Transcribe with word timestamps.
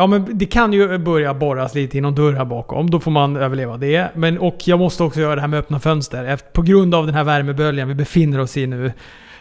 Ja, 0.00 0.06
men 0.06 0.26
det 0.38 0.46
kan 0.46 0.72
ju 0.72 0.98
börja 0.98 1.34
borras 1.34 1.74
lite 1.74 1.98
i 1.98 2.00
någon 2.00 2.14
dörr 2.14 2.32
här 2.32 2.44
bakom. 2.44 2.90
Då 2.90 3.00
får 3.00 3.10
man 3.10 3.36
överleva 3.36 3.76
det. 3.76 4.08
Men, 4.14 4.38
och 4.38 4.56
jag 4.64 4.78
måste 4.78 5.02
också 5.02 5.20
göra 5.20 5.34
det 5.34 5.40
här 5.40 5.48
med 5.48 5.58
öppna 5.58 5.80
fönster. 5.80 6.24
Efter- 6.24 6.50
På 6.52 6.62
grund 6.62 6.94
av 6.94 7.06
den 7.06 7.14
här 7.14 7.24
värmeböljan 7.24 7.88
vi 7.88 7.94
befinner 7.94 8.40
oss 8.40 8.56
i 8.56 8.66
nu. 8.66 8.92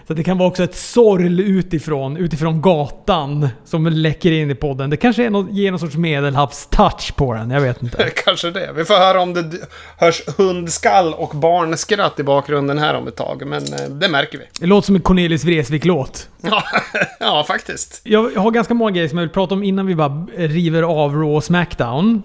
Så 0.09 0.13
det 0.13 0.23
kan 0.23 0.37
vara 0.37 0.49
också 0.49 0.63
ett 0.63 0.75
sorl 0.75 1.39
utifrån, 1.39 2.17
utifrån 2.17 2.61
gatan 2.61 3.49
som 3.65 3.87
läcker 3.87 4.31
in 4.31 4.51
i 4.51 4.55
podden. 4.55 4.89
Det 4.89 4.97
kanske 4.97 5.25
är 5.25 5.29
något, 5.29 5.51
ger 5.51 5.71
någon 5.71 5.79
sorts 5.79 5.95
medelhavstouch 5.95 7.15
på 7.15 7.33
den, 7.33 7.51
jag 7.51 7.61
vet 7.61 7.83
inte. 7.83 8.09
Kanske 8.25 8.51
det. 8.51 8.71
Vi 8.75 8.85
får 8.85 8.93
höra 8.93 9.21
om 9.21 9.33
det 9.33 9.51
hörs 9.97 10.21
hundskall 10.37 11.13
och 11.13 11.29
barnskratt 11.35 12.19
i 12.19 12.23
bakgrunden 12.23 12.77
här 12.77 12.93
om 12.93 13.07
ett 13.07 13.15
tag. 13.15 13.47
Men 13.47 13.63
eh, 13.73 13.89
det 13.89 14.09
märker 14.09 14.37
vi. 14.37 14.43
Det 14.59 14.65
låter 14.65 14.85
som 14.85 14.95
en 14.95 15.01
Cornelis 15.01 15.43
Vreeswijk-låt. 15.43 16.29
Ja, 16.41 16.63
ja 17.19 17.43
faktiskt. 17.47 18.01
Jag 18.03 18.31
jag 18.35 18.41
har 18.41 18.51
ganska 18.51 18.73
många 18.73 18.91
grejer 18.91 19.07
som 19.07 19.17
jag 19.17 19.25
vill 19.25 19.33
prata 19.33 19.55
om 19.55 19.63
innan 19.63 19.85
vi 19.85 19.95
bara 19.95 20.27
river 20.37 20.83
av 20.83 21.13
Raw 21.13 21.35
och 21.35 21.43
Smackdown. 21.43 22.23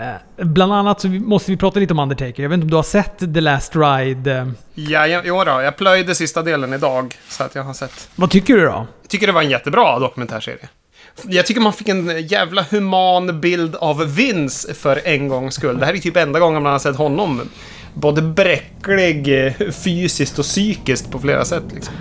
Eh, 0.00 0.44
bland 0.44 0.72
annat 0.72 1.00
så 1.00 1.08
måste 1.08 1.50
vi 1.50 1.56
prata 1.56 1.80
lite 1.80 1.92
om 1.92 1.98
Undertaker. 1.98 2.42
Jag 2.42 2.50
vet 2.50 2.54
inte 2.54 2.64
om 2.64 2.70
du 2.70 2.76
har 2.76 2.82
sett 2.82 3.18
The 3.18 3.40
Last 3.40 3.76
Ride? 3.76 4.32
Eh, 4.32 4.48
Ja, 4.74 5.06
ja, 5.06 5.22
jo 5.24 5.44
då, 5.44 5.50
jag 5.62 5.76
plöjde 5.76 6.14
sista 6.14 6.42
delen 6.42 6.72
idag. 6.72 7.14
Så 7.28 7.44
att 7.44 7.54
jag 7.54 7.62
har 7.62 7.74
sett. 7.74 8.08
vad 8.16 8.30
tycker 8.30 8.54
du 8.56 8.60
då? 8.60 8.86
Jag 9.02 9.10
tycker 9.10 9.26
det 9.26 9.32
var 9.32 9.42
en 9.42 9.50
jättebra 9.50 9.98
dokumentärserie. 9.98 10.68
Jag 11.24 11.46
tycker 11.46 11.60
man 11.60 11.72
fick 11.72 11.88
en 11.88 12.26
jävla 12.26 12.62
human 12.70 13.40
bild 13.40 13.76
av 13.76 14.14
Vince 14.14 14.74
för 14.74 15.00
en 15.04 15.28
gångs 15.28 15.54
skull. 15.54 15.78
Det 15.78 15.86
här 15.86 15.94
är 15.94 15.98
typ 15.98 16.16
enda 16.16 16.38
gången 16.40 16.62
man 16.62 16.72
har 16.72 16.78
sett 16.78 16.96
honom 16.96 17.40
både 17.94 18.22
bräcklig 18.22 19.46
eh, 19.46 19.52
fysiskt 19.70 20.38
och 20.38 20.44
psykiskt 20.44 21.10
på 21.10 21.18
flera 21.18 21.44
sätt. 21.44 21.64
Liksom. 21.74 21.94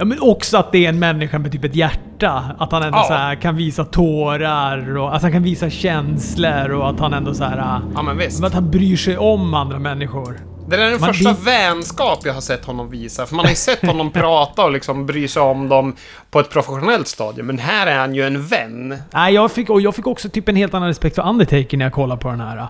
Ja, 0.00 0.04
men 0.06 0.20
också 0.20 0.56
att 0.56 0.72
det 0.72 0.84
är 0.84 0.88
en 0.88 0.98
människa 0.98 1.38
med 1.38 1.52
typ 1.52 1.64
ett 1.64 1.74
hjärta. 1.74 2.44
Att 2.58 2.72
han 2.72 2.82
ändå 2.82 2.98
Ja. 2.98 3.04
så 3.04 3.12
här 3.14 3.34
kan 3.34 3.56
visa 3.56 3.84
tårar 3.84 4.96
och 4.98 5.16
att 5.16 5.22
han 5.22 5.32
kan 5.32 5.42
visa 5.42 5.70
känslor 5.70 6.70
och 6.70 6.88
att 6.90 7.00
han 7.00 7.14
ändå 7.14 7.34
så 7.34 7.44
här... 7.44 7.58
eh, 7.58 7.78
Ja, 7.94 8.02
men 8.02 8.18
visst. 8.18 8.44
Att 8.44 8.54
han 8.54 8.70
bryr 8.70 8.96
sig 8.96 9.18
om 9.18 9.54
andra 9.54 9.78
människor. 9.78 10.40
Det 10.68 10.76
där 10.76 10.84
är 10.86 10.90
den 10.90 11.00
Man- 11.00 11.08
första 11.14 11.28
det- 11.32 11.36
vänskap 11.44 12.18
jag 12.24 12.34
har 12.34 12.40
sett 12.40 12.64
honom 12.64 12.90
visa. 12.90 13.26
För 13.26 13.34
man 13.34 13.44
har 13.44 13.50
ju 13.50 13.56
sett 13.56 13.86
honom 13.86 14.10
prata 14.12 14.64
och 14.64 14.72
liksom 14.72 15.06
bry 15.06 15.28
sig 15.28 15.42
om 15.42 15.68
dem 15.68 15.96
på 16.30 16.40
ett 16.40 16.50
professionellt 16.50 17.08
stadium. 17.08 17.46
Men 17.46 17.58
här 17.58 17.86
är 17.86 17.98
han 17.98 18.14
ju 18.14 18.26
en 18.26 18.46
vän. 18.46 18.96
Nej, 19.14 19.34
jag 19.34 19.50
fick, 19.52 19.70
och 19.70 19.80
jag 19.80 19.94
fick 19.94 20.06
också 20.06 20.28
typ 20.28 20.48
en 20.48 20.56
helt 20.56 20.74
annan 20.74 20.88
respekt 20.88 21.16
för 21.16 21.28
Undertaker 21.28 21.76
när 21.76 21.84
jag 21.84 21.92
kollade 21.92 22.20
på 22.20 22.28
den 22.30 22.40
här. 22.40 22.66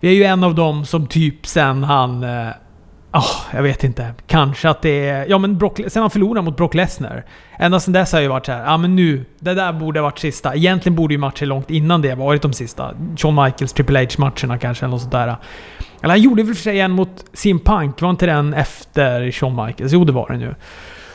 Vi 0.00 0.08
är 0.08 0.12
ju 0.14 0.24
en 0.24 0.44
av 0.44 0.54
dem 0.54 0.84
som 0.86 1.06
typ 1.06 1.46
sen 1.46 1.84
han... 1.84 2.24
Oh, 3.12 3.20
ah, 3.20 3.46
jag 3.54 3.62
vet 3.62 3.84
inte. 3.84 4.14
Kanske 4.26 4.68
att 4.68 4.82
det 4.82 5.08
är... 5.08 5.26
Ja 5.28 5.38
men 5.38 5.58
Brock, 5.58 5.80
sen 5.88 6.02
han 6.02 6.10
förlorade 6.10 6.44
mot 6.44 6.56
Brock 6.56 6.74
Lesnar. 6.74 7.24
Ända 7.58 7.80
sen 7.80 7.92
dess 7.92 8.12
har 8.12 8.18
jag 8.18 8.22
ju 8.22 8.28
varit 8.28 8.46
så 8.46 8.52
här. 8.52 8.64
Ja 8.64 8.76
men 8.76 8.96
nu, 8.96 9.24
det 9.38 9.54
där 9.54 9.72
borde 9.72 10.00
ha 10.00 10.04
varit 10.04 10.18
sista. 10.18 10.54
Egentligen 10.54 10.96
borde 10.96 11.14
ju 11.14 11.18
matcher 11.18 11.46
långt 11.46 11.70
innan 11.70 12.02
det 12.02 12.14
varit 12.14 12.42
de 12.42 12.52
sista. 12.52 12.94
Shawn 13.16 13.44
Michaels, 13.44 13.72
Triple 13.72 14.00
H-matcherna 14.00 14.58
kanske, 14.58 14.84
eller 14.84 14.90
något 14.90 15.00
sånt 15.00 15.12
där. 15.12 15.36
Eller 16.02 16.14
han 16.14 16.20
gjorde 16.22 16.42
väl 16.42 16.54
för 16.54 16.62
sig 16.62 16.80
en 16.80 16.90
mot 16.90 17.24
Sim 17.32 17.58
Punk. 17.58 18.00
Var 18.00 18.10
inte 18.10 18.26
den 18.26 18.54
efter 18.54 19.30
Shawn 19.30 19.66
Michaels? 19.66 19.92
Jo, 19.92 20.04
det 20.04 20.12
var 20.12 20.28
den 20.28 20.40
ju. 20.40 20.54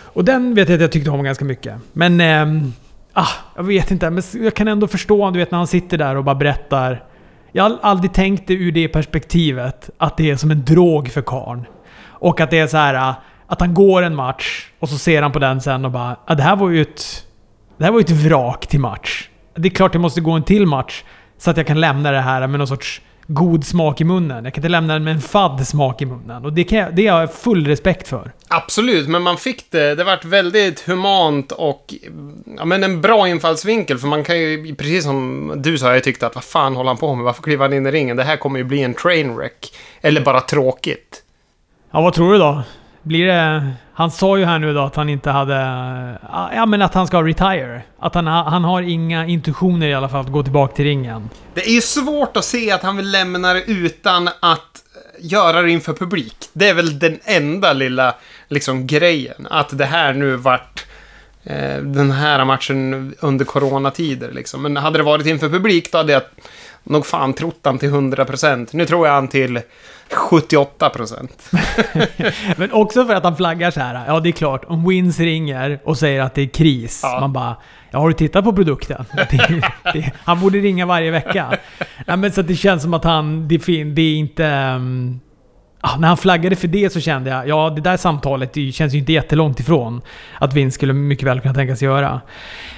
Och 0.04 0.26
den 0.26 0.56
vet 0.56 0.70
jag 0.70 0.76
att 0.76 0.82
jag 0.82 0.92
tyckte 0.92 1.10
om 1.12 1.24
ganska 1.24 1.46
mycket. 1.46 1.76
Men... 1.94 2.22
ehm, 2.22 2.74
Ah, 3.16 3.28
jag 3.56 3.64
vet 3.64 3.92
inte, 3.92 4.10
men 4.10 4.24
jag 4.34 4.54
kan 4.54 4.68
ändå 4.68 4.88
förstå 4.88 5.32
du 5.32 5.40
vet 5.40 5.52
när 5.52 5.58
han 5.58 5.68
sitter 5.68 5.98
där 5.98 6.16
och 6.16 6.24
bara 6.24 6.36
berättar. 6.36 7.04
Jag 7.52 7.64
har 7.64 7.78
aldrig 7.82 8.14
tänkt 8.14 8.48
det 8.48 8.54
ur 8.54 8.72
det 8.72 8.88
perspektivet, 8.88 9.90
att 9.98 10.18
det 10.18 10.32
är 10.32 10.36
som 10.36 10.52
en 10.52 10.66
drog 10.66 11.10
för 11.10 11.22
karln. 11.22 11.66
Och 12.24 12.42
att 12.42 12.52
det 12.52 12.60
är 12.60 12.68
så 12.68 12.78
här 12.78 12.94
äh, 12.94 13.16
att 13.48 13.60
han 13.60 13.74
går 13.74 14.02
en 14.02 14.16
match 14.16 14.68
och 14.80 14.90
så 14.90 14.98
ser 14.98 15.22
han 15.22 15.32
på 15.32 15.40
den 15.40 15.62
sen 15.62 15.86
och 15.86 15.92
bara 15.92 16.18
ah, 16.26 16.36
det 16.36 16.44
här 16.44 16.56
var 16.56 16.70
ju 16.70 16.82
ett... 16.82 17.26
Det 17.78 17.84
här 17.84 17.92
var 17.92 18.00
ju 18.00 18.04
ett 18.04 18.10
vrak 18.12 18.68
till 18.68 18.80
match. 18.80 19.30
Det 19.56 19.68
är 19.68 19.70
klart 19.70 19.94
jag 19.94 20.02
måste 20.02 20.22
gå 20.22 20.32
en 20.32 20.44
till 20.44 20.66
match 20.66 21.04
så 21.38 21.52
att 21.52 21.58
jag 21.58 21.68
kan 21.68 21.80
lämna 21.80 22.12
det 22.12 22.22
här 22.22 22.48
med 22.48 22.58
någon 22.60 22.68
sorts 22.68 23.02
god 23.28 23.66
smak 23.66 24.02
i 24.02 24.04
munnen. 24.04 24.46
Jag 24.46 24.54
kan 24.54 24.62
inte 24.62 24.70
lämna 24.70 24.94
den 24.94 25.04
med 25.04 25.14
en 25.14 25.22
fadd 25.22 25.68
smak 25.68 26.02
i 26.02 26.06
munnen. 26.06 26.46
Och 26.46 26.54
det, 26.54 26.64
kan 26.64 26.78
jag, 26.78 26.96
det 26.96 27.08
har 27.08 27.20
jag 27.20 27.34
full 27.34 27.68
respekt 27.68 28.08
för. 28.08 28.32
Absolut, 28.48 29.08
men 29.08 29.22
man 29.22 29.38
fick 29.38 29.72
det. 29.72 29.96
Det 29.96 30.04
vart 30.04 30.26
väldigt 30.26 30.82
humant 30.82 31.52
och 31.52 31.94
ja, 32.58 32.66
men 32.66 32.84
en 32.84 33.02
bra 33.02 33.28
infallsvinkel. 33.28 33.98
För 33.98 34.08
man 34.08 34.24
kan 34.24 34.40
ju, 34.40 34.76
precis 34.76 35.04
som 35.04 35.54
du 35.58 35.78
sa, 35.78 35.94
jag 35.94 36.04
tyckte 36.04 36.28
att 36.28 36.36
vad 36.36 36.44
fan 36.44 36.76
håller 36.76 36.90
han 36.90 36.98
på 36.98 37.16
med? 37.16 37.26
Varför 37.26 37.44
kliver 37.44 37.66
han 37.66 37.74
in 37.74 37.86
i 37.86 37.92
ringen? 37.92 38.18
Det 38.18 38.24
här 38.24 38.38
kommer 38.38 38.60
ju 38.60 38.64
bli 38.64 38.84
en 38.84 38.94
trainwreck. 38.94 39.74
Eller 40.02 40.22
bara 40.22 40.42
tråkigt. 40.42 41.23
Ja, 41.96 42.02
vad 42.02 42.14
tror 42.14 42.34
du 42.34 42.40
då? 42.40 42.64
Blir 43.02 43.28
det... 43.28 43.72
Han 43.94 44.12
sa 44.12 44.38
ju 44.38 44.46
här 44.46 44.60
nu 44.60 44.74
då 44.74 44.82
att 44.82 44.96
han 44.96 45.10
inte 45.10 45.30
hade... 45.30 45.56
Eh, 45.56 46.36
ah, 46.36 46.50
ja, 46.56 46.66
men 46.66 46.82
att 46.82 46.94
han 46.94 47.08
ska 47.08 47.24
retire. 47.24 47.82
Att 48.00 48.16
han, 48.16 48.28
han 48.28 48.64
har 48.64 48.82
inga 48.82 49.26
intuitioner 49.26 49.88
i 49.88 49.94
alla 49.94 50.10
fall 50.10 50.22
att 50.22 50.32
gå 50.32 50.44
tillbaka 50.44 50.76
till 50.76 50.86
ringen. 50.86 51.30
Det 51.54 51.62
är 51.62 51.72
ju 51.72 51.82
svårt 51.82 52.38
att 52.38 52.46
se 52.46 52.72
att 52.72 52.84
han 52.84 52.98
vill 52.98 53.12
lämna 53.12 53.54
det 53.54 53.64
utan 53.64 54.28
att 54.28 54.40
eh, 54.40 55.26
göra 55.26 55.62
det 55.62 55.72
inför 55.72 55.94
publik. 55.94 56.36
Det 56.54 56.70
är 56.70 56.74
väl 56.74 57.00
den 57.00 57.20
enda 57.24 57.74
lilla 57.74 58.16
liksom, 58.48 58.88
grejen. 58.88 59.48
Att 59.50 59.78
det 59.78 59.86
här 59.86 60.14
nu 60.14 60.36
vart 60.36 60.86
eh, 61.44 61.78
den 61.78 62.12
här 62.12 62.46
matchen 62.46 63.14
under 63.20 63.46
coronatider. 63.46 64.32
Liksom. 64.32 64.62
Men 64.62 64.78
hade 64.78 65.00
det 65.00 65.04
varit 65.04 65.26
inför 65.26 65.50
publik 65.50 65.92
då 65.92 65.98
hade 65.98 66.14
jag 66.14 66.22
nog 66.84 67.06
fan 67.06 67.34
trott 67.34 67.60
han 67.64 67.78
till 67.78 67.90
100%. 67.90 68.68
Nu 68.72 68.86
tror 68.86 69.08
jag 69.08 69.14
han 69.14 69.28
till 69.28 69.62
78%. 70.10 71.28
Men 72.58 72.72
också 72.72 73.06
för 73.06 73.16
att 73.16 73.24
han 73.24 73.38
flaggar 73.38 73.72
så 73.72 73.80
här. 73.80 74.04
Ja, 74.08 74.20
det 74.20 74.30
är 74.30 74.34
klart. 74.34 74.66
Om 74.68 74.90
Wins 74.90 75.20
ringer 75.20 75.80
och 75.84 75.98
säger 75.98 76.22
att 76.22 76.36
det 76.36 76.42
är 76.42 76.48
kris. 76.48 77.00
Ja. 77.04 77.20
Man 77.20 77.34
bara... 77.34 77.56
Ja, 77.92 78.00
har 78.00 78.08
du 78.08 78.14
tittat 78.14 78.44
på 78.46 78.54
produkten? 78.54 79.06
Det, 79.32 79.62
det, 79.94 80.12
han 80.24 80.40
borde 80.40 80.58
ringa 80.58 80.86
varje 80.86 81.12
vecka. 81.12 81.58
Ja, 82.08 82.16
men 82.16 82.32
så 82.32 82.42
det 82.42 82.56
känns 82.56 82.82
som 82.82 82.94
att 82.94 83.04
han... 83.04 83.48
Det, 83.48 83.60
fin- 83.60 83.96
det 83.96 84.02
är 84.02 84.16
inte... 84.16 84.46
ehm, 84.46 85.20
ah, 85.84 85.98
när 85.98 86.08
han 86.08 86.18
flaggade 86.18 86.56
för 86.56 86.68
det 86.68 86.94
så 86.94 87.00
kände 87.00 87.30
jag, 87.30 87.48
ja 87.48 87.70
det 87.70 87.82
där 87.82 87.98
samtalet 87.98 88.54
det 88.54 88.72
känns 88.72 88.94
ju 88.94 88.98
inte 88.98 89.12
jättelångt 89.12 89.60
ifrån 89.60 90.02
att 90.40 90.54
Vince 90.54 90.76
skulle 90.76 90.94
mycket 90.94 91.28
väl 91.28 91.40
kunna 91.40 91.54
tänkas 91.54 91.82
göra. 91.82 92.22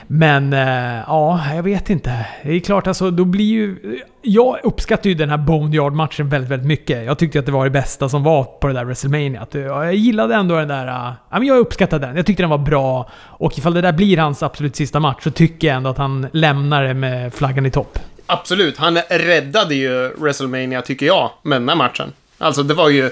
Men 0.07 0.53
eh, 0.53 1.03
ja, 1.07 1.53
jag 1.55 1.63
vet 1.63 1.89
inte. 1.89 2.25
Det 2.43 2.51
är 2.51 2.59
klart 2.59 2.87
alltså, 2.87 3.11
då 3.11 3.25
blir 3.25 3.45
ju... 3.45 3.99
Jag 4.21 4.59
uppskattar 4.63 5.09
ju 5.09 5.15
den 5.15 5.29
här 5.29 5.37
Boneyard-matchen 5.37 6.29
väldigt, 6.29 6.51
väldigt 6.51 6.67
mycket. 6.67 7.05
Jag 7.05 7.17
tyckte 7.17 7.39
att 7.39 7.45
det 7.45 7.51
var 7.51 7.63
det 7.63 7.71
bästa 7.71 8.09
som 8.09 8.23
var 8.23 8.43
på 8.43 8.67
det 8.67 8.73
där 8.73 8.83
WrestleMania. 8.85 9.41
Att, 9.41 9.53
Jag 9.53 9.95
gillade 9.95 10.35
ändå 10.35 10.55
den 10.55 10.67
där... 10.67 10.87
Eh, 10.87 11.13
ja, 11.31 11.39
men 11.39 11.43
jag 11.43 11.57
uppskattade 11.57 12.07
den. 12.07 12.15
Jag 12.15 12.25
tyckte 12.25 12.43
den 12.43 12.49
var 12.49 12.57
bra. 12.57 13.09
Och 13.15 13.57
ifall 13.57 13.73
det 13.73 13.81
där 13.81 13.93
blir 13.93 14.17
hans 14.17 14.43
absolut 14.43 14.75
sista 14.75 14.99
match 14.99 15.23
så 15.23 15.31
tycker 15.31 15.67
jag 15.67 15.77
ändå 15.77 15.89
att 15.89 15.97
han 15.97 16.27
lämnar 16.31 16.83
det 16.83 16.93
med 16.93 17.33
flaggan 17.33 17.65
i 17.65 17.71
topp. 17.71 17.99
Absolut, 18.27 18.77
han 18.77 18.97
räddade 19.09 19.75
ju 19.75 20.09
WrestleMania 20.17 20.81
tycker 20.81 21.05
jag 21.05 21.31
med 21.43 21.61
den 21.61 21.69
här 21.69 21.75
matchen. 21.75 22.13
Alltså 22.37 22.63
det 22.63 22.73
var 22.73 22.89
ju 22.89 23.11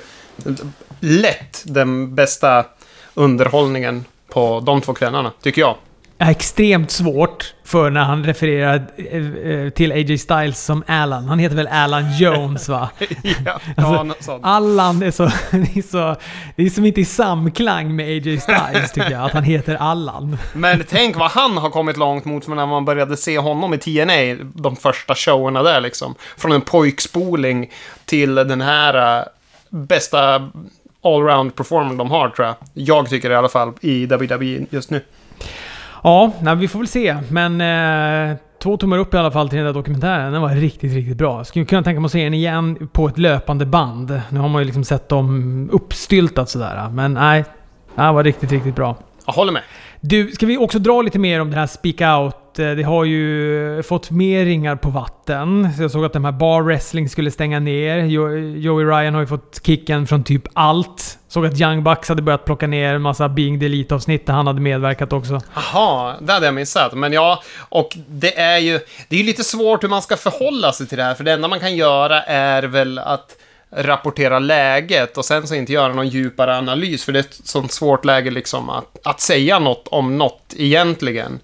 lätt 0.99 1.63
den 1.65 2.15
bästa 2.15 2.65
underhållningen 3.13 4.05
på 4.27 4.59
de 4.59 4.81
två 4.81 4.93
kvällarna, 4.93 5.31
tycker 5.41 5.61
jag 5.61 5.75
är 6.17 6.31
extremt 6.31 6.91
svårt 6.91 7.53
för 7.63 7.89
när 7.89 8.03
han 8.03 8.23
refererar 8.23 8.87
eh, 8.97 9.51
eh, 9.51 9.69
till 9.69 9.91
AJ 9.91 10.17
Styles 10.17 10.65
som 10.65 10.83
Alan. 10.87 11.25
Han 11.25 11.39
heter 11.39 11.55
väl 11.55 11.67
Alan 11.67 12.17
Jones 12.17 12.69
va? 12.69 12.89
ja, 13.45 13.59
Alltså. 13.77 14.39
Allan 14.43 15.03
är 15.03 15.11
så... 15.11 15.23
Det 15.51 15.77
är, 15.77 15.81
så, 15.81 16.15
det 16.55 16.63
är 16.63 16.69
som 16.69 16.85
inte 16.85 17.01
i 17.01 17.05
samklang 17.05 17.95
med 17.95 18.05
AJ 18.05 18.39
Styles 18.39 18.91
tycker 18.91 19.11
jag, 19.11 19.25
att 19.25 19.31
han 19.31 19.43
heter 19.43 19.75
Allan. 19.75 20.37
Men 20.53 20.83
tänk 20.89 21.15
vad 21.15 21.31
han 21.31 21.57
har 21.57 21.69
kommit 21.69 21.97
långt 21.97 22.25
mot 22.25 22.47
när 22.47 22.65
man 22.65 22.85
började 22.85 23.17
se 23.17 23.37
honom 23.37 23.73
i 23.73 23.77
TNA, 23.77 24.43
de 24.53 24.75
första 24.75 25.15
showerna 25.15 25.63
där 25.63 25.81
liksom. 25.81 26.15
Från 26.37 26.51
en 26.51 26.61
pojkspoling 26.61 27.71
till 28.05 28.35
den 28.35 28.61
här 28.61 29.19
äh, 29.19 29.25
bästa 29.69 30.49
allround 31.03 31.55
performance 31.55 31.97
de 31.97 32.11
har 32.11 32.29
tror 32.29 32.47
jag. 32.47 32.55
Jag 32.73 33.09
tycker 33.09 33.29
det 33.29 33.33
i 33.33 33.37
alla 33.37 33.49
fall 33.49 33.73
i 33.81 34.05
WWE 34.05 34.65
just 34.69 34.89
nu. 34.89 35.01
Ja, 36.03 36.31
nej, 36.41 36.55
vi 36.55 36.67
får 36.67 36.79
väl 36.79 36.87
se. 36.87 37.17
Men 37.29 37.61
eh, 37.61 38.37
två 38.63 38.77
tummar 38.77 38.97
upp 38.97 39.13
i 39.13 39.17
alla 39.17 39.31
fall 39.31 39.49
till 39.49 39.57
den 39.57 39.65
där 39.65 39.73
dokumentären. 39.73 40.33
Den 40.33 40.41
var 40.41 40.49
riktigt, 40.49 40.93
riktigt 40.93 41.17
bra. 41.17 41.43
Skulle 41.43 41.65
kunna 41.65 41.83
tänka 41.83 41.99
mig 41.99 42.05
att 42.05 42.11
se 42.11 42.23
den 42.23 42.33
igen 42.33 42.87
på 42.91 43.07
ett 43.07 43.17
löpande 43.17 43.65
band. 43.65 44.21
Nu 44.29 44.39
har 44.39 44.49
man 44.49 44.61
ju 44.61 44.65
liksom 44.65 44.83
sett 44.83 45.09
dem 45.09 45.69
uppstyltat 45.71 46.49
sådär. 46.49 46.89
Men 46.89 47.13
nej, 47.13 47.45
den 47.95 48.15
var 48.15 48.23
riktigt, 48.23 48.51
riktigt 48.51 48.75
bra. 48.75 48.95
Jag 49.25 49.33
håller 49.33 49.51
med. 49.51 49.61
Du, 50.01 50.31
ska 50.31 50.45
vi 50.45 50.57
också 50.57 50.79
dra 50.79 51.01
lite 51.01 51.19
mer 51.19 51.41
om 51.41 51.51
det 51.51 51.57
här 51.57 51.67
Speak 51.67 52.01
Out? 52.01 52.35
Att 52.53 52.59
eh, 52.59 52.71
Det 52.71 52.83
har 52.83 53.05
ju 53.05 53.83
fått 53.83 54.11
mer 54.11 54.45
ringar 54.45 54.75
på 54.75 54.89
vatten. 54.89 55.69
Så 55.77 55.81
jag 55.81 55.91
såg 55.91 56.05
att 56.05 56.13
de 56.13 56.25
här 56.25 56.31
Bar 56.31 56.61
Wrestling 56.61 57.09
skulle 57.09 57.31
stänga 57.31 57.59
ner. 57.59 57.97
Joey 58.57 58.85
Ryan 58.85 59.13
har 59.13 59.21
ju 59.21 59.27
fått 59.27 59.61
kicken 59.65 60.07
från 60.07 60.23
typ 60.23 60.43
allt. 60.53 61.17
Såg 61.27 61.45
att 61.45 61.61
Young 61.61 61.83
Bucks 61.83 62.09
hade 62.09 62.21
börjat 62.21 62.45
plocka 62.45 62.67
ner 62.67 62.93
en 62.93 63.01
massa 63.01 63.29
Being 63.29 63.59
Delete-avsnitt 63.59 64.25
där 64.25 64.33
han 64.33 64.47
hade 64.47 64.61
medverkat 64.61 65.13
också. 65.13 65.41
Jaha, 65.55 66.15
det 66.21 66.33
hade 66.33 66.45
jag 66.45 66.55
missat. 66.55 66.93
Men 66.93 67.13
ja, 67.13 67.43
och 67.69 67.97
det 68.07 68.39
är 68.39 68.57
ju... 68.57 68.79
Det 69.09 69.15
är 69.15 69.19
ju 69.19 69.25
lite 69.25 69.43
svårt 69.43 69.83
hur 69.83 69.89
man 69.89 70.01
ska 70.01 70.17
förhålla 70.17 70.71
sig 70.71 70.87
till 70.87 70.97
det 70.97 71.03
här, 71.03 71.13
för 71.13 71.23
det 71.23 71.31
enda 71.31 71.47
man 71.47 71.59
kan 71.59 71.75
göra 71.75 72.23
är 72.23 72.63
väl 72.63 72.99
att 72.99 73.35
rapportera 73.75 74.39
läget 74.39 75.17
och 75.17 75.25
sen 75.25 75.47
så 75.47 75.55
inte 75.55 75.73
göra 75.73 75.93
någon 75.93 76.07
djupare 76.07 76.57
analys, 76.57 77.05
för 77.05 77.11
det 77.11 77.19
är 77.19 77.23
ett 77.23 77.39
sånt 77.43 77.71
svårt 77.71 78.05
läge 78.05 78.31
liksom 78.31 78.69
att, 78.69 78.97
att 79.03 79.21
säga 79.21 79.59
något 79.59 79.87
om 79.87 80.17
något 80.17 80.53
egentligen. 80.57 81.39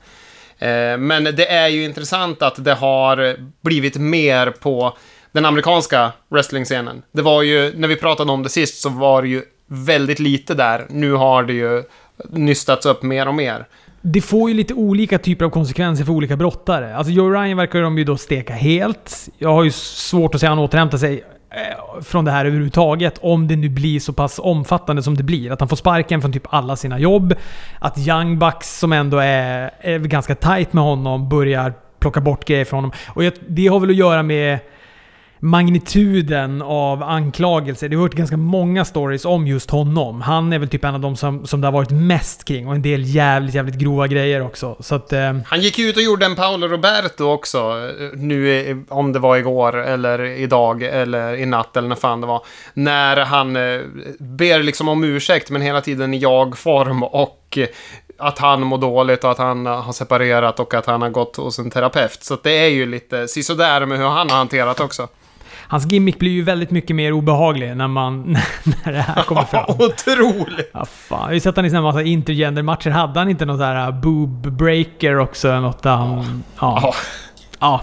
Eh, 0.60 0.98
men 0.98 1.24
det 1.24 1.52
är 1.52 1.68
ju 1.68 1.84
intressant 1.84 2.42
att 2.42 2.64
det 2.64 2.74
har 2.74 3.36
blivit 3.62 3.98
mer 3.98 4.52
på 4.52 4.98
den 5.32 5.46
amerikanska 5.46 6.12
wrestling-scenen. 6.30 7.02
Det 7.12 7.22
var 7.22 7.44
ju, 7.44 7.74
när 7.76 7.88
vi 7.88 7.96
pratade 7.96 8.32
om 8.32 8.44
det 8.44 8.50
sist, 8.50 8.82
så 8.82 8.90
var 8.90 9.22
det 9.22 9.28
ju 9.28 9.44
väldigt 9.68 10.20
lite 10.20 10.54
där. 10.54 10.86
Nu 10.90 11.12
har 11.12 11.44
det 11.44 11.54
ju 11.54 11.84
nystats 12.30 12.86
upp 12.86 13.04
mer 13.04 13.28
och 13.28 13.36
mer. 13.36 13.68
Det 14.02 14.22
får 14.22 14.50
ju 14.50 14.56
lite 14.56 14.74
olika 14.74 15.20
typer 15.20 15.46
av 15.46 15.50
konsekvenser 15.50 16.06
för 16.06 16.14
olika 16.14 16.36
brottare. 16.36 16.96
Alltså 16.96 17.14
Joe 17.14 17.30
Ryan 17.30 17.58
verkar 17.58 17.82
de 17.82 17.98
ju 17.98 18.04
då 18.04 18.18
steka 18.18 18.54
helt. 18.54 19.30
Jag 19.38 19.54
har 19.54 19.64
ju 19.64 19.72
svårt 19.72 20.36
att 20.36 20.42
se 20.42 20.48
han 20.48 20.60
återhämta 20.60 20.98
sig 20.98 21.24
Eh, 21.52 22.02
från 22.02 22.26
det 22.26 22.32
här 22.32 22.46
överhuvudtaget. 22.46 23.18
Om 23.22 23.48
det 23.48 23.56
nu 23.56 23.70
blir 23.70 24.00
så 24.00 24.14
pass 24.14 24.40
omfattande 24.40 25.04
som 25.04 25.16
det 25.16 25.24
blir. 25.24 25.52
Att 25.52 25.60
han 25.60 25.70
får 25.70 25.76
sparken 25.76 26.22
från 26.22 26.34
typ 26.34 26.54
alla 26.54 26.76
sina 26.76 27.00
jobb. 27.00 27.34
Att 27.80 27.98
Young 27.98 28.40
Bucks, 28.40 28.80
som 28.80 28.94
ändå 28.94 29.18
är, 29.18 29.72
är 29.80 30.00
ganska 30.00 30.36
tight 30.36 30.74
med 30.74 30.84
honom, 30.84 31.30
börjar 31.30 31.74
plocka 32.00 32.22
bort 32.22 32.46
grejer 32.46 32.66
från 32.66 32.78
honom. 32.78 32.92
Och 33.08 33.24
det 33.48 33.68
har 33.68 33.80
väl 33.80 33.90
att 33.90 33.96
göra 33.96 34.24
med 34.24 34.60
magnituden 35.40 36.62
av 36.62 37.04
anklagelser. 37.04 37.90
Det 37.90 37.96
har 37.96 38.02
varit 38.02 38.14
ganska 38.14 38.38
många 38.38 38.86
stories 38.86 39.26
om 39.26 39.48
just 39.48 39.70
honom. 39.70 40.22
Han 40.22 40.54
är 40.54 40.60
väl 40.60 40.70
typ 40.70 40.84
en 40.84 40.96
av 40.96 41.02
de 41.02 41.16
som, 41.16 41.48
som 41.48 41.62
det 41.62 41.68
har 41.68 41.72
varit 41.72 41.92
mest 41.92 42.46
kring 42.46 42.68
och 42.68 42.76
en 42.76 42.82
del 42.82 43.16
jävligt, 43.16 43.56
jävligt 43.56 43.76
grova 43.76 44.08
grejer 44.08 44.42
också. 44.42 44.76
Så 44.80 44.96
att, 44.96 45.14
eh... 45.14 45.38
Han 45.46 45.62
gick 45.62 45.80
ut 45.80 45.98
och 45.98 46.04
gjorde 46.04 46.26
en 46.26 46.36
Paolo 46.36 46.68
Roberto 46.68 47.24
också, 47.24 47.58
eh, 47.58 48.20
nu 48.20 48.86
om 48.90 49.14
det 49.14 49.20
var 49.20 49.38
igår 49.38 49.78
eller 49.78 50.24
idag 50.24 50.84
eller 50.84 51.36
i 51.36 51.46
natt 51.46 51.78
eller 51.78 51.88
när 51.88 51.96
fan 51.96 52.22
det 52.22 52.28
var. 52.28 52.46
När 52.74 53.18
han 53.18 53.56
eh, 53.56 53.82
ber 54.20 54.64
liksom 54.64 54.88
om 54.88 55.04
ursäkt 55.04 55.50
men 55.50 55.62
hela 55.62 55.82
tiden 55.82 56.14
i 56.14 56.18
jag-form 56.18 57.04
och 57.04 57.58
eh, 57.58 57.68
att 58.20 58.40
han 58.40 58.62
mår 58.62 58.78
dåligt 58.78 59.24
och 59.24 59.32
att 59.32 59.38
han 59.38 59.66
har 59.66 59.94
separerat 59.94 60.60
och 60.60 60.74
att 60.74 60.86
han 60.86 61.02
har 61.02 61.10
gått 61.10 61.36
hos 61.36 61.60
en 61.60 61.72
terapeut. 61.72 62.24
Så 62.24 62.38
det 62.44 62.52
är 62.52 62.68
ju 62.68 62.86
lite 62.86 63.28
sisådär 63.28 63.86
med 63.86 63.98
hur 63.98 64.06
han 64.06 64.30
har 64.30 64.38
hanterat 64.38 64.80
också. 64.80 65.08
Hans 65.70 65.86
gimmick 65.92 66.20
blir 66.20 66.32
ju 66.32 66.42
väldigt 66.42 66.72
mycket 66.72 66.96
mer 66.96 67.12
obehaglig 67.12 67.78
när, 67.78 67.88
man, 67.88 68.32
när 68.84 68.94
det 68.94 69.02
här 69.02 69.24
kommer 69.24 69.44
fram. 69.44 69.66
Otroligt! 69.80 70.70
Ja, 70.74 70.86
fan. 70.86 71.20
Jag 71.20 71.26
har 71.28 71.34
ju 71.34 71.40
sett 71.40 71.56
han 71.56 71.66
i 71.66 71.70
en 71.70 71.84
massa 71.84 72.02
intergender-matcher. 72.02 72.90
Hade 72.90 73.20
han 73.20 73.30
inte 73.30 73.46
något 73.46 73.60
där 73.60 73.88
uh, 73.88 74.02
boob 74.02 74.52
breaker 74.52 75.20
också? 75.20 75.60
Något 75.60 75.84
där 75.84 75.96
han... 75.96 76.44
Ja. 76.60 76.80
ja. 76.84 76.94
ja. 77.60 77.82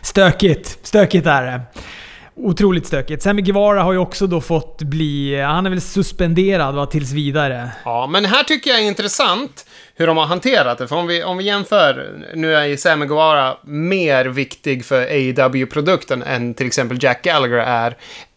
Stökigt. 0.00 0.78
Stökigt 0.82 1.26
är 1.26 1.42
det. 1.42 1.60
Otroligt 2.36 2.86
stökigt. 2.86 3.22
Sammy 3.22 3.42
Guevara 3.42 3.82
har 3.82 3.92
ju 3.92 3.98
också 3.98 4.26
då 4.26 4.40
fått 4.40 4.82
bli... 4.82 5.42
Han 5.42 5.66
är 5.66 5.70
väl 5.70 5.80
suspenderad 5.80 6.74
va, 6.74 6.86
tills 6.86 7.12
vidare. 7.12 7.70
Ja, 7.84 8.06
men 8.06 8.24
här 8.24 8.44
tycker 8.44 8.70
jag 8.70 8.80
är 8.80 8.84
intressant 8.84 9.66
hur 9.96 10.06
de 10.06 10.16
har 10.16 10.26
hanterat 10.26 10.78
det. 10.78 10.88
För 10.88 10.96
om 10.96 11.06
vi, 11.06 11.24
om 11.24 11.36
vi 11.36 11.44
jämför, 11.44 12.10
nu 12.34 12.54
är 12.54 12.64
ju 12.64 12.76
Sammy 12.76 13.06
Guevara 13.06 13.56
mer 13.64 14.24
viktig 14.24 14.84
för 14.84 15.02
AEW-produkten 15.02 16.22
än 16.22 16.54
till 16.54 16.66
exempel 16.66 16.98
Jack 17.00 17.22
Gallagher 17.22 17.58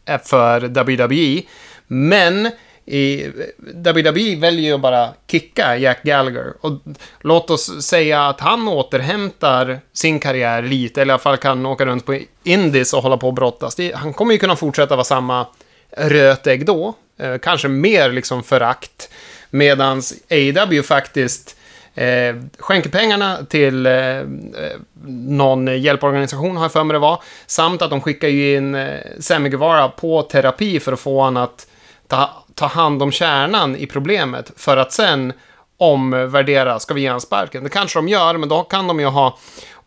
är 0.06 0.17
för 0.17 0.61
WWE. 0.61 1.41
Men 1.88 2.51
i 2.85 3.31
WWE 3.73 4.35
väljer 4.35 4.65
ju 4.65 4.73
att 4.73 4.81
bara 4.81 5.09
kicka 5.27 5.77
Jack 5.77 6.03
Gallagher. 6.03 6.53
Och 6.61 6.71
låt 7.21 7.50
oss 7.50 7.81
säga 7.81 8.27
att 8.27 8.39
han 8.39 8.67
återhämtar 8.67 9.79
sin 9.94 10.19
karriär 10.19 10.61
lite, 10.61 11.01
eller 11.01 11.11
i 11.11 11.13
alla 11.13 11.19
fall 11.19 11.38
kan 11.38 11.65
åka 11.65 11.85
runt 11.85 12.06
på 12.06 12.19
Indies 12.44 12.94
och 12.94 13.03
hålla 13.03 13.17
på 13.17 13.27
och 13.27 13.33
brottas. 13.33 13.77
Han 13.94 14.13
kommer 14.13 14.31
ju 14.33 14.38
kunna 14.38 14.56
fortsätta 14.56 14.95
vara 14.95 15.03
samma 15.03 15.47
rötägg 15.97 16.65
då. 16.65 16.94
Eh, 17.19 17.38
kanske 17.38 17.67
mer 17.67 18.11
liksom 18.11 18.44
förakt. 18.44 19.09
Medans 19.49 20.13
AW 20.29 20.83
faktiskt 20.83 21.55
eh, 21.95 22.35
skänker 22.59 22.89
pengarna 22.89 23.37
till 23.49 23.85
eh, 23.85 23.93
eh, 23.93 24.25
någon 25.07 25.81
hjälporganisation, 25.81 26.57
har 26.57 26.63
jag 26.63 26.71
för 26.71 26.83
mig 26.83 26.93
det 26.93 26.99
var. 26.99 27.23
Samt 27.47 27.81
att 27.81 27.89
de 27.89 28.01
skickar 28.01 28.27
ju 28.27 28.55
in 28.55 28.75
eh, 28.75 28.99
Sammy 29.19 29.49
Guevara 29.49 29.89
på 29.89 30.21
terapi 30.21 30.79
för 30.79 30.93
att 30.93 30.99
få 30.99 31.21
honom 31.21 31.43
att 31.43 31.67
ta, 32.07 32.43
ta 32.55 32.65
hand 32.65 33.03
om 33.03 33.11
kärnan 33.11 33.75
i 33.75 33.85
problemet. 33.85 34.51
För 34.55 34.77
att 34.77 34.93
sen 34.93 35.33
omvärdera, 35.77 36.79
ska 36.79 36.93
vi 36.93 37.01
ge 37.01 37.07
honom 37.07 37.21
sparken? 37.21 37.63
Det 37.63 37.69
kanske 37.69 37.99
de 37.99 38.07
gör, 38.07 38.37
men 38.37 38.49
då 38.49 38.63
kan 38.63 38.87
de 38.87 38.99
ju 38.99 39.05
ha 39.05 39.37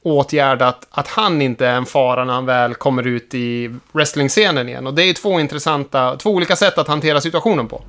åtgärdat 0.05 0.87
att 0.91 1.09
han 1.09 1.43
inte 1.43 1.67
är 1.67 1.75
en 1.75 1.87
fara 1.87 2.25
när 2.25 2.35
han 2.35 2.47
väl 2.47 2.75
kommer 2.75 3.07
ut 3.07 3.35
i 3.35 3.75
wrestlingscenen 3.93 4.69
igen. 4.69 4.87
Och 4.87 4.95
det 4.95 5.03
är 5.03 5.15
två 5.15 5.41
intressanta, 5.41 6.17
två 6.17 6.31
olika 6.31 6.57
sätt 6.57 6.79
att 6.79 6.89
hantera 6.89 7.21
situationen 7.21 7.69
på. 7.69 7.83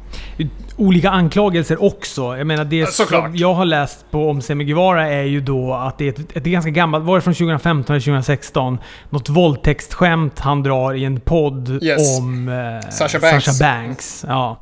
Olika 0.77 1.09
anklagelser 1.09 1.83
också. 1.83 2.37
Jag 2.37 2.47
menar 2.47 2.65
det 2.65 2.93
Såklart. 2.93 3.25
som 3.25 3.35
jag 3.35 3.53
har 3.53 3.65
läst 3.65 4.11
på 4.11 4.29
om 4.29 4.41
Semi 4.41 4.63
Guevara 4.63 5.07
är 5.09 5.23
ju 5.23 5.41
då 5.41 5.73
att 5.73 5.97
det 5.97 6.05
är 6.07 6.09
ett, 6.09 6.37
ett 6.37 6.43
ganska 6.43 6.71
gammalt, 6.71 7.05
var 7.05 7.15
det 7.15 7.21
från 7.21 7.33
2015 7.33 7.93
eller 7.93 8.05
2016? 8.05 8.77
Något 9.09 9.29
våldtäktsskämt 9.29 10.39
han 10.39 10.63
drar 10.63 10.93
i 10.93 11.05
en 11.05 11.19
podd 11.19 11.83
yes. 11.83 12.19
om 12.19 12.49
eh, 12.49 12.89
Sasha 12.89 13.19
Banks. 13.19 13.45
Sasha 13.45 13.65
Banks. 13.65 14.25
Ja. 14.27 14.59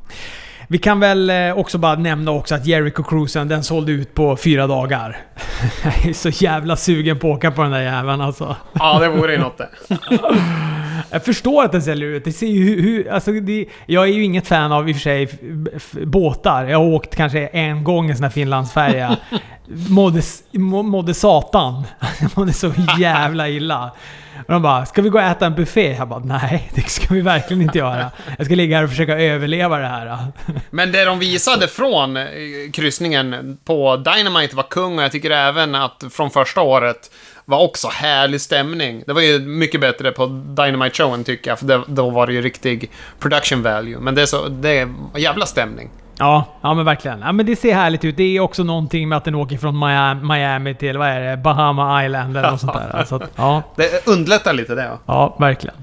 Vi 0.68 0.78
kan 0.78 1.00
väl 1.00 1.30
eh, 1.30 1.58
också 1.58 1.78
bara 1.78 1.94
nämna 1.94 2.30
också 2.30 2.54
att 2.54 2.66
Jericho 2.66 3.02
Cruisen, 3.02 3.48
den 3.48 3.64
sålde 3.64 3.92
ut 3.92 4.14
på 4.14 4.36
fyra 4.36 4.66
dagar. 4.66 5.16
Jag 5.84 6.06
är 6.06 6.12
så 6.12 6.28
jävla 6.28 6.76
sugen 6.76 7.18
på 7.18 7.30
att 7.30 7.36
åka 7.36 7.50
på 7.50 7.62
den 7.62 7.70
där 7.70 7.80
jäveln 7.82 8.20
alltså. 8.20 8.56
Ja, 8.72 8.98
det 8.98 9.08
vore 9.08 9.32
ju 9.32 9.38
något 9.38 9.58
det. 9.58 9.68
Jag 11.10 11.24
förstår 11.24 11.64
att 11.64 11.72
den 11.72 11.82
säljer 11.82 12.08
ut. 12.08 12.24
Det 12.24 12.32
ser 12.32 12.46
ju 12.46 12.80
hur... 12.80 13.10
Alltså 13.10 13.32
det, 13.32 13.66
jag 13.86 14.04
är 14.04 14.12
ju 14.12 14.24
inget 14.24 14.46
fan 14.46 14.72
av 14.72 14.88
i 14.88 14.92
och 14.92 14.96
för 14.96 15.02
sig 15.02 15.28
båtar. 16.04 16.64
Jag 16.64 16.78
har 16.78 16.86
åkt 16.86 17.16
kanske 17.16 17.46
en 17.46 17.84
gång 17.84 18.10
en 18.10 18.16
sån 18.16 18.24
här 18.24 18.30
Finlandsfärja. 18.30 19.16
Mådde, 19.88 20.22
mådde 20.82 21.14
satan. 21.14 21.82
Jag 22.20 22.30
mådde 22.36 22.52
så 22.52 22.72
jävla 22.98 23.48
illa. 23.48 23.90
Och 24.46 24.52
de 24.52 24.62
bara, 24.62 24.86
ska 24.86 25.02
vi 25.02 25.08
gå 25.08 25.18
och 25.18 25.24
äta 25.24 25.46
en 25.46 25.54
buffé? 25.54 25.96
Jag 25.98 26.08
bara, 26.08 26.20
nej 26.24 26.70
det 26.74 26.88
ska 26.90 27.14
vi 27.14 27.20
verkligen 27.20 27.62
inte 27.62 27.78
göra. 27.78 28.10
Jag 28.38 28.46
ska 28.46 28.54
ligga 28.54 28.76
här 28.76 28.84
och 28.84 28.90
försöka 28.90 29.18
överleva 29.18 29.78
det 29.78 29.86
här. 29.86 30.18
Men 30.70 30.92
det 30.92 31.04
de 31.04 31.18
visade 31.18 31.68
från 31.68 32.16
eh, 32.16 32.24
kryssningen 32.72 33.58
på 33.64 33.96
Dynamite 33.96 34.56
var 34.56 34.62
kung 34.62 34.98
och 34.98 35.04
jag 35.04 35.12
tycker 35.12 35.30
även 35.30 35.74
att 35.74 36.04
från 36.10 36.30
första 36.30 36.60
året 36.60 37.10
var 37.44 37.58
också 37.58 37.88
härlig 37.88 38.40
stämning. 38.40 39.02
Det 39.06 39.12
var 39.12 39.20
ju 39.20 39.38
mycket 39.38 39.80
bättre 39.80 40.12
på 40.12 40.26
Dynamite-showen 40.26 41.24
tycker 41.24 41.50
jag, 41.50 41.58
för 41.58 41.84
då 41.86 42.10
var 42.10 42.26
det 42.26 42.32
ju 42.32 42.42
riktig 42.42 42.90
production 43.18 43.62
value. 43.62 43.98
Men 44.00 44.14
det 44.14 44.22
är 44.22 44.26
så, 44.26 44.48
det 44.48 44.78
är 44.78 44.88
jävla 45.16 45.46
stämning. 45.46 45.90
Ja, 46.22 46.44
ja 46.60 46.74
men 46.74 46.84
verkligen. 46.84 47.20
Ja, 47.20 47.32
men 47.32 47.46
det 47.46 47.56
ser 47.56 47.74
härligt 47.74 48.04
ut. 48.04 48.16
Det 48.16 48.36
är 48.36 48.40
också 48.40 48.64
någonting 48.64 49.08
med 49.08 49.18
att 49.18 49.24
den 49.24 49.34
åker 49.34 49.58
från 49.58 49.78
Miami 50.28 50.74
till, 50.74 50.98
vad 50.98 51.08
är 51.08 51.20
det, 51.20 51.36
Bahama 51.36 52.04
Island 52.04 52.36
eller 52.36 52.50
något 52.50 52.60
sånt 52.60 52.72
där. 52.72 53.04
Så 53.04 53.16
att, 53.16 53.30
ja. 53.36 53.62
Det 53.76 54.06
underlättar 54.06 54.52
lite 54.52 54.74
det. 54.74 54.84
Ja, 54.84 54.98
ja 55.06 55.36
verkligen. 55.38 55.76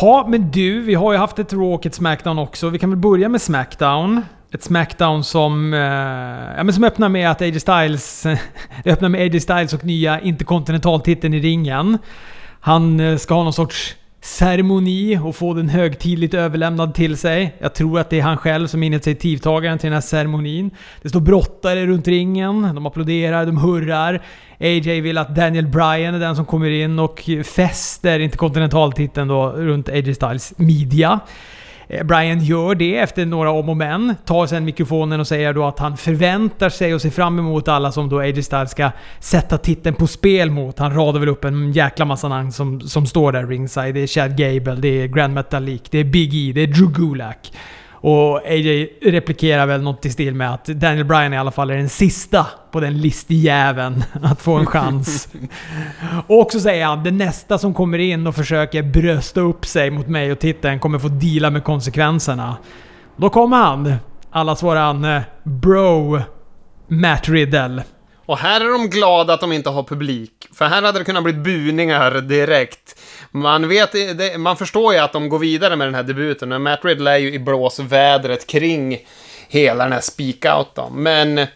Ja, 0.00 0.26
men 0.28 0.50
du, 0.50 0.80
vi 0.80 0.94
har 0.94 1.12
ju 1.12 1.18
haft 1.18 1.38
ett 1.38 1.52
Raw 1.52 1.74
och 1.74 1.86
ett 1.86 1.94
Smackdown 1.94 2.38
också. 2.38 2.68
Vi 2.68 2.78
kan 2.78 2.90
väl 2.90 2.98
börja 2.98 3.28
med 3.28 3.42
Smackdown. 3.42 4.22
Ett 4.52 4.62
Smackdown 4.62 5.24
som, 5.24 5.74
eh, 5.74 5.80
ja, 6.56 6.64
men 6.64 6.72
som 6.72 6.84
öppnar 6.84 7.08
med 7.08 7.30
att 7.30 7.42
AJ 7.42 7.60
Styles... 7.60 8.26
öppnar 8.84 9.08
med 9.08 9.20
AJ 9.20 9.40
Styles 9.40 9.72
och 9.72 9.84
nya 9.84 10.20
interkontinentaltiteln 10.20 11.34
i 11.34 11.40
ringen. 11.40 11.98
Han 12.60 13.00
eh, 13.00 13.16
ska 13.16 13.34
ha 13.34 13.42
någon 13.42 13.52
sorts 13.52 13.96
ceremoni 14.22 15.18
och 15.22 15.36
få 15.36 15.54
den 15.54 15.68
högtidligt 15.68 16.34
överlämnad 16.34 16.94
till 16.94 17.16
sig. 17.16 17.56
Jag 17.58 17.74
tror 17.74 18.00
att 18.00 18.10
det 18.10 18.18
är 18.18 18.22
han 18.22 18.36
själv 18.36 18.66
som 18.66 18.82
är 18.82 18.86
initiativtagaren 18.86 19.78
till 19.78 19.86
den 19.86 19.94
här 19.94 20.00
ceremonin. 20.00 20.70
Det 21.02 21.08
står 21.08 21.20
brottare 21.20 21.86
runt 21.86 22.08
ringen, 22.08 22.62
de 22.74 22.86
applåderar, 22.86 23.46
de 23.46 23.58
hurrar. 23.58 24.22
AJ 24.60 25.00
vill 25.00 25.18
att 25.18 25.34
Daniel 25.34 25.66
Bryan 25.66 26.14
är 26.14 26.18
den 26.18 26.36
som 26.36 26.44
kommer 26.44 26.70
in 26.70 26.98
och 26.98 27.30
fäster 27.44 28.18
interkontinentaltiteln 28.18 29.28
då 29.28 29.50
runt 29.50 29.88
AJ 29.88 30.14
Styles 30.14 30.58
midja. 30.58 31.20
Eh, 31.92 32.04
Brian 32.04 32.40
gör 32.40 32.74
det 32.74 32.98
efter 32.98 33.26
några 33.26 33.50
om 33.50 33.68
och 33.68 33.76
men. 33.76 34.14
Tar 34.24 34.46
sen 34.46 34.64
mikrofonen 34.64 35.20
och 35.20 35.26
säger 35.26 35.52
då 35.52 35.64
att 35.64 35.78
han 35.78 35.96
förväntar 35.96 36.68
sig 36.68 36.94
och 36.94 37.02
ser 37.02 37.10
fram 37.10 37.38
emot 37.38 37.68
alla 37.68 37.92
som 37.92 38.08
då 38.08 38.18
AJ 38.18 38.42
Styles 38.42 38.70
ska 38.70 38.90
sätta 39.20 39.58
titeln 39.58 39.94
på 39.94 40.06
spel 40.06 40.50
mot. 40.50 40.78
Han 40.78 40.94
radar 40.94 41.20
väl 41.20 41.28
upp 41.28 41.44
en 41.44 41.72
jäkla 41.72 42.04
massa 42.04 42.28
namn 42.28 42.52
som, 42.52 42.80
som 42.80 43.06
står 43.06 43.32
där 43.32 43.46
ringside. 43.46 43.94
Det 43.94 44.00
är 44.00 44.06
Chad 44.06 44.36
Gable, 44.36 44.74
det 44.74 45.02
är 45.02 45.06
Grand 45.06 45.34
Metalik, 45.34 45.90
det 45.90 45.98
är 45.98 46.04
Big 46.04 46.34
E, 46.34 46.52
det 46.54 46.60
är 46.60 46.66
Drew 46.66 46.92
Gulak. 46.92 47.52
Och 48.04 48.40
AJ 48.46 48.98
replikerar 49.02 49.66
väl 49.66 49.82
något 49.82 50.06
i 50.06 50.10
stil 50.10 50.34
med 50.34 50.54
att 50.54 50.64
Daniel 50.64 51.04
Bryan 51.04 51.34
i 51.34 51.38
alla 51.38 51.50
fall 51.50 51.70
är 51.70 51.76
den 51.76 51.88
sista 51.88 52.46
på 52.70 52.80
den 52.80 53.00
listjäveln 53.00 54.04
att 54.22 54.40
få 54.40 54.54
en 54.54 54.66
chans. 54.66 55.28
och 56.26 56.38
också 56.38 56.60
säger 56.60 56.86
han 56.86 57.04
det 57.04 57.10
nästa 57.10 57.58
som 57.58 57.74
kommer 57.74 57.98
in 57.98 58.26
och 58.26 58.34
försöker 58.34 58.82
brösta 58.82 59.40
upp 59.40 59.66
sig 59.66 59.90
mot 59.90 60.08
mig 60.08 60.32
och 60.32 60.38
titeln 60.38 60.80
kommer 60.80 60.98
få 60.98 61.08
deala 61.08 61.50
med 61.50 61.64
konsekvenserna. 61.64 62.56
Då 63.16 63.30
kommer 63.30 63.56
han. 63.56 63.94
Allas 64.30 64.62
våran 64.62 65.04
eh, 65.04 65.22
bro 65.42 66.20
Matt 66.88 67.28
Riddle. 67.28 67.84
Och 68.26 68.38
här 68.38 68.60
är 68.60 68.78
de 68.78 68.88
glada 68.88 69.34
att 69.34 69.40
de 69.40 69.52
inte 69.52 69.70
har 69.70 69.82
publik. 69.82 70.48
För 70.52 70.64
här 70.64 70.82
hade 70.82 70.98
det 70.98 71.04
kunnat 71.04 71.24
bli 71.24 71.32
buningar 71.32 72.20
direkt. 72.20 72.98
Man, 73.34 73.68
vet, 73.68 73.92
det, 73.92 74.38
man 74.38 74.56
förstår 74.56 74.92
ju 74.92 74.98
att 74.98 75.12
de 75.12 75.28
går 75.28 75.38
vidare 75.38 75.76
med 75.76 75.86
den 75.86 75.94
här 75.94 76.02
debuten. 76.02 76.48
Men 76.48 76.62
Matt 76.62 76.84
Riddle 76.84 77.10
är 77.10 77.16
ju 77.16 77.32
i 77.32 77.38
blåsvädret 77.38 78.46
kring 78.46 78.98
hela 79.48 79.84
den 79.84 79.92
här 79.92 80.00
speak-out 80.00 80.66
då. 80.74 80.90
Men 80.90 81.46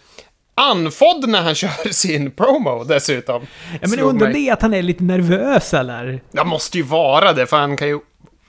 Andfådd 0.54 1.28
när 1.28 1.42
han 1.42 1.54
kör 1.54 1.92
sin 1.92 2.30
promo 2.30 2.84
dessutom. 2.84 3.46
Ja, 3.80 3.88
men 3.88 4.00
undrar 4.00 4.32
det 4.32 4.38
är 4.38 4.52
att 4.52 4.62
han 4.62 4.74
är 4.74 4.82
lite 4.82 5.04
nervös 5.04 5.74
eller? 5.74 6.20
Jag 6.30 6.46
måste 6.46 6.78
ju 6.78 6.84
vara 6.84 7.32
det, 7.32 7.46
för 7.46 7.56
han 7.56 7.76
kan 7.76 7.88
ju... 7.88 8.00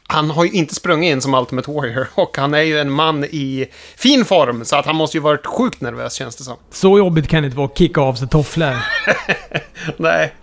Han 0.07 0.29
har 0.29 0.43
ju 0.43 0.51
inte 0.51 0.75
sprungit 0.75 1.11
in 1.11 1.21
som 1.21 1.33
Ultimate 1.33 1.71
Warrior 1.71 2.07
och 2.15 2.37
han 2.37 2.53
är 2.53 2.61
ju 2.61 2.79
en 2.79 2.91
man 2.91 3.23
i 3.23 3.67
fin 3.97 4.25
form, 4.25 4.65
så 4.65 4.75
att 4.75 4.85
han 4.85 4.95
måste 4.95 5.17
ju 5.17 5.21
varit 5.21 5.45
sjukt 5.45 5.81
nervös 5.81 6.13
känns 6.13 6.35
det 6.35 6.43
som. 6.43 6.55
Så 6.71 6.97
jobbigt 6.97 7.27
kan 7.27 7.43
det 7.43 7.45
inte 7.45 7.57
vara 7.57 7.67
att 7.67 7.77
kicka 7.77 8.01
av 8.01 8.13
sig 8.13 8.27
tofflor. 8.27 8.75
Nej. 9.97 10.33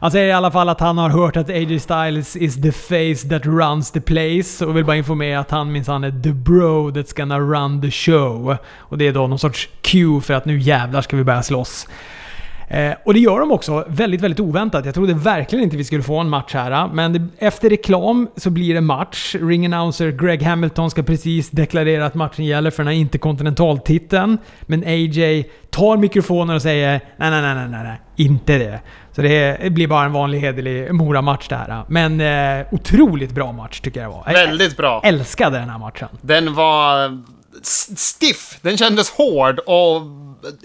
Han 0.00 0.10
säger 0.10 0.26
i 0.26 0.32
alla 0.32 0.50
fall 0.50 0.68
att 0.68 0.80
han 0.80 0.98
har 0.98 1.10
hört 1.10 1.36
att 1.36 1.50
AJ 1.50 1.80
Styles 1.80 2.36
is 2.36 2.62
the 2.62 2.72
face 2.72 3.28
that 3.28 3.46
runs 3.46 3.90
the 3.90 4.00
place 4.00 4.66
och 4.66 4.76
vill 4.76 4.84
bara 4.84 4.96
informera 4.96 5.40
att 5.40 5.50
han 5.50 5.72
minsann 5.72 6.04
är 6.04 6.22
the 6.22 6.32
bro 6.32 6.90
that's 6.90 7.16
gonna 7.16 7.38
run 7.38 7.82
the 7.82 7.90
show. 7.90 8.56
Och 8.76 8.98
det 8.98 9.06
är 9.06 9.12
då 9.12 9.26
någon 9.26 9.38
sorts 9.38 9.68
cue 9.82 10.20
för 10.20 10.34
att 10.34 10.44
nu 10.44 10.58
jävlar 10.58 11.02
ska 11.02 11.16
vi 11.16 11.24
börja 11.24 11.42
slåss. 11.42 11.86
Eh, 12.72 12.94
och 13.04 13.14
det 13.14 13.20
gör 13.20 13.40
de 13.40 13.52
också 13.52 13.84
väldigt, 13.88 14.20
väldigt 14.20 14.40
oväntat. 14.40 14.84
Jag 14.84 14.94
trodde 14.94 15.14
verkligen 15.14 15.64
inte 15.64 15.76
vi 15.76 15.84
skulle 15.84 16.02
få 16.02 16.18
en 16.18 16.28
match 16.28 16.54
här. 16.54 16.88
Men 16.92 17.12
det, 17.12 17.26
efter 17.38 17.70
reklam 17.70 18.28
så 18.36 18.50
blir 18.50 18.74
det 18.74 18.80
match. 18.80 19.36
Ring 19.40 19.66
announcer 19.66 20.10
Greg 20.10 20.42
Hamilton 20.42 20.90
ska 20.90 21.02
precis 21.02 21.50
deklarera 21.50 22.06
att 22.06 22.14
matchen 22.14 22.44
gäller 22.44 22.70
för 22.70 22.82
den 22.82 22.92
här 22.92 23.00
interkontinentaltiteln. 23.00 24.38
Men 24.62 24.84
AJ 24.84 25.44
tar 25.70 25.96
mikrofonen 25.96 26.56
och 26.56 26.62
säger 26.62 27.00
nej, 27.16 27.30
nej, 27.30 27.42
nej, 27.42 27.68
nej, 27.68 27.84
nej, 27.84 28.00
inte 28.16 28.58
det. 28.58 28.80
Så 29.16 29.22
det, 29.22 29.72
blir 29.72 29.86
bara 29.86 30.04
en 30.04 30.12
vanlig 30.12 30.40
hederlig 30.40 30.94
Mora-match 30.94 31.48
det 31.48 31.56
här. 31.56 31.84
Men 31.88 32.20
eh, 32.20 32.66
otroligt 32.70 33.30
bra 33.32 33.52
match 33.52 33.80
tycker 33.80 34.00
jag 34.00 34.10
det 34.10 34.14
var. 34.14 34.22
Jag 34.26 34.32
Väldigt 34.32 34.76
bra. 34.76 35.00
älskade 35.04 35.58
den 35.58 35.70
här 35.70 35.78
matchen. 35.78 36.08
Den 36.20 36.54
var 36.54 37.22
stiff. 37.62 38.58
Den 38.62 38.76
kändes 38.76 39.10
hård 39.10 39.58
och 39.58 40.02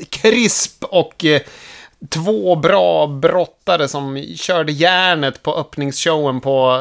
krisp 0.09 0.83
och 0.83 1.25
eh, 1.25 1.41
två 2.09 2.55
bra 2.55 3.07
brottare 3.07 3.87
som 3.87 4.23
körde 4.35 4.71
järnet 4.71 5.43
på 5.43 5.55
öppningsshowen 5.55 6.41
på, 6.41 6.79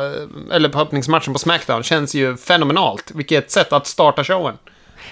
eh, 0.50 0.56
eller 0.56 0.68
på 0.68 0.80
öppningsmatchen 0.80 1.32
på 1.32 1.38
Smackdown. 1.38 1.82
Känns 1.82 2.14
ju 2.14 2.36
fenomenalt. 2.36 3.12
Vilket 3.14 3.50
sätt 3.50 3.72
att 3.72 3.86
starta 3.86 4.24
showen. 4.24 4.54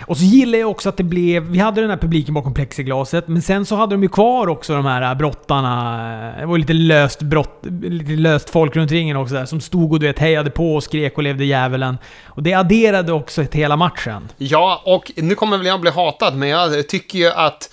Och 0.06 0.16
så 0.16 0.24
gillar 0.24 0.58
jag 0.58 0.70
också 0.70 0.88
att 0.88 0.96
det 0.96 1.02
blev... 1.02 1.42
Vi 1.42 1.58
hade 1.58 1.80
den 1.80 1.90
här 1.90 1.96
publiken 1.96 2.34
bakom 2.34 2.54
plexiglaset, 2.54 3.28
men 3.28 3.42
sen 3.42 3.66
så 3.66 3.76
hade 3.76 3.94
de 3.94 4.02
ju 4.02 4.08
kvar 4.08 4.48
också 4.48 4.74
de 4.74 4.86
här 4.86 5.14
brottarna. 5.14 6.34
Det 6.38 6.46
var 6.46 6.58
lite 6.58 6.72
löst 6.72 7.22
brott, 7.22 7.60
lite 7.82 8.12
löst 8.12 8.50
folk 8.50 8.76
runt 8.76 8.90
ringen 8.90 9.16
också 9.16 9.34
där, 9.34 9.46
som 9.46 9.60
stod 9.60 9.92
och 9.92 10.00
du 10.00 10.06
vet, 10.06 10.18
hejade 10.18 10.50
på 10.50 10.74
och 10.74 10.82
skrek 10.82 11.16
och 11.16 11.22
levde 11.22 11.44
djävulen. 11.44 11.98
Och 12.26 12.42
det 12.42 12.54
adderade 12.54 13.12
också 13.12 13.44
till 13.44 13.60
hela 13.60 13.76
matchen. 13.76 14.28
Ja, 14.38 14.82
och 14.84 15.12
nu 15.16 15.34
kommer 15.34 15.56
väl 15.56 15.66
jag 15.66 15.80
bli 15.80 15.90
hatad, 15.90 16.36
men 16.36 16.48
jag 16.48 16.88
tycker 16.88 17.18
ju 17.18 17.30
att 17.30 17.70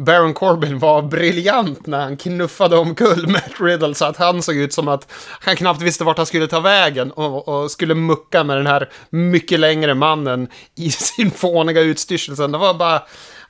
Baron 0.00 0.34
Corbin 0.34 0.78
var 0.78 1.02
briljant 1.02 1.86
när 1.86 2.00
han 2.00 2.16
knuffade 2.16 2.76
omkull 2.76 3.26
Matt 3.26 3.60
Riddle 3.60 3.94
så 3.94 4.04
att 4.04 4.16
han 4.16 4.42
såg 4.42 4.56
ut 4.56 4.72
som 4.72 4.88
att 4.88 5.12
han 5.40 5.56
knappt 5.56 5.82
visste 5.82 6.04
vart 6.04 6.16
han 6.16 6.26
skulle 6.26 6.46
ta 6.46 6.60
vägen 6.60 7.10
och, 7.10 7.48
och 7.48 7.70
skulle 7.70 7.94
mucka 7.94 8.44
med 8.44 8.56
den 8.56 8.66
här 8.66 8.90
mycket 9.10 9.60
längre 9.60 9.94
mannen 9.94 10.48
i 10.76 10.90
sin 10.90 11.30
fåniga 11.30 11.80
utstyrsel. 11.80 12.36
Det 12.36 12.58
var 12.58 12.74
bara... 12.74 13.02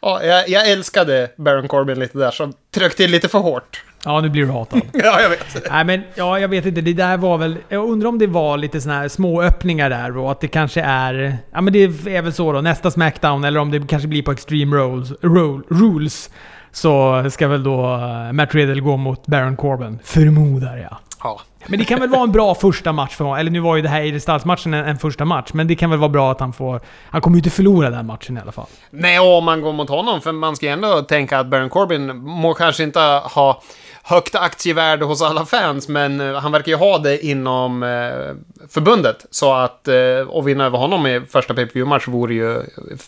Ja, 0.03 0.23
jag, 0.25 0.49
jag 0.49 0.71
älskade 0.71 1.31
Baron 1.37 1.69
Corbin 1.69 1.99
lite 1.99 2.19
där, 2.19 2.31
så 2.31 2.53
tryck 2.75 2.97
till 2.97 3.11
lite 3.11 3.29
för 3.29 3.39
hårt. 3.39 3.83
Ja, 4.05 4.21
nu 4.21 4.29
blir 4.29 4.43
du 4.47 4.51
hatad. 4.53 4.81
Ja, 4.93 5.21
jag 5.23 5.31
vet. 5.31 5.71
Nej 5.71 5.85
men, 5.85 6.03
ja 6.15 6.39
jag 6.39 6.49
vet 6.49 6.67
inte. 6.67 6.81
Det 6.81 6.93
där 6.93 7.17
var 7.17 7.39
väl... 7.39 7.57
Jag 7.69 7.85
undrar 7.89 8.09
om 8.09 8.19
det 8.19 8.27
var 8.27 8.57
lite 8.57 8.81
såna 8.81 8.95
här 8.95 9.09
små 9.09 9.43
öppningar 9.43 9.91
där 9.91 10.17
och 10.17 10.31
att 10.33 10.41
det 10.41 10.49
kanske 10.49 10.81
är... 10.81 11.39
Ja 11.53 11.61
men 11.61 11.73
det 11.73 11.79
är 12.07 12.23
väl 12.23 12.33
så 12.33 12.53
då. 12.53 12.61
Nästa 12.61 12.91
Smackdown 12.91 13.45
eller 13.45 13.61
om 13.61 13.71
det 13.71 13.89
kanske 13.89 14.09
blir 14.09 14.23
på 14.23 14.33
Extreme 14.33 14.77
Rules, 14.77 15.11
Rule- 15.13 15.63
rules 15.69 16.31
så 16.73 17.25
ska 17.31 17.49
väl 17.49 17.63
då 17.63 17.95
eh, 17.95 18.33
Matt 18.33 18.55
Riddle 18.55 18.81
gå 18.81 18.97
mot 18.97 19.27
Baron 19.27 19.57
Corbin. 19.57 19.99
Förmodar 20.05 20.77
jag. 20.77 20.97
Ja. 21.23 21.41
Men 21.67 21.79
det 21.79 21.85
kan 21.85 22.01
väl 22.01 22.09
vara 22.09 22.23
en 22.23 22.33
bra 22.33 22.55
första 22.55 22.93
match 22.93 23.17
för 23.17 23.25
honom. 23.25 23.39
Eller 23.39 23.51
nu 23.51 23.61
var 23.61 23.77
ju 23.77 23.83
det 23.83 23.89
här 23.89 24.01
AJ 24.01 24.21
Styles-matchen 24.21 24.75
en, 24.75 24.85
en 24.85 24.99
första 24.99 25.25
match, 25.25 25.51
men 25.53 25.67
det 25.67 25.77
kan 25.77 25.91
väl 25.91 25.99
vara 25.99 26.09
bra 26.09 26.31
att 26.31 26.41
han 26.41 26.53
får... 26.53 26.81
Han 27.11 27.21
kommer 27.21 27.37
ju 27.37 27.39
inte 27.39 27.51
förlora 27.51 27.91
den 27.91 28.07
matchen 28.07 28.37
i 28.37 28.41
alla 28.41 28.53
fall. 28.53 28.67
Nej, 28.91 29.19
om 29.19 29.45
man 29.45 29.61
går 29.61 29.73
mot 29.73 29.89
honom, 29.89 30.21
för 30.21 30.33
man 30.33 30.57
ska 30.57 30.67
ju 30.67 30.73
ändå 30.73 31.03
tänka 31.03 31.39
att 31.39 31.47
Baron 31.47 31.71
Corbin 31.71 32.17
må 32.17 32.55
kanske 32.55 32.83
inte 32.83 33.01
ha 33.01 33.63
högt 34.11 34.35
aktievärde 34.35 35.05
hos 35.05 35.23
alla 35.23 35.47
fans, 35.47 35.89
men 35.89 36.21
eh, 36.21 36.35
han 36.35 36.53
verkar 36.53 36.73
ju 36.73 36.79
ha 36.79 36.99
det 36.99 37.27
inom 37.27 37.83
eh, 37.83 38.69
förbundet. 38.69 39.27
Så 39.31 39.53
att 39.53 39.89
eh, 39.89 40.45
vinna 40.45 40.65
över 40.65 40.79
honom 40.79 41.07
i 41.07 41.21
första 41.31 41.55
pay 41.55 41.67
per 41.67 41.85
match 41.85 42.09
vore 42.09 42.35
ju 42.35 42.63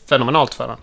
fenomenalt 0.09 0.55
för 0.55 0.65
honom. 0.65 0.79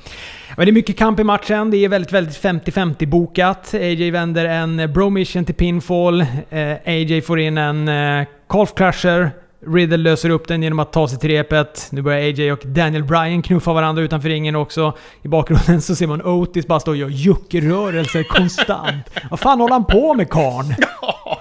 Men 0.58 0.66
det 0.66 0.72
är 0.72 0.74
mycket 0.74 0.98
kamp 0.98 1.20
i 1.20 1.24
matchen. 1.24 1.72
Det 1.72 1.78
är 1.78 1.90
väldigt, 1.90 2.12
väldigt 2.12 2.42
50-50 2.42 3.06
bokat. 3.06 3.74
AJ 3.74 4.12
vänder 4.12 4.46
en 4.46 4.80
eh, 4.80 4.88
bro 4.88 5.10
mission 5.10 5.46
till 5.46 5.56
pinfall. 5.56 6.22
Eh, 6.50 6.72
AJ 6.86 7.22
får 7.22 7.40
in 7.40 7.58
en 7.58 7.88
eh, 7.88 8.28
calf 8.50 8.74
crusher. 8.76 9.32
Riddle 9.68 9.98
löser 9.98 10.30
upp 10.30 10.48
den 10.48 10.64
genom 10.64 10.80
att 10.80 10.94
ta 10.94 11.08
sig 11.08 11.20
till 11.20 11.30
repet. 11.30 11.88
Nu 11.92 12.02
börjar 12.02 12.20
AJ 12.20 12.52
och 12.52 12.60
Daniel 12.66 13.04
Bryan 13.04 13.42
knuffa 13.42 13.74
varandra 13.74 14.04
utanför 14.04 14.30
ringen 14.30 14.56
också. 14.56 14.98
I 15.22 15.28
bakgrunden 15.28 15.82
så 15.82 15.96
ser 15.96 16.08
man 16.08 16.22
Otis 16.22 16.68
bara 16.68 16.80
stå 16.80 16.92
och 16.92 16.98
göra 16.98 17.10
juckrörelser 17.10 18.24
konstant. 18.24 19.10
Vad 19.30 19.40
fan 19.40 19.60
håller 19.60 19.74
han 19.74 19.86
på 19.86 20.14
med 20.14 20.30
karln? 20.30 20.76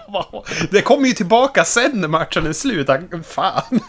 det 0.70 0.80
kommer 0.80 1.06
ju 1.06 1.12
tillbaka 1.12 1.64
sen 1.64 2.00
när 2.00 2.08
matchen 2.08 2.46
är 2.46 2.52
slut. 2.52 2.86
Fan. 3.24 3.80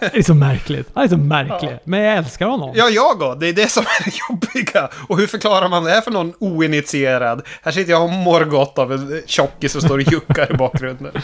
Det 0.00 0.18
är 0.18 0.22
så 0.22 0.34
märkligt. 0.34 0.88
Han 0.94 1.04
är 1.04 1.08
så 1.08 1.16
märklig. 1.16 1.78
Men 1.84 2.00
jag 2.00 2.16
älskar 2.16 2.46
honom. 2.46 2.72
Ja, 2.74 2.88
jag 2.88 3.22
också. 3.22 3.34
Det 3.40 3.48
är 3.48 3.52
det 3.52 3.70
som 3.70 3.82
är 3.82 4.04
det 4.04 4.12
jobbiga. 4.30 4.88
Och 5.08 5.18
hur 5.18 5.26
förklarar 5.26 5.68
man 5.68 5.84
det 5.84 5.90
här 5.90 6.00
för 6.00 6.10
någon 6.10 6.32
oinitierad? 6.38 7.42
Här 7.62 7.72
sitter 7.72 7.92
jag 7.92 8.02
och 8.02 8.10
mår 8.10 8.44
gott 8.44 8.78
av 8.78 8.92
en 8.92 9.22
tjockis 9.26 9.72
som 9.72 9.80
står 9.80 9.94
och 9.94 10.12
juckar 10.12 10.52
i 10.52 10.56
bakgrunden. 10.56 11.12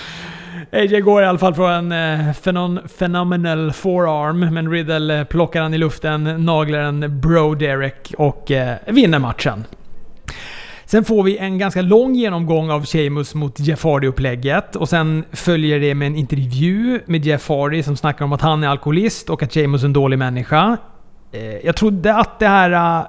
AJ 0.73 1.01
går 1.01 1.23
i 1.23 1.27
alla 1.27 1.39
fall 1.39 1.55
från 1.55 1.93
en 1.93 2.27
eh, 2.27 2.35
phenomenal 2.99 3.73
forearm, 3.73 4.55
men 4.55 4.71
Riddle 4.71 5.19
eh, 5.19 5.25
plockar 5.25 5.63
han 5.63 5.75
i 5.75 5.79
luften, 5.79 6.45
naglar 6.45 6.79
en 6.79 7.21
bro 7.21 7.55
Derek 7.55 8.15
och 8.19 8.51
eh, 8.51 8.77
vinner 8.87 9.19
matchen. 9.19 9.65
Sen 10.85 11.05
får 11.05 11.23
vi 11.23 11.39
en 11.39 11.59
ganska 11.59 11.83
lång 11.83 12.15
genomgång 12.15 12.71
av 12.71 12.87
Sheamus 12.87 13.35
mot 13.35 13.61
Jeff 13.61 13.85
Hardy-upplägget 13.85 14.77
och 14.77 14.89
sen 14.89 15.25
följer 15.33 15.81
det 15.81 15.95
med 15.95 16.07
en 16.07 16.17
intervju 16.17 17.01
med 17.07 17.25
Jeff 17.25 17.49
Hardy 17.49 17.83
som 17.83 17.97
snackar 17.97 18.25
om 18.25 18.33
att 18.33 18.43
han 18.43 18.65
är 18.65 18.69
alkoholist 18.69 19.31
och 19.31 19.43
att 19.43 19.53
Sheamus 19.53 19.83
är 19.83 19.87
en 19.87 19.93
dålig 19.93 20.19
människa. 20.19 20.77
Eh, 21.33 21.67
jag 21.67 21.77
trodde 21.77 22.15
att 22.15 22.39
det 22.39 22.49
här... 22.49 23.01
Eh, 23.01 23.07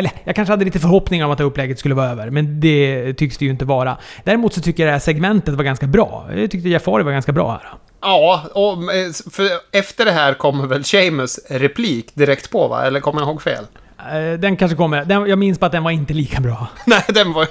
eller, 0.00 0.12
jag 0.24 0.36
kanske 0.36 0.52
hade 0.52 0.64
lite 0.64 0.78
förhoppningar 0.78 1.24
om 1.26 1.30
att 1.32 1.38
det 1.38 1.44
upplägget 1.44 1.78
skulle 1.78 1.94
vara 1.94 2.10
över, 2.10 2.30
men 2.30 2.60
det 2.60 3.14
tycks 3.14 3.38
det 3.38 3.44
ju 3.44 3.50
inte 3.50 3.64
vara. 3.64 3.96
Däremot 4.24 4.54
så 4.54 4.60
tycker 4.60 4.82
jag 4.82 4.88
det 4.88 4.92
här 4.92 4.98
segmentet 5.00 5.54
var 5.54 5.64
ganska 5.64 5.86
bra. 5.86 6.26
Jag 6.36 6.50
tyckte 6.50 6.90
Hardy 6.90 7.04
var 7.04 7.12
ganska 7.12 7.32
bra 7.32 7.50
här. 7.50 7.72
Ja, 8.00 8.42
och 8.54 8.94
eh, 8.94 9.10
efter 9.72 10.04
det 10.04 10.10
här 10.12 10.34
kommer 10.34 10.66
väl 10.66 10.84
Seamus 10.84 11.40
replik 11.48 12.14
direkt 12.14 12.50
på, 12.50 12.68
va? 12.68 12.86
Eller 12.86 13.00
kommer 13.00 13.20
jag 13.20 13.28
ihåg 13.28 13.42
fel? 13.42 13.64
Eh, 14.12 14.38
Den 14.38 14.56
kanske 14.56 14.76
kommer. 14.76 15.04
Den, 15.04 15.26
jag 15.26 15.38
minns 15.38 15.60
bara 15.60 15.66
att 15.66 15.72
den 15.72 15.84
var 15.84 15.90
inte 15.90 16.14
lika 16.14 16.40
bra. 16.40 16.66
Nej, 16.86 17.04
den 17.08 17.32
var 17.32 17.46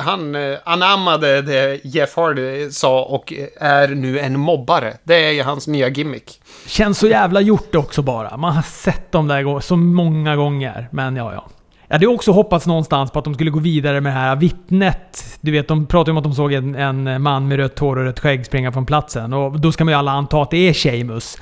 Han 0.00 0.34
eh, 0.34 0.58
anammade 0.64 1.42
det 1.42 1.84
Jeff 1.84 2.16
Hardy 2.16 2.70
sa 2.70 3.02
och 3.02 3.32
är 3.60 3.88
nu 3.88 4.18
en 4.20 4.40
mobbare. 4.40 4.94
Det 5.04 5.24
är 5.24 5.30
ju 5.30 5.42
hans 5.42 5.66
nya 5.66 5.88
gimmick. 5.88 6.40
Känns 6.66 6.98
så 6.98 7.06
jävla 7.06 7.40
gjort 7.40 7.74
också 7.74 8.02
bara. 8.02 8.36
Man 8.36 8.52
har 8.52 8.62
sett 8.62 9.12
dem 9.12 9.28
där 9.28 9.60
så 9.60 9.76
många 9.76 10.36
gånger. 10.36 10.88
Men 10.90 11.16
ja, 11.16 11.32
ja. 11.32 11.48
Jag 11.88 11.94
hade 11.94 12.06
också 12.06 12.32
hoppats 12.32 12.66
någonstans 12.66 13.10
på 13.10 13.18
att 13.18 13.24
de 13.24 13.34
skulle 13.34 13.50
gå 13.50 13.58
vidare 13.58 14.00
med 14.00 14.12
det 14.12 14.18
här 14.18 14.36
vittnet. 14.36 15.38
Du 15.40 15.52
vet, 15.52 15.68
de 15.68 15.86
pratade 15.86 16.10
om 16.10 16.16
att 16.16 16.24
de 16.24 16.34
såg 16.34 16.52
en, 16.52 16.74
en 16.74 17.22
man 17.22 17.48
med 17.48 17.56
rött 17.56 17.78
hår 17.78 17.96
och 17.96 18.04
rött 18.04 18.20
skägg 18.20 18.46
springa 18.46 18.72
från 18.72 18.86
platsen. 18.86 19.32
Och 19.32 19.60
då 19.60 19.72
ska 19.72 19.84
man 19.84 19.92
ju 19.92 19.98
alla 19.98 20.12
anta 20.12 20.42
att 20.42 20.50
det 20.50 20.68
är 20.68 20.72
Sheamus. 20.72 21.38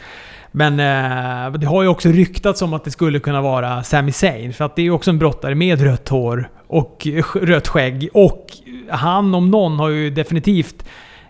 Men 0.51 0.73
eh, 0.73 1.53
det 1.53 1.67
har 1.67 1.83
ju 1.83 1.89
också 1.89 2.09
ryktats 2.09 2.63
om 2.63 2.75
att 2.75 2.85
det 2.85 2.91
skulle 2.91 3.19
kunna 3.21 3.41
vara 3.41 3.83
Sami 3.83 4.13
Zayn. 4.13 4.53
För 4.53 4.65
att 4.65 4.77
det 4.77 4.83
är 4.83 4.85
ju 4.85 4.91
också 4.91 5.11
en 5.11 5.19
brottare 5.19 5.55
med 5.55 5.81
rött 5.81 6.09
hår 6.09 6.51
och 6.67 7.07
rött 7.35 7.69
skägg. 7.69 8.09
Och 8.13 8.47
han 8.89 9.35
om 9.35 9.51
någon 9.51 9.79
har 9.79 9.89
ju 9.89 10.11
definitivt... 10.11 10.85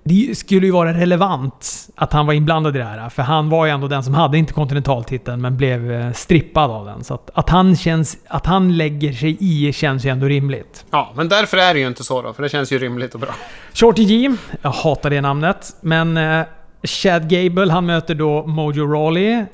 Det 0.07 0.39
skulle 0.39 0.67
ju 0.67 0.73
vara 0.73 0.95
relevant 0.95 1.89
att 1.95 2.13
han 2.13 2.27
var 2.27 2.35
inblandad 2.35 2.77
i 2.77 2.79
det 2.79 2.85
här. 2.85 3.09
För 3.09 3.23
han 3.23 3.49
var 3.49 3.67
ju 3.67 3.73
ändå 3.73 3.89
den 3.89 4.05
som 4.05 4.15
hade 4.15 4.39
interkontinentaltiteln 4.39 5.41
men 5.41 5.57
blev 5.57 5.93
eh, 5.93 6.13
strippad 6.13 6.71
av 6.71 6.87
den. 6.87 7.05
Så 7.05 7.15
att, 7.15 7.31
att, 7.35 7.51
han 7.51 7.77
känns, 7.77 8.17
att 8.29 8.47
han 8.47 8.77
lägger 8.77 9.13
sig 9.13 9.37
i 9.41 9.73
känns 9.73 10.05
ju 10.05 10.11
ändå 10.11 10.27
rimligt. 10.27 10.85
Ja, 10.91 11.13
men 11.17 11.29
därför 11.29 11.57
är 11.57 11.75
det 11.75 11.81
ju 11.81 11.87
inte 11.87 12.05
så 12.05 12.23
då, 12.23 12.33
för 12.33 12.43
det 12.43 12.49
känns 12.49 12.73
ju 12.73 12.79
rimligt 12.79 13.15
och 13.15 13.21
bra. 13.21 13.35
Shorty 13.73 14.05
G, 14.05 14.37
jag 14.63 14.71
hatar 14.71 15.11
det 15.11 15.21
namnet, 15.21 15.77
men 15.81 16.17
eh, 16.17 16.47
Chad 16.83 17.29
Gable 17.29 17.73
han 17.73 17.87
möter 17.87 18.15
då 18.15 18.47
Mojo 18.47 18.87
Rawley. 18.87 19.45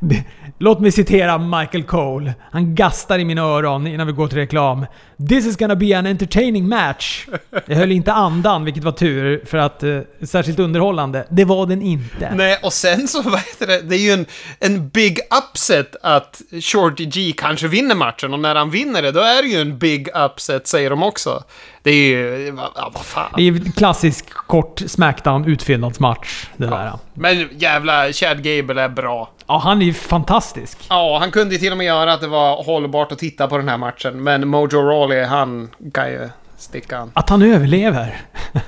Låt 0.58 0.80
mig 0.80 0.92
citera 0.92 1.38
Michael 1.38 1.84
Cole. 1.84 2.34
Han 2.52 2.74
gastar 2.74 3.18
i 3.18 3.24
mina 3.24 3.42
öron 3.42 3.86
innan 3.86 4.06
vi 4.06 4.12
går 4.12 4.28
till 4.28 4.38
reklam. 4.38 4.86
“This 5.28 5.46
is 5.46 5.56
gonna 5.56 5.76
be 5.76 5.98
an 5.98 6.06
entertaining 6.06 6.68
match”. 6.68 7.26
Jag 7.66 7.76
höll 7.76 7.92
inte 7.92 8.12
andan, 8.12 8.64
vilket 8.64 8.84
var 8.84 8.92
tur, 8.92 9.44
för 9.46 9.58
att 9.58 9.82
eh, 9.82 9.98
särskilt 10.22 10.58
underhållande. 10.58 11.26
Det 11.30 11.44
var 11.44 11.66
den 11.66 11.82
inte. 11.82 12.34
Nej, 12.34 12.58
och 12.62 12.72
sen 12.72 13.08
så, 13.08 13.22
vad 13.30 13.40
heter 13.40 13.66
det, 13.66 13.80
det 13.80 13.96
är 13.96 13.98
ju 13.98 14.10
en, 14.10 14.26
en 14.58 14.88
big 14.88 15.18
upset 15.50 15.96
att 16.02 16.42
Shorty 16.60 17.04
G 17.04 17.32
kanske 17.36 17.68
vinner 17.68 17.94
matchen 17.94 18.32
och 18.32 18.40
när 18.40 18.54
han 18.54 18.70
vinner 18.70 19.02
det, 19.02 19.12
då 19.12 19.20
är 19.20 19.42
det 19.42 19.48
ju 19.48 19.60
en 19.60 19.78
big 19.78 20.08
upset, 20.14 20.66
säger 20.66 20.90
de 20.90 21.02
också. 21.02 21.42
Det 21.86 21.92
är 21.92 22.08
ju, 22.08 22.54
ja, 22.56 22.90
vad 22.94 23.04
fan. 23.04 23.32
Det 23.36 23.42
är 23.42 23.72
klassisk 23.72 24.30
kort 24.30 24.82
Smackdown 24.86 25.44
utfyllnadsmatch, 25.44 26.46
det 26.56 26.66
där. 26.66 26.92
Men 27.14 27.48
jävla 27.58 28.12
Chad 28.12 28.42
Gable 28.42 28.82
är 28.82 28.88
bra. 28.88 29.30
Ja, 29.46 29.58
han 29.58 29.82
är 29.82 29.86
ju 29.86 29.94
fantastisk. 29.94 30.78
Ja, 30.88 31.18
han 31.20 31.30
kunde 31.30 31.54
ju 31.54 31.58
till 31.58 31.72
och 31.72 31.78
med 31.78 31.86
göra 31.86 32.12
att 32.12 32.20
det 32.20 32.26
var 32.26 32.64
hållbart 32.64 33.12
att 33.12 33.18
titta 33.18 33.48
på 33.48 33.56
den 33.56 33.68
här 33.68 33.76
matchen, 33.76 34.22
men 34.22 34.48
Mojo 34.48 34.82
Rawley, 34.82 35.24
han 35.24 35.70
kan 35.94 36.10
ju 36.10 36.28
sticka. 36.56 37.08
Att 37.12 37.28
han 37.28 37.42
överlever. 37.42 38.16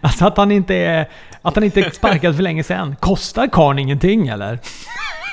Alltså 0.00 0.26
att 0.26 0.36
han 0.36 0.50
inte 0.50 0.74
är... 0.74 1.08
Att 1.42 1.54
han 1.54 1.64
inte 1.64 1.80
är 1.80 1.90
sparkad 1.90 2.36
för 2.36 2.42
länge 2.42 2.64
sedan. 2.64 2.96
Kostar 3.00 3.46
karln 3.52 3.78
ingenting 3.78 4.28
eller? 4.28 4.58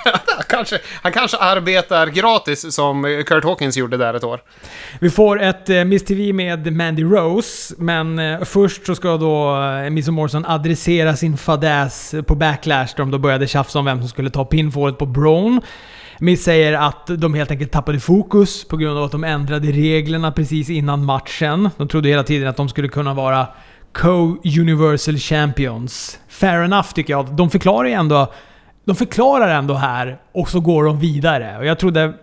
Han 0.03 0.43
kanske, 0.47 0.79
han 1.01 1.11
kanske 1.11 1.37
arbetar 1.37 2.07
gratis 2.07 2.75
som 2.75 3.23
Kurt 3.27 3.43
Hawkins 3.43 3.77
gjorde 3.77 3.97
där 3.97 4.13
ett 4.13 4.23
år. 4.23 4.41
Vi 4.99 5.09
får 5.09 5.41
ett 5.41 5.69
eh, 5.69 5.83
Miss 5.83 6.05
TV 6.05 6.33
med 6.33 6.73
Mandy 6.73 7.03
Rose, 7.03 7.75
men 7.77 8.19
eh, 8.19 8.43
först 8.43 8.85
så 8.85 8.95
ska 8.95 9.17
då 9.17 9.61
eh, 9.61 9.89
Miss 9.89 10.07
Morrison 10.07 10.45
adressera 10.45 11.15
sin 11.15 11.37
fadäs 11.37 12.15
på 12.27 12.35
Backlash 12.35 12.93
där 12.95 12.97
de 12.97 13.11
då 13.11 13.17
började 13.17 13.47
tjafsa 13.47 13.79
om 13.79 13.85
vem 13.85 13.99
som 13.99 14.09
skulle 14.09 14.29
ta 14.29 14.45
pinfallet 14.45 14.97
på 14.97 15.05
Brown. 15.05 15.61
Miss 16.19 16.43
säger 16.43 16.73
att 16.73 17.07
de 17.07 17.33
helt 17.33 17.51
enkelt 17.51 17.71
tappade 17.71 17.99
fokus 17.99 18.67
på 18.67 18.77
grund 18.77 18.97
av 18.97 19.03
att 19.03 19.11
de 19.11 19.23
ändrade 19.23 19.67
reglerna 19.67 20.31
precis 20.31 20.69
innan 20.69 21.05
matchen. 21.05 21.69
De 21.77 21.87
trodde 21.87 22.09
hela 22.09 22.23
tiden 22.23 22.47
att 22.47 22.57
de 22.57 22.69
skulle 22.69 22.87
kunna 22.87 23.13
vara 23.13 23.47
Co-Universal 23.93 25.17
Champions. 25.17 26.19
Fair 26.29 26.63
enough 26.63 26.93
tycker 26.93 27.13
jag. 27.13 27.35
De 27.35 27.49
förklarar 27.49 27.87
ju 27.87 27.93
ändå 27.93 28.33
de 28.85 28.95
förklarar 28.95 29.47
ändå 29.47 29.73
här 29.73 30.17
och 30.31 30.49
så 30.49 30.59
går 30.59 30.83
de 30.83 30.99
vidare. 30.99 31.57
Och 31.57 31.65
jag 31.65 31.79
trodde... 31.79 32.13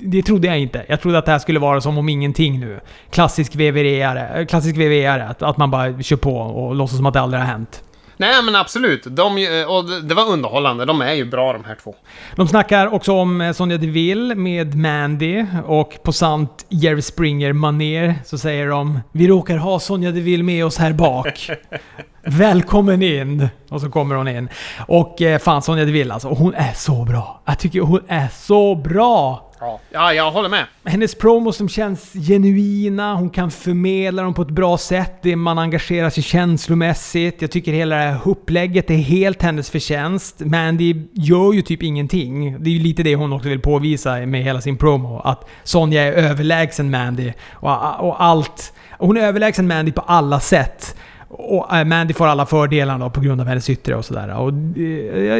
Det 0.00 0.22
trodde 0.22 0.46
jag 0.46 0.58
inte. 0.58 0.84
Jag 0.88 1.00
trodde 1.00 1.18
att 1.18 1.26
det 1.26 1.32
här 1.32 1.38
skulle 1.38 1.58
vara 1.58 1.80
som 1.80 1.98
om 1.98 2.08
ingenting 2.08 2.60
nu. 2.60 2.80
Klassisk 3.10 3.54
VVR-are. 3.54 4.46
Klassisk 4.46 4.76
VVR-are. 4.76 5.28
Att, 5.28 5.42
att 5.42 5.56
man 5.56 5.70
bara 5.70 6.02
kör 6.02 6.16
på 6.16 6.36
och 6.36 6.74
låtsas 6.74 6.96
som 6.96 7.06
att 7.06 7.14
det 7.14 7.20
aldrig 7.20 7.42
har 7.42 7.46
hänt. 7.46 7.82
Nej, 8.18 8.42
men 8.42 8.56
absolut. 8.56 9.04
De, 9.04 9.32
och 9.68 9.84
det 10.04 10.14
var 10.14 10.28
underhållande. 10.28 10.84
De 10.84 11.00
är 11.00 11.12
ju 11.12 11.24
bra 11.24 11.52
de 11.52 11.64
här 11.64 11.76
två. 11.82 11.94
De 12.36 12.48
snackar 12.48 12.94
också 12.94 13.12
om 13.12 13.52
Sonja 13.56 13.78
Deville 13.78 14.34
med 14.34 14.74
Mandy 14.74 15.46
och 15.66 15.98
på 16.02 16.12
sant 16.12 16.66
Jerry 16.68 17.02
Springer 17.02 17.52
maner 17.52 18.14
så 18.24 18.38
säger 18.38 18.68
de 18.68 19.00
Vi 19.12 19.28
råkar 19.28 19.56
ha 19.56 19.80
Sonja 19.80 20.10
Deville 20.10 20.42
med 20.42 20.64
oss 20.64 20.78
här 20.78 20.92
bak. 20.92 21.50
Välkommen 22.22 23.02
in! 23.02 23.48
Och 23.70 23.80
så 23.80 23.90
kommer 23.90 24.14
hon 24.14 24.28
in. 24.28 24.48
Och 24.86 25.22
eh, 25.22 25.38
fan 25.38 25.62
Sonja 25.62 25.84
Deville 25.84 26.14
alltså, 26.14 26.28
hon 26.28 26.54
är 26.54 26.72
så 26.72 27.04
bra. 27.04 27.42
Jag 27.44 27.58
tycker 27.58 27.80
hon 27.80 28.00
är 28.08 28.28
så 28.28 28.74
bra! 28.74 29.47
Ja, 29.60 29.80
ja 29.90 30.12
jag 30.12 30.30
håller 30.30 30.48
med. 30.48 30.64
Hennes 30.84 31.14
promos 31.14 31.56
som 31.56 31.68
känns 31.68 32.12
genuina, 32.12 33.14
hon 33.14 33.30
kan 33.30 33.50
förmedla 33.50 34.22
dem 34.22 34.34
på 34.34 34.42
ett 34.42 34.50
bra 34.50 34.78
sätt. 34.78 35.24
Man 35.36 35.58
engagerar 35.58 36.10
sig 36.10 36.22
känslomässigt. 36.22 37.42
Jag 37.42 37.50
tycker 37.50 37.72
hela 37.72 37.96
det 37.96 38.02
här 38.02 38.20
upplägget 38.24 38.90
är 38.90 38.94
helt 38.94 39.42
hennes 39.42 39.70
förtjänst. 39.70 40.40
Mandy 40.40 40.94
gör 41.12 41.52
ju 41.52 41.62
typ 41.62 41.82
ingenting. 41.82 42.62
Det 42.62 42.70
är 42.70 42.74
ju 42.74 42.82
lite 42.82 43.02
det 43.02 43.14
hon 43.14 43.32
också 43.32 43.48
vill 43.48 43.60
påvisa 43.60 44.16
med 44.16 44.44
hela 44.44 44.60
sin 44.60 44.76
promo. 44.76 45.20
Att 45.24 45.48
Sonja 45.64 46.02
är 46.02 46.12
överlägsen 46.12 46.90
Mandy. 46.90 47.32
Och, 47.52 48.08
och 48.08 48.22
allt... 48.22 48.72
Hon 48.98 49.16
är 49.16 49.20
överlägsen 49.20 49.68
Mandy 49.68 49.92
på 49.92 50.00
alla 50.00 50.40
sätt. 50.40 50.96
Och 51.28 51.76
äh, 51.76 51.84
Mandy 51.84 52.14
får 52.14 52.26
alla 52.26 52.46
fördelarna 52.46 53.04
då 53.04 53.10
på 53.10 53.20
grund 53.20 53.40
av 53.40 53.46
hennes 53.46 53.70
yttre 53.70 53.96
och 53.96 54.04
sådär. 54.04 54.36
Och, 54.36 54.52
eh, 54.76 55.22
jag 55.22 55.38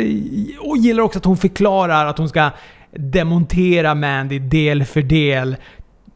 och 0.60 0.76
gillar 0.76 1.02
också 1.02 1.18
att 1.18 1.24
hon 1.24 1.36
förklarar 1.36 2.06
att 2.06 2.18
hon 2.18 2.28
ska 2.28 2.50
demontera 2.92 3.94
Mandy 3.94 4.38
del 4.38 4.84
för 4.84 5.02
del. 5.02 5.56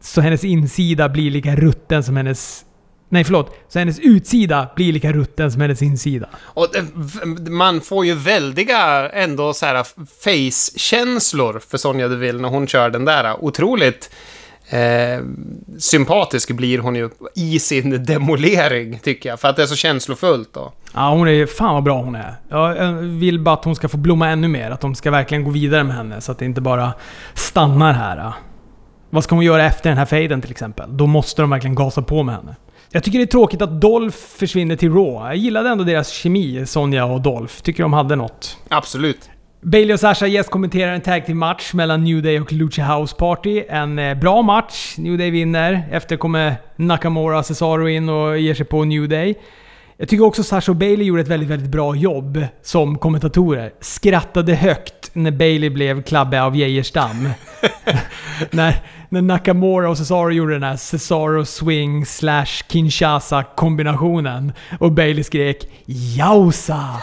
Så 0.00 0.20
hennes 0.20 0.44
insida 0.44 1.08
blir 1.08 1.30
lika 1.30 1.56
rutten 1.56 2.04
som 2.04 2.16
hennes... 2.16 2.64
Nej 3.08 3.24
förlåt. 3.24 3.56
Så 3.68 3.78
hennes 3.78 3.98
utsida 3.98 4.68
blir 4.76 4.92
lika 4.92 5.12
rutten 5.12 5.52
som 5.52 5.60
hennes 5.60 5.82
insida. 5.82 6.28
Och 6.36 6.68
man 7.48 7.80
får 7.80 8.06
ju 8.06 8.14
väldiga 8.14 9.10
ändå 9.10 9.54
så 9.54 9.66
här 9.66 9.86
face-känslor 10.24 11.60
för 11.68 11.78
Sonja 11.78 12.08
Deville 12.08 12.42
när 12.42 12.48
hon 12.48 12.66
kör 12.66 12.90
den 12.90 13.04
där. 13.04 13.44
Otroligt 13.44 14.10
eh, 14.72 15.20
sympatisk 15.78 16.50
blir 16.50 16.78
hon 16.78 16.94
ju 16.94 17.10
i 17.34 17.58
sin 17.58 18.04
demolering, 18.04 18.98
tycker 18.98 19.28
jag. 19.28 19.40
För 19.40 19.48
att 19.48 19.56
det 19.56 19.62
är 19.62 19.66
så 19.66 19.76
känslofullt 19.76 20.52
då. 20.52 20.72
Ja, 20.94 21.10
hon 21.10 21.28
är... 21.28 21.46
Fan 21.46 21.74
vad 21.74 21.82
bra 21.82 22.02
hon 22.02 22.14
är. 22.14 22.34
Jag 22.48 22.92
vill 22.94 23.40
bara 23.40 23.54
att 23.54 23.64
hon 23.64 23.76
ska 23.76 23.88
få 23.88 23.96
blomma 23.96 24.28
ännu 24.28 24.48
mer. 24.48 24.70
Att 24.70 24.80
de 24.80 24.94
ska 24.94 25.10
verkligen 25.10 25.44
gå 25.44 25.50
vidare 25.50 25.84
med 25.84 25.96
henne, 25.96 26.20
så 26.20 26.32
att 26.32 26.38
det 26.38 26.44
inte 26.44 26.60
bara 26.60 26.92
stannar 27.34 27.92
här. 27.92 28.32
Vad 29.10 29.24
ska 29.24 29.34
hon 29.34 29.44
göra 29.44 29.64
efter 29.64 29.90
den 29.90 29.98
här 29.98 30.06
fejden 30.06 30.40
till 30.40 30.50
exempel? 30.50 30.96
Då 30.96 31.06
måste 31.06 31.42
de 31.42 31.50
verkligen 31.50 31.74
gasa 31.74 32.02
på 32.02 32.22
med 32.22 32.34
henne. 32.34 32.56
Jag 32.90 33.04
tycker 33.04 33.18
det 33.18 33.24
är 33.24 33.26
tråkigt 33.26 33.62
att 33.62 33.80
Dolph 33.80 34.16
försvinner 34.16 34.76
till 34.76 34.92
Raw. 34.92 35.28
Jag 35.28 35.36
gillade 35.36 35.68
ändå 35.68 35.84
deras 35.84 36.10
kemi, 36.10 36.66
Sonja 36.66 37.04
och 37.04 37.20
Dolph. 37.20 37.54
Tycker 37.62 37.82
de 37.82 37.92
hade 37.92 38.16
något. 38.16 38.58
Absolut. 38.68 39.30
Bailey 39.64 39.94
och 39.94 40.00
Sasha 40.00 40.26
gästkommenterar 40.26 40.92
en 40.92 41.00
tag 41.00 41.26
till 41.26 41.34
match 41.34 41.72
mellan 41.74 42.04
New 42.04 42.22
Day 42.22 42.40
och 42.40 42.52
Lucha 42.52 42.82
House 42.82 43.16
Party. 43.16 43.64
En 43.68 43.98
eh, 43.98 44.14
bra 44.14 44.42
match. 44.42 44.94
New 44.98 45.18
Day 45.18 45.30
vinner. 45.30 45.88
Efter 45.90 46.16
kommer 46.16 46.54
Nakamura 46.76 47.38
och 47.38 47.46
Cesaro 47.46 47.88
in 47.88 48.08
och 48.08 48.38
ger 48.38 48.54
sig 48.54 48.66
på 48.66 48.84
New 48.84 49.08
Day. 49.08 49.34
Jag 49.96 50.08
tycker 50.08 50.24
också 50.24 50.42
Sasha 50.42 50.72
och 50.72 50.76
Bailey 50.76 51.06
gjorde 51.06 51.22
ett 51.22 51.28
väldigt, 51.28 51.48
väldigt 51.48 51.70
bra 51.70 51.96
jobb 51.96 52.44
som 52.62 52.98
kommentatorer. 52.98 53.72
Skrattade 53.80 54.54
högt 54.54 55.10
när 55.12 55.30
Bailey 55.30 55.70
blev 55.70 56.02
klabbe 56.02 56.42
av 56.42 56.56
Geijerstam. 56.56 57.28
när, 58.50 58.76
när 59.08 59.22
Nakamura 59.22 59.90
och 59.90 59.98
Cesaro 59.98 60.30
gjorde 60.30 60.52
den 60.52 60.62
här 60.62 60.76
Cesaro 60.76 61.44
swing 61.44 62.06
slash 62.06 62.62
Kinshasa 62.68 63.42
kombinationen. 63.42 64.52
Och 64.80 64.92
Bailey 64.92 65.24
skrek 65.24 65.64
“Jausa!” 65.86 67.02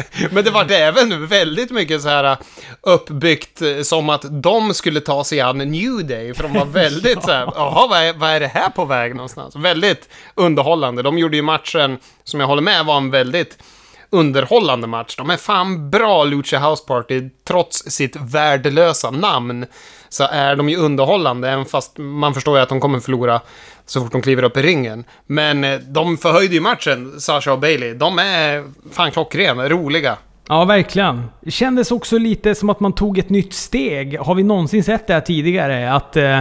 Men 0.30 0.44
det 0.44 0.50
var 0.50 0.70
även 0.70 1.26
väldigt 1.26 1.70
mycket 1.70 2.02
så 2.02 2.08
här 2.08 2.36
uppbyggt 2.82 3.62
som 3.82 4.08
att 4.08 4.42
de 4.42 4.74
skulle 4.74 5.00
ta 5.00 5.24
sig 5.24 5.40
an 5.40 5.58
New 5.58 6.06
Day. 6.06 6.34
För 6.34 6.42
de 6.42 6.52
var 6.52 6.64
väldigt 6.82 7.14
ja. 7.14 7.20
så 7.20 7.32
här, 7.32 7.52
jaha, 7.54 7.86
vad 7.86 7.98
är, 7.98 8.12
vad 8.12 8.30
är 8.30 8.40
det 8.40 8.46
här 8.46 8.68
på 8.68 8.84
väg 8.84 9.14
någonstans? 9.14 9.56
Väldigt 9.56 10.08
underhållande. 10.34 11.02
De 11.02 11.18
gjorde 11.18 11.36
ju 11.36 11.42
matchen, 11.42 11.98
som 12.24 12.40
jag 12.40 12.46
håller 12.46 12.62
med, 12.62 12.86
var 12.86 12.96
en 12.96 13.10
väldigt 13.10 13.58
underhållande 14.12 14.86
match. 14.86 15.16
De 15.16 15.30
är 15.30 15.36
fan 15.36 15.90
bra 15.90 16.24
Lucha 16.24 16.58
House 16.58 16.84
Party, 16.86 17.30
trots 17.44 17.78
sitt 17.78 18.16
värdelösa 18.16 19.10
namn. 19.10 19.66
Så 20.08 20.24
är 20.24 20.56
de 20.56 20.68
ju 20.68 20.76
underhållande, 20.76 21.50
även 21.50 21.66
fast 21.66 21.98
man 21.98 22.34
förstår 22.34 22.56
ju 22.56 22.62
att 22.62 22.68
de 22.68 22.80
kommer 22.80 23.00
förlora 23.00 23.40
så 23.92 24.00
fort 24.00 24.12
de 24.12 24.22
kliver 24.22 24.42
upp 24.42 24.56
i 24.56 24.62
ringen. 24.62 25.04
Men 25.26 25.64
eh, 25.64 25.78
de 25.78 26.18
förhöjde 26.18 26.54
ju 26.54 26.60
matchen, 26.60 27.20
Sasha 27.20 27.52
och 27.52 27.58
Bailey. 27.58 27.94
De 27.94 28.18
är 28.18 28.64
fan 28.92 29.10
klockrena, 29.10 29.68
roliga. 29.68 30.16
Ja, 30.48 30.64
verkligen. 30.64 31.24
Det 31.40 31.50
kändes 31.50 31.90
också 31.90 32.18
lite 32.18 32.54
som 32.54 32.70
att 32.70 32.80
man 32.80 32.92
tog 32.92 33.18
ett 33.18 33.30
nytt 33.30 33.52
steg. 33.54 34.18
Har 34.18 34.34
vi 34.34 34.42
någonsin 34.42 34.84
sett 34.84 35.06
det 35.06 35.14
här 35.14 35.20
tidigare? 35.20 35.92
Att... 35.92 36.16
Eh, 36.16 36.40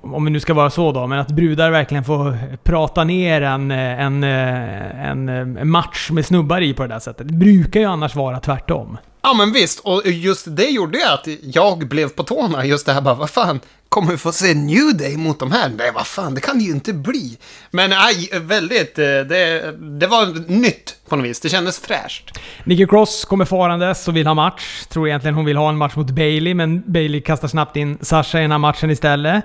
om 0.00 0.24
vi 0.24 0.30
nu 0.30 0.40
ska 0.40 0.54
vara 0.54 0.70
så 0.70 0.92
då, 0.92 1.06
men 1.06 1.18
att 1.18 1.28
brudar 1.28 1.70
verkligen 1.70 2.04
får 2.04 2.38
prata 2.64 3.04
ner 3.04 3.42
en, 3.42 3.70
en, 3.70 4.24
en, 4.24 5.28
en 5.28 5.70
match 5.70 6.10
med 6.10 6.26
snubbar 6.26 6.60
i 6.60 6.74
på 6.74 6.82
det 6.82 6.88
där 6.88 6.98
sättet. 6.98 7.28
Det 7.28 7.34
brukar 7.34 7.80
ju 7.80 7.86
annars 7.86 8.14
vara 8.14 8.40
tvärtom. 8.40 8.98
Ja 9.22 9.34
men 9.34 9.52
visst, 9.52 9.80
och 9.80 10.02
just 10.06 10.56
det 10.56 10.68
gjorde 10.68 10.98
ju 10.98 11.04
att 11.04 11.28
jag 11.42 11.88
blev 11.88 12.08
på 12.08 12.22
tårna. 12.22 12.64
Just 12.64 12.86
det 12.86 12.92
här 12.92 13.00
bara, 13.00 13.14
vad 13.14 13.30
fan, 13.30 13.60
kommer 13.88 14.10
vi 14.10 14.18
få 14.18 14.32
se 14.32 14.54
New 14.54 14.96
Day 14.96 15.16
mot 15.16 15.38
de 15.38 15.52
här? 15.52 15.68
Nej, 15.68 15.90
vad 15.94 16.06
fan, 16.06 16.34
det 16.34 16.40
kan 16.40 16.58
det 16.58 16.64
ju 16.64 16.70
inte 16.70 16.92
bli. 16.92 17.38
Men 17.70 17.92
aj, 17.92 18.28
väldigt, 18.40 18.98
eh, 18.98 19.04
det, 19.04 19.74
det 20.00 20.06
var 20.06 20.50
nytt 20.50 20.96
på 21.08 21.16
något 21.16 21.26
vis. 21.26 21.40
Det 21.40 21.48
kändes 21.48 21.80
fräscht. 21.80 22.38
Nikki 22.64 22.86
Cross 22.86 23.24
kommer 23.24 23.44
farandes 23.44 24.08
och 24.08 24.16
vill 24.16 24.26
ha 24.26 24.34
match. 24.34 24.84
Tror 24.88 25.08
egentligen 25.08 25.34
hon 25.34 25.44
vill 25.44 25.56
ha 25.56 25.68
en 25.68 25.76
match 25.76 25.96
mot 25.96 26.10
Bailey, 26.10 26.54
men 26.54 26.82
Bailey 26.92 27.20
kastar 27.20 27.48
snabbt 27.48 27.76
in 27.76 27.98
Sasha 28.00 28.38
i 28.38 28.42
den 28.42 28.50
här 28.50 28.58
matchen 28.58 28.90
istället. 28.90 29.44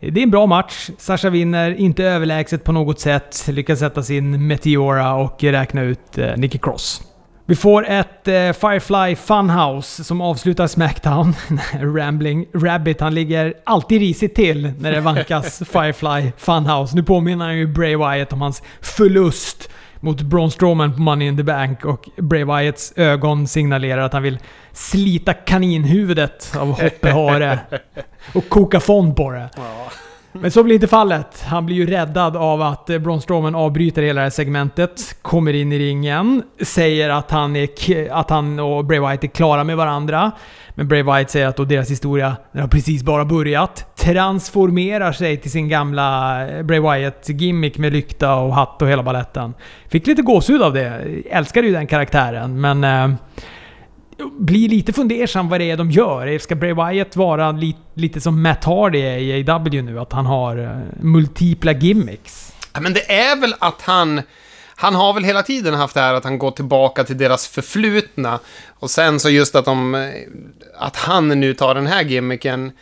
Det 0.00 0.20
är 0.20 0.22
en 0.22 0.30
bra 0.30 0.46
match. 0.46 0.90
Sasha 0.98 1.30
vinner, 1.30 1.74
inte 1.74 2.04
överlägset 2.04 2.64
på 2.64 2.72
något 2.72 3.00
sätt. 3.00 3.44
Lyckas 3.48 3.78
sätta 3.78 4.02
sin 4.02 4.46
Meteora 4.46 5.14
och 5.14 5.42
räkna 5.42 5.82
ut 5.82 6.18
eh, 6.18 6.36
Nikki 6.36 6.58
Cross. 6.58 7.02
Vi 7.46 7.56
får 7.56 7.86
ett 7.88 8.28
eh, 8.28 8.52
Firefly 8.52 9.16
Funhouse 9.16 10.04
som 10.04 10.20
avslutar 10.20 10.66
Smackdown. 10.66 11.34
Rambling 11.96 12.46
Rabbit, 12.54 13.00
han 13.00 13.14
ligger 13.14 13.54
alltid 13.64 14.00
risigt 14.00 14.34
till 14.34 14.72
när 14.78 14.92
det 14.92 15.00
vankas 15.00 15.58
Firefly 15.72 16.32
Funhouse. 16.36 16.96
Nu 16.96 17.02
påminner 17.02 17.44
han 17.44 17.56
ju 17.56 17.66
Bray 17.66 17.96
Wyatt 17.96 18.32
om 18.32 18.42
hans 18.42 18.62
förlust 18.80 19.70
mot 20.00 20.20
Braun 20.20 20.50
Strowman 20.50 20.94
på 20.94 21.00
Money 21.00 21.28
in 21.28 21.36
the 21.36 21.42
Bank 21.42 21.84
och 21.84 22.08
Bray 22.16 22.44
Wyatts 22.44 22.92
ögon 22.96 23.46
signalerar 23.46 24.02
att 24.02 24.12
han 24.12 24.22
vill 24.22 24.38
slita 24.72 25.34
kaninhuvudet 25.34 26.52
av 26.56 26.68
Hoppe 26.68 27.10
Hare 27.10 27.58
och 28.34 28.48
koka 28.48 28.80
fond 28.80 29.16
på 29.16 29.30
det. 29.30 29.50
Ja. 29.56 29.90
Men 30.32 30.50
så 30.50 30.62
blir 30.62 30.74
inte 30.74 30.88
fallet. 30.88 31.42
Han 31.46 31.66
blir 31.66 31.76
ju 31.76 31.86
räddad 31.86 32.36
av 32.36 32.62
att 32.62 32.90
eh, 32.90 32.98
Braun 32.98 33.20
Strowman 33.20 33.54
avbryter 33.54 34.02
hela 34.02 34.20
det 34.20 34.24
här 34.24 34.30
segmentet, 34.30 35.16
kommer 35.22 35.52
in 35.52 35.72
i 35.72 35.78
ringen, 35.78 36.42
säger 36.60 37.10
att 37.10 37.30
han, 37.30 37.56
är, 37.56 37.68
att 38.12 38.30
han 38.30 38.58
och 38.58 38.84
Bray 38.84 39.00
Wyatt 39.00 39.24
är 39.24 39.28
klara 39.28 39.64
med 39.64 39.76
varandra. 39.76 40.32
Men 40.74 40.88
Bray 40.88 41.02
Wyatt 41.02 41.30
säger 41.30 41.46
att 41.46 41.56
då 41.56 41.64
deras 41.64 41.90
historia 41.90 42.36
den 42.52 42.60
har 42.60 42.68
precis 42.68 43.02
bara 43.02 43.24
börjat. 43.24 43.96
Transformerar 43.96 45.12
sig 45.12 45.36
till 45.36 45.50
sin 45.50 45.68
gamla 45.68 46.40
eh, 46.48 46.62
Bray 46.62 46.80
Wyatt-gimmick 46.80 47.78
med 47.78 47.92
lykta 47.92 48.34
och 48.34 48.54
hatt 48.54 48.82
och 48.82 48.88
hela 48.88 49.02
balletten. 49.02 49.54
Fick 49.88 50.06
lite 50.06 50.22
gåshud 50.22 50.62
av 50.62 50.72
det. 50.72 51.02
Älskade 51.30 51.66
ju 51.66 51.72
den 51.72 51.86
karaktären, 51.86 52.60
men... 52.60 52.84
Eh, 52.84 53.16
blir 54.38 54.68
lite 54.68 54.92
fundersam 54.92 55.48
vad 55.48 55.60
det 55.60 55.70
är 55.70 55.76
de 55.76 55.90
gör. 55.90 56.38
Ska 56.38 56.54
Bray 56.54 56.72
Wyatt 56.74 57.16
vara 57.16 57.52
lite, 57.52 57.78
lite 57.94 58.20
som 58.20 58.42
Matt 58.42 58.64
Hardy 58.64 59.00
är 59.00 59.18
i 59.18 59.50
AW 59.50 59.82
nu? 59.82 60.00
Att 60.00 60.12
han 60.12 60.26
har 60.26 60.56
eh, 60.56 61.02
multipla 61.04 61.72
gimmicks? 61.72 62.52
Ja, 62.72 62.80
Men 62.80 62.92
det 62.92 63.12
är 63.12 63.40
väl 63.40 63.54
att 63.58 63.82
han... 63.82 64.22
Han 64.74 64.94
har 64.94 65.12
väl 65.12 65.24
hela 65.24 65.42
tiden 65.42 65.74
haft 65.74 65.94
det 65.94 66.00
här 66.00 66.14
att 66.14 66.24
han 66.24 66.38
går 66.38 66.50
tillbaka 66.50 67.04
till 67.04 67.18
deras 67.18 67.48
förflutna. 67.48 68.38
Och 68.68 68.90
sen 68.90 69.20
så 69.20 69.30
just 69.30 69.54
att 69.54 69.64
de... 69.64 69.94
Eh, 69.94 70.10
att 70.78 70.96
han 70.96 71.28
nu 71.28 71.54
tar 71.54 71.74
den 71.74 71.86
här 71.86 72.02
gimmicken 72.02 72.72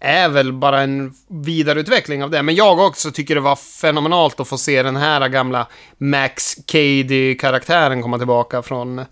är 0.00 0.28
väl 0.28 0.52
bara 0.52 0.80
en 0.82 1.14
vidareutveckling 1.28 2.24
av 2.24 2.30
det. 2.30 2.42
Men 2.42 2.54
jag 2.54 2.78
också 2.78 3.10
tycker 3.10 3.34
det 3.34 3.40
var 3.40 3.56
fenomenalt 3.56 4.40
att 4.40 4.48
få 4.48 4.58
se 4.58 4.82
den 4.82 4.96
här 4.96 5.28
gamla 5.28 5.66
Max 5.98 6.56
Cady-karaktären 6.66 8.02
komma 8.02 8.18
tillbaka 8.18 8.62
från 8.62 9.04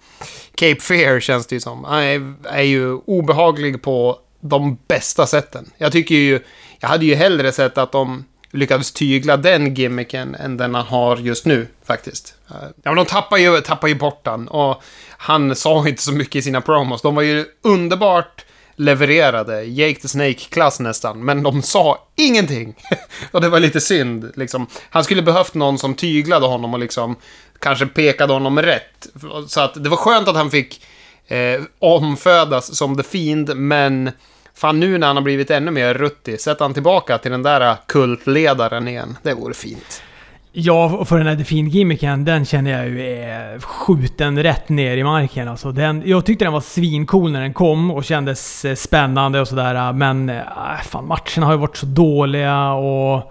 Cape 0.55 0.81
Fear, 0.81 1.21
känns 1.21 1.47
det 1.47 1.57
ju 1.57 1.61
som. 1.61 1.85
Han 1.85 2.03
är, 2.03 2.35
är 2.45 2.63
ju 2.63 2.93
obehaglig 2.93 3.83
på 3.83 4.19
de 4.41 4.79
bästa 4.89 5.27
sätten. 5.27 5.71
Jag 5.79 5.93
tycker 5.93 6.15
ju... 6.15 6.41
Jag 6.81 6.89
hade 6.89 7.07
ju 7.07 7.15
hellre 7.15 7.53
sett 7.53 7.79
att 7.79 7.93
de 7.93 8.25
lyckades 8.51 8.93
tygla 8.93 9.37
den 9.37 9.75
gimmicken 9.75 10.35
än 10.35 10.57
den 10.57 10.75
han 10.75 10.87
har 10.87 11.17
just 11.17 11.47
nu, 11.47 11.67
faktiskt. 11.85 12.35
Eh, 12.51 12.57
ja, 12.61 12.91
men 12.91 12.97
de 12.97 13.05
tappar 13.05 13.37
ju, 13.37 13.61
tappar 13.61 13.89
ju 13.89 13.95
bort 13.95 14.27
han 14.27 14.49
och 14.49 14.83
han 15.11 15.57
sa 15.57 15.89
inte 15.89 16.03
så 16.03 16.13
mycket 16.13 16.37
i 16.37 16.43
sina 16.43 16.61
promos. 16.61 17.03
De 17.03 17.15
var 17.15 17.23
ju 17.23 17.45
underbart 17.63 18.45
levererade, 18.79 19.65
Jake 19.65 20.01
the 20.01 20.09
Snake-klass 20.09 20.81
nästan, 20.81 21.25
men 21.25 21.43
de 21.43 21.63
sa 21.63 22.09
ingenting. 22.17 22.75
och 23.31 23.41
det 23.41 23.49
var 23.49 23.61
lite 23.61 23.81
synd, 23.81 24.33
liksom. 24.37 24.67
Han 24.91 25.05
skulle 25.05 25.23
behövt 25.23 25.55
någon 25.55 25.79
som 25.79 25.95
tyglade 25.95 26.47
honom 26.47 26.75
och 26.75 26.81
liksom 26.81 27.17
kanske 27.59 27.87
pekade 27.87 28.33
honom 28.33 28.63
rätt. 28.63 29.09
Så 29.47 29.61
att 29.61 29.85
det 29.85 29.89
var 29.89 29.97
skönt 29.97 30.29
att 30.29 30.37
han 30.37 30.51
fick 30.51 30.85
eh, 31.27 31.63
omfödas 31.79 32.77
som 32.77 32.97
The 32.97 33.03
Fiend, 33.03 33.57
men 33.57 34.11
fan 34.55 34.81
nu 34.81 34.99
när 34.99 35.07
han 35.07 35.17
har 35.17 35.23
blivit 35.23 35.51
ännu 35.51 35.71
mer 35.71 35.95
ruttig, 35.95 36.41
sätt 36.41 36.61
han 36.61 36.75
tillbaka 36.75 37.19
till 37.19 37.31
den 37.31 37.43
där 37.43 37.77
kultledaren 37.87 38.89
igen. 38.89 39.19
Det 39.23 39.35
vore 39.35 39.55
fint. 39.55 40.03
Ja, 40.53 40.97
och 40.97 41.09
för 41.09 41.19
den 41.19 41.27
här 41.27 41.35
Defin-gimmicken, 41.35 42.25
den 42.25 42.45
känner 42.45 42.71
jag 42.71 42.89
ju 42.89 43.13
är 43.15 43.59
skjuten 43.59 44.43
rätt 44.43 44.69
ner 44.69 44.97
i 44.97 45.05
marken. 45.05 45.49
Alltså, 45.49 45.73
den, 45.73 46.03
jag 46.07 46.27
tyckte 46.27 46.45
den 46.45 46.53
var 46.53 46.61
svincool 46.61 47.33
när 47.33 47.41
den 47.41 47.55
kom 47.55 47.91
och 47.91 48.05
kändes 48.05 48.65
eh, 48.65 48.75
spännande 48.75 49.41
och 49.41 49.49
sådär. 49.49 49.93
Men 49.93 50.29
äh, 50.29 50.43
fan, 50.85 51.07
matcherna 51.07 51.47
har 51.47 51.53
ju 51.53 51.59
varit 51.59 51.77
så 51.77 51.87
dåliga 51.87 52.73
och... 52.73 53.17
Eh, 53.17 53.23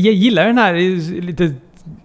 jag 0.00 0.14
gillar 0.14 0.46
den 0.46 0.58
här 0.58 0.74
lite 1.20 1.54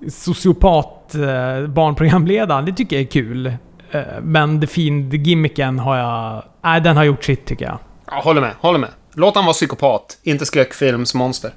sociopat-barnprogramledaren, 0.10 2.65
Det 2.65 2.73
tycker 2.73 2.95
jag 2.95 3.03
är 3.03 3.07
kul. 3.12 3.47
Eh, 3.91 4.01
Men 4.21 4.60
Defin-gimmicken 4.60 5.79
har 5.79 5.97
jag... 5.97 6.43
Nej, 6.62 6.81
den 6.81 6.97
har 6.97 7.03
gjort 7.03 7.23
sitt 7.23 7.45
tycker 7.45 7.65
jag. 7.65 7.77
Ja, 8.05 8.21
håller 8.23 8.41
med, 8.41 8.51
håller 8.60 8.79
med. 8.79 8.89
Låt 9.13 9.36
han 9.36 9.45
vara 9.45 9.53
psykopat, 9.53 10.17
inte 10.23 10.45
skräckfilmsmonster. 10.45 11.51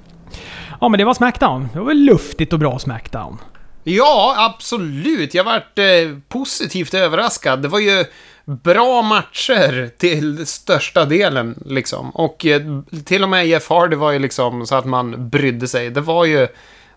Ja, 0.81 0.89
men 0.89 0.97
det 0.97 1.05
var 1.05 1.13
Smackdown. 1.13 1.69
Det 1.73 1.79
var 1.79 1.85
väl 1.85 1.97
luftigt 1.97 2.53
och 2.53 2.59
bra 2.59 2.79
Smackdown. 2.79 3.37
Ja, 3.83 4.35
absolut. 4.37 5.33
Jag 5.33 5.43
vart 5.43 5.79
eh, 5.79 5.85
positivt 6.27 6.93
överraskad. 6.93 7.61
Det 7.61 7.67
var 7.67 7.79
ju 7.79 8.05
bra 8.45 9.01
matcher 9.01 9.89
till 9.97 10.45
största 10.45 11.05
delen, 11.05 11.63
liksom. 11.65 12.09
Och 12.09 12.45
eh, 12.45 12.61
till 13.05 13.23
och 13.23 13.29
med 13.29 13.47
Jeff 13.47 13.69
Hardy 13.69 13.95
var 13.95 14.11
ju 14.11 14.19
liksom 14.19 14.65
så 14.65 14.75
att 14.75 14.85
man 14.85 15.29
brydde 15.29 15.67
sig. 15.67 15.89
Det 15.89 16.01
var 16.01 16.25
ju 16.25 16.47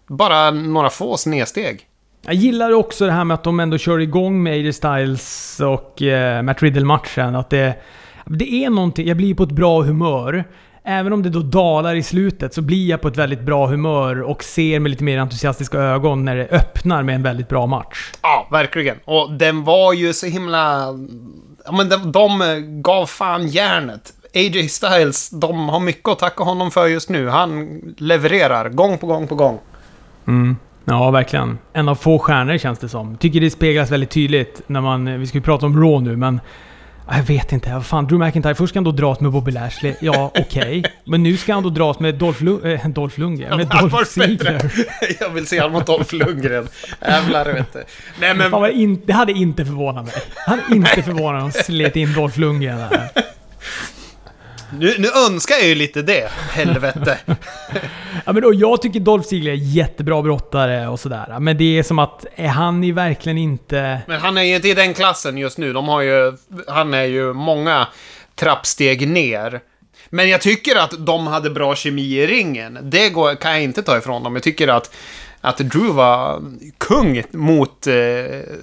bara 0.07 0.51
några 0.51 0.91
få 0.91 1.17
snedsteg. 1.17 1.81
Jag 2.23 2.35
gillar 2.35 2.73
också 2.73 3.07
det 3.07 3.13
här 3.13 3.25
med 3.25 3.35
att 3.35 3.45
de 3.45 3.61
ändå 3.61 3.79
kör 3.79 3.99
igång 3.99 4.43
med 4.43 4.53
AJ 4.53 4.73
Styles 4.73 5.61
och 5.61 6.03
eh, 6.03 6.43
Matt 6.43 6.63
Riddle-matchen. 6.63 7.37
Att 7.37 7.51
det, 7.51 7.75
det 8.25 8.65
är 8.65 8.71
någonting, 8.71 9.09
jag 9.09 9.17
blir 9.17 9.35
på 9.35 9.43
ett 9.43 9.51
bra 9.51 9.83
humör. 9.83 10.45
Även 10.91 11.13
om 11.13 11.23
det 11.23 11.31
då 11.31 11.41
dalar 11.41 11.95
i 11.95 12.03
slutet 12.03 12.55
så 12.55 12.63
blir 12.63 12.91
jag 12.91 13.01
på 13.01 13.09
ett 13.09 13.17
väldigt 13.17 13.41
bra 13.41 13.67
humör 13.67 14.23
och 14.23 14.45
ser 14.45 14.81
med 14.81 14.91
lite 14.91 15.05
mer 15.05 15.19
entusiastiska 15.19 15.79
ögon 15.79 16.25
när 16.25 16.37
det 16.37 16.49
öppnar 16.51 17.03
med 17.03 17.15
en 17.15 17.23
väldigt 17.23 17.49
bra 17.49 17.67
match. 17.67 18.13
Ja, 18.23 18.49
verkligen. 18.51 18.97
Och 19.05 19.33
den 19.33 19.65
var 19.65 19.93
ju 19.93 20.13
så 20.13 20.27
himla... 20.27 20.95
Ja, 21.65 21.73
men 21.73 21.89
de, 21.89 22.13
de 22.13 22.83
gav 22.83 23.07
fan 23.07 23.49
järnet. 23.49 24.13
AJ 24.35 24.69
Styles, 24.69 25.31
de 25.31 25.69
har 25.69 25.81
mycket 25.81 26.09
att 26.09 26.19
tacka 26.19 26.45
honom 26.45 26.71
för 26.71 26.87
just 26.87 27.09
nu. 27.09 27.29
Han 27.29 27.81
levererar 27.99 28.69
gång 28.69 28.99
på 28.99 29.07
gång 29.07 29.27
på 29.27 29.35
gång. 29.35 29.59
Mm. 30.27 30.57
Ja, 30.85 31.11
verkligen. 31.11 31.59
En 31.73 31.89
av 31.89 31.95
få 31.95 32.19
stjärnor 32.19 32.59
känns 32.59 32.79
det 32.79 32.89
som. 32.89 33.17
Tycker 33.17 33.41
det 33.41 33.51
speglas 33.51 33.91
väldigt 33.91 34.11
tydligt 34.11 34.63
när 34.67 34.81
man... 34.81 35.21
Vi 35.21 35.27
ska 35.27 35.39
ju 35.39 35.43
prata 35.43 35.67
om 35.67 35.83
Raw 35.83 36.11
nu, 36.11 36.17
men... 36.17 36.41
Jag 37.11 37.23
vet 37.23 37.53
inte. 37.53 37.73
Vad 37.73 37.87
fan, 37.87 38.07
Drew 38.07 38.27
McIntyre. 38.27 38.55
Först 38.55 38.71
ska 38.71 38.79
han 38.79 38.85
då 38.85 38.93
dras 38.93 39.21
med 39.21 39.33
Bobby 39.33 39.53
Lashley. 39.53 39.95
Ja, 40.01 40.31
okej. 40.39 40.85
Men 41.05 41.23
nu 41.23 41.37
ska 41.37 41.55
han 41.55 41.63
då 41.63 41.71
dras 41.71 42.01
med 42.01 42.15
Dolph, 42.15 42.45
Lu 42.45 42.75
äh, 42.75 42.89
Dolph 42.89 43.21
Lundgren. 43.21 43.57
Med 43.57 43.67
Dolph 43.69 44.05
Ziggler. 44.05 44.73
Jag 45.21 45.31
vill 45.31 45.47
se 45.47 45.61
honom 45.61 45.73
mot 45.73 45.87
Dolph 45.87 46.15
Lundgren. 46.15 46.69
Jävlar, 47.01 47.53
vet 47.53 47.73
du. 47.73 47.85
Nej, 48.21 48.35
men... 48.35 48.51
Fan, 48.51 48.71
in, 48.71 49.03
det 49.05 49.13
hade 49.13 49.33
inte 49.33 49.65
förvånat 49.65 50.05
mig. 50.05 50.15
Det 50.35 50.51
hade 50.51 50.63
inte 50.75 51.03
förvånat 51.03 51.35
mig 51.35 51.43
om 51.43 51.53
slet 51.65 51.97
in 51.97 52.13
Dolph 52.13 52.41
Lundgren 52.41 52.79
där. 52.79 53.09
Nu, 54.73 54.95
nu 54.99 55.09
önskar 55.27 55.55
jag 55.55 55.67
ju 55.67 55.75
lite 55.75 56.03
det. 56.03 56.31
Helvete. 56.51 57.19
Ja, 58.25 58.33
men 58.33 58.43
då, 58.43 58.55
jag 58.55 58.83
tycker 58.83 59.01
Dolph 59.01 59.29
Ziggler 59.29 59.53
är 59.53 59.57
jättebra 59.57 60.23
brottare 60.23 60.89
och 60.89 61.01
sådär. 61.01 61.37
Men 61.41 61.59
det 61.59 61.79
är 61.79 61.83
som 61.83 61.99
att, 61.99 62.27
är 62.35 62.49
han 62.49 62.83
ju 62.83 62.93
verkligen 62.93 63.39
inte... 63.39 64.01
Men 64.07 64.21
han 64.21 64.39
är 64.39 64.43
ju 64.43 64.55
inte 64.55 64.69
i 64.69 64.75
den 64.75 64.95
klassen 64.95 65.39
just 65.39 65.59
nu. 65.59 65.73
De 65.73 65.89
har 65.89 66.03
ju... 66.03 66.37
Han 66.67 66.95
är 66.95 67.05
ju 67.05 67.33
många 67.33 67.87
trappsteg 68.35 69.09
ner. 69.09 69.61
Men 70.09 70.29
jag 70.29 70.41
tycker 70.41 70.77
att 70.77 70.95
de 71.07 71.27
hade 71.27 71.51
bra 71.51 71.75
kemi 71.75 72.03
i 72.03 72.27
ringen. 72.27 72.79
Det 72.83 73.09
går, 73.09 73.35
kan 73.35 73.51
jag 73.51 73.63
inte 73.63 73.83
ta 73.83 73.99
ifrån 73.99 74.23
dem. 74.23 74.35
Jag 74.35 74.43
tycker 74.43 74.69
att, 74.69 74.95
att 75.41 75.59
Drew 75.59 75.95
var 75.95 76.43
kung 76.79 77.23
mot 77.31 77.87
eh, 77.87 77.95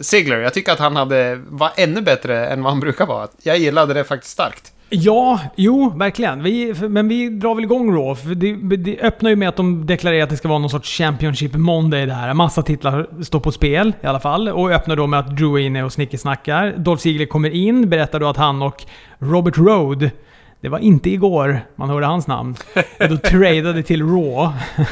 Ziggler. 0.01 0.39
Jag 0.39 0.53
tycker 0.53 0.71
att 0.71 0.79
han 0.79 0.95
hade, 0.95 1.41
var 1.47 1.71
ännu 1.75 2.01
bättre 2.01 2.47
än 2.47 2.63
vad 2.63 2.71
han 2.71 2.79
brukar 2.79 3.05
vara. 3.05 3.27
Jag 3.43 3.57
gillade 3.57 3.93
det 3.93 4.03
faktiskt 4.03 4.33
starkt. 4.33 4.71
Ja, 4.95 5.39
jo, 5.55 5.93
verkligen. 5.95 6.43
Vi, 6.43 6.73
men 6.89 7.07
vi 7.07 7.29
drar 7.29 7.55
väl 7.55 7.63
igång 7.63 7.95
Raw. 7.95 8.15
För 8.15 8.35
det, 8.35 8.77
det 8.77 8.99
öppnar 9.01 9.29
ju 9.29 9.35
med 9.35 9.49
att 9.49 9.55
de 9.55 9.85
deklarerar 9.85 10.23
att 10.23 10.29
det 10.29 10.37
ska 10.37 10.47
vara 10.47 10.59
någon 10.59 10.69
sorts 10.69 10.97
Championship 10.97 11.53
Monday 11.53 12.05
det 12.05 12.13
här. 12.13 12.33
Massa 12.33 12.61
titlar 12.61 13.23
står 13.23 13.39
på 13.39 13.51
spel 13.51 13.93
i 14.01 14.07
alla 14.07 14.19
fall. 14.19 14.49
Och 14.49 14.71
öppnar 14.71 14.95
då 14.95 15.07
med 15.07 15.19
att 15.19 15.37
Drew 15.37 15.55
är 15.55 15.65
inne 15.65 15.83
och 15.83 15.93
snickesnackar. 15.93 16.73
Dolph 16.77 17.01
Ziggler 17.01 17.25
kommer 17.25 17.49
in, 17.49 17.89
berättar 17.89 18.19
då 18.19 18.27
att 18.27 18.37
han 18.37 18.61
och 18.61 18.83
Robert 19.19 19.57
Roode 19.57 20.11
det 20.65 20.69
var 20.69 20.79
inte 20.79 21.09
igår 21.09 21.61
man 21.75 21.89
hörde 21.89 22.05
hans 22.05 22.27
namn. 22.27 22.55
Och 22.99 23.09
då 23.09 23.17
tradade 23.17 23.83
till 23.83 24.03
Raw. 24.03 24.53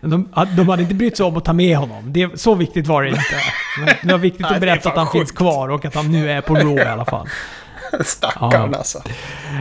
De, 0.00 0.28
de 0.56 0.68
hade 0.68 0.82
inte 0.82 0.94
brytt 0.94 1.16
sig 1.16 1.26
om 1.26 1.36
att 1.36 1.44
ta 1.44 1.52
med 1.52 1.76
honom. 1.76 2.12
Det, 2.12 2.40
så 2.40 2.54
viktigt 2.54 2.86
var 2.86 3.02
det 3.02 3.08
inte. 3.08 3.22
Men 3.78 3.88
det 4.02 4.12
var 4.12 4.18
viktigt 4.18 4.46
att 4.46 4.60
berätta 4.60 4.88
att 4.88 4.96
han 4.96 5.06
sjukt. 5.06 5.20
finns 5.20 5.32
kvar 5.32 5.68
och 5.68 5.84
att 5.84 5.94
han 5.94 6.12
nu 6.12 6.30
är 6.30 6.40
på 6.40 6.54
Raw 6.54 6.82
i 6.82 6.86
alla 6.86 7.04
fall. 7.04 7.28
Stackarn 8.04 8.70
Ja. 8.72 8.78
alltså. 8.78 8.98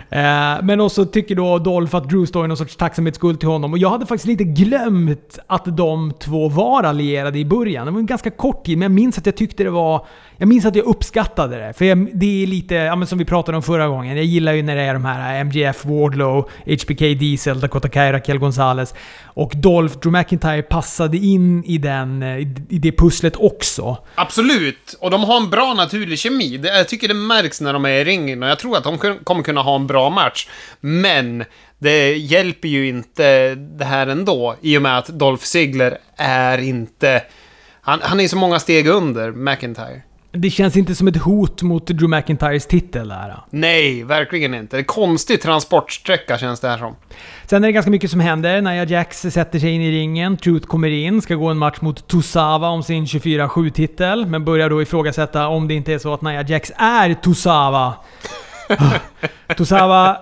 Eh, 0.09 0.63
men 0.63 0.79
också 0.79 1.05
tycker 1.05 1.35
då 1.35 1.59
Dolph 1.59 1.95
att 1.95 2.09
Drew 2.09 2.25
står 2.25 2.45
i 2.45 2.47
någon 2.47 2.57
sorts 2.57 2.75
tacksamhetsskuld 2.75 3.39
till 3.39 3.49
honom. 3.49 3.71
Och 3.73 3.77
jag 3.77 3.89
hade 3.89 4.05
faktiskt 4.05 4.27
lite 4.27 4.43
glömt 4.43 5.39
att 5.47 5.77
de 5.77 6.13
två 6.19 6.49
var 6.49 6.83
allierade 6.83 7.39
i 7.39 7.45
början. 7.45 7.85
Det 7.85 7.91
var 7.91 7.99
en 7.99 8.05
ganska 8.05 8.29
kort 8.31 8.65
tid, 8.65 8.77
men 8.77 8.83
jag 8.85 8.91
minns 8.91 9.17
att 9.17 9.25
jag 9.25 9.35
tyckte 9.37 9.63
det 9.63 9.69
var... 9.69 10.05
Jag 10.43 10.47
minns 10.47 10.65
att 10.65 10.75
jag 10.75 10.85
uppskattade 10.85 11.57
det. 11.57 11.73
För 11.73 11.85
jag, 11.85 12.09
det 12.13 12.43
är 12.43 12.47
lite, 12.47 12.75
ja, 12.75 12.95
men 12.95 13.07
som 13.07 13.17
vi 13.17 13.25
pratade 13.25 13.57
om 13.57 13.63
förra 13.63 13.87
gången. 13.87 14.17
Jag 14.17 14.25
gillar 14.25 14.53
ju 14.53 14.63
när 14.63 14.75
det 14.75 14.81
är 14.81 14.93
de 14.93 15.05
här 15.05 15.33
äh, 15.33 15.39
MGF, 15.39 15.85
Wardlow, 15.85 16.49
HBK 16.65 16.99
Diesel, 16.99 17.59
Dakota 17.59 17.89
Kai, 17.89 18.11
Raquel 18.11 18.37
Gonzalez. 18.37 18.93
Och 19.23 19.51
Dolph, 19.55 19.97
Drew 19.97 20.11
McIntyre 20.11 20.61
passade 20.61 21.17
in 21.17 21.63
i, 21.63 21.77
den, 21.77 22.23
äh, 22.23 22.37
i 22.37 22.55
i 22.69 22.79
det 22.79 22.91
pusslet 22.91 23.35
också. 23.35 23.97
Absolut, 24.15 24.95
och 24.99 25.11
de 25.11 25.23
har 25.23 25.37
en 25.37 25.49
bra 25.49 25.73
naturlig 25.73 26.19
kemi. 26.19 26.57
Det, 26.57 26.77
jag 26.77 26.87
tycker 26.87 27.07
det 27.07 27.13
märks 27.13 27.61
när 27.61 27.73
de 27.73 27.85
är 27.85 27.89
i 27.89 28.03
ringen 28.03 28.43
och 28.43 28.49
jag 28.49 28.59
tror 28.59 28.77
att 28.77 28.83
de 28.83 28.97
kommer 29.23 29.43
kunna 29.43 29.61
ha 29.61 29.75
en 29.75 29.87
bra 29.87 30.09
match. 30.09 30.47
Men 30.79 31.43
det 31.79 32.17
hjälper 32.17 32.67
ju 32.67 32.87
inte 32.87 33.55
det 33.55 33.85
här 33.85 34.07
ändå, 34.07 34.55
i 34.61 34.77
och 34.77 34.81
med 34.81 34.97
att 34.97 35.07
Dolph 35.07 35.43
Ziggler 35.43 35.97
är 36.17 36.57
inte... 36.57 37.21
Han, 37.81 37.99
han 38.01 38.19
är 38.19 38.27
så 38.27 38.37
många 38.37 38.59
steg 38.59 38.87
under 38.87 39.31
McIntyre. 39.31 40.01
Det 40.35 40.49
känns 40.49 40.77
inte 40.77 40.95
som 40.95 41.07
ett 41.07 41.17
hot 41.17 41.61
mot 41.61 41.87
Drew 41.87 42.09
McIntyres 42.09 42.67
titel 42.67 43.07
där. 43.07 43.37
Nej, 43.49 44.03
verkligen 44.03 44.53
inte. 44.53 44.75
Det 44.75 44.81
är 44.81 44.85
konstig 44.85 45.41
transportsträcka 45.41 46.37
känns 46.37 46.59
det 46.59 46.67
här 46.67 46.77
som. 46.77 46.95
Sen 47.45 47.63
är 47.63 47.67
det 47.67 47.71
ganska 47.71 47.91
mycket 47.91 48.11
som 48.11 48.19
händer. 48.19 48.61
Nia 48.61 48.83
Jax 48.83 49.21
sätter 49.21 49.59
sig 49.59 49.69
in 49.69 49.81
i 49.81 49.91
ringen, 49.91 50.37
Truth 50.37 50.67
kommer 50.67 50.89
in, 50.89 51.21
ska 51.21 51.35
gå 51.35 51.47
en 51.47 51.57
match 51.57 51.81
mot 51.81 52.07
Tosawa 52.07 52.69
om 52.69 52.83
sin 52.83 53.05
24-7-titel, 53.05 54.25
men 54.25 54.45
börjar 54.45 54.69
då 54.69 54.81
ifrågasätta 54.81 55.47
om 55.47 55.67
det 55.67 55.73
inte 55.73 55.93
är 55.93 55.99
så 55.99 56.13
att 56.13 56.21
Nia 56.21 56.41
Jax 56.41 56.71
är 56.77 57.13
Tosawa. 57.13 57.93
Tosawa... 59.57 60.17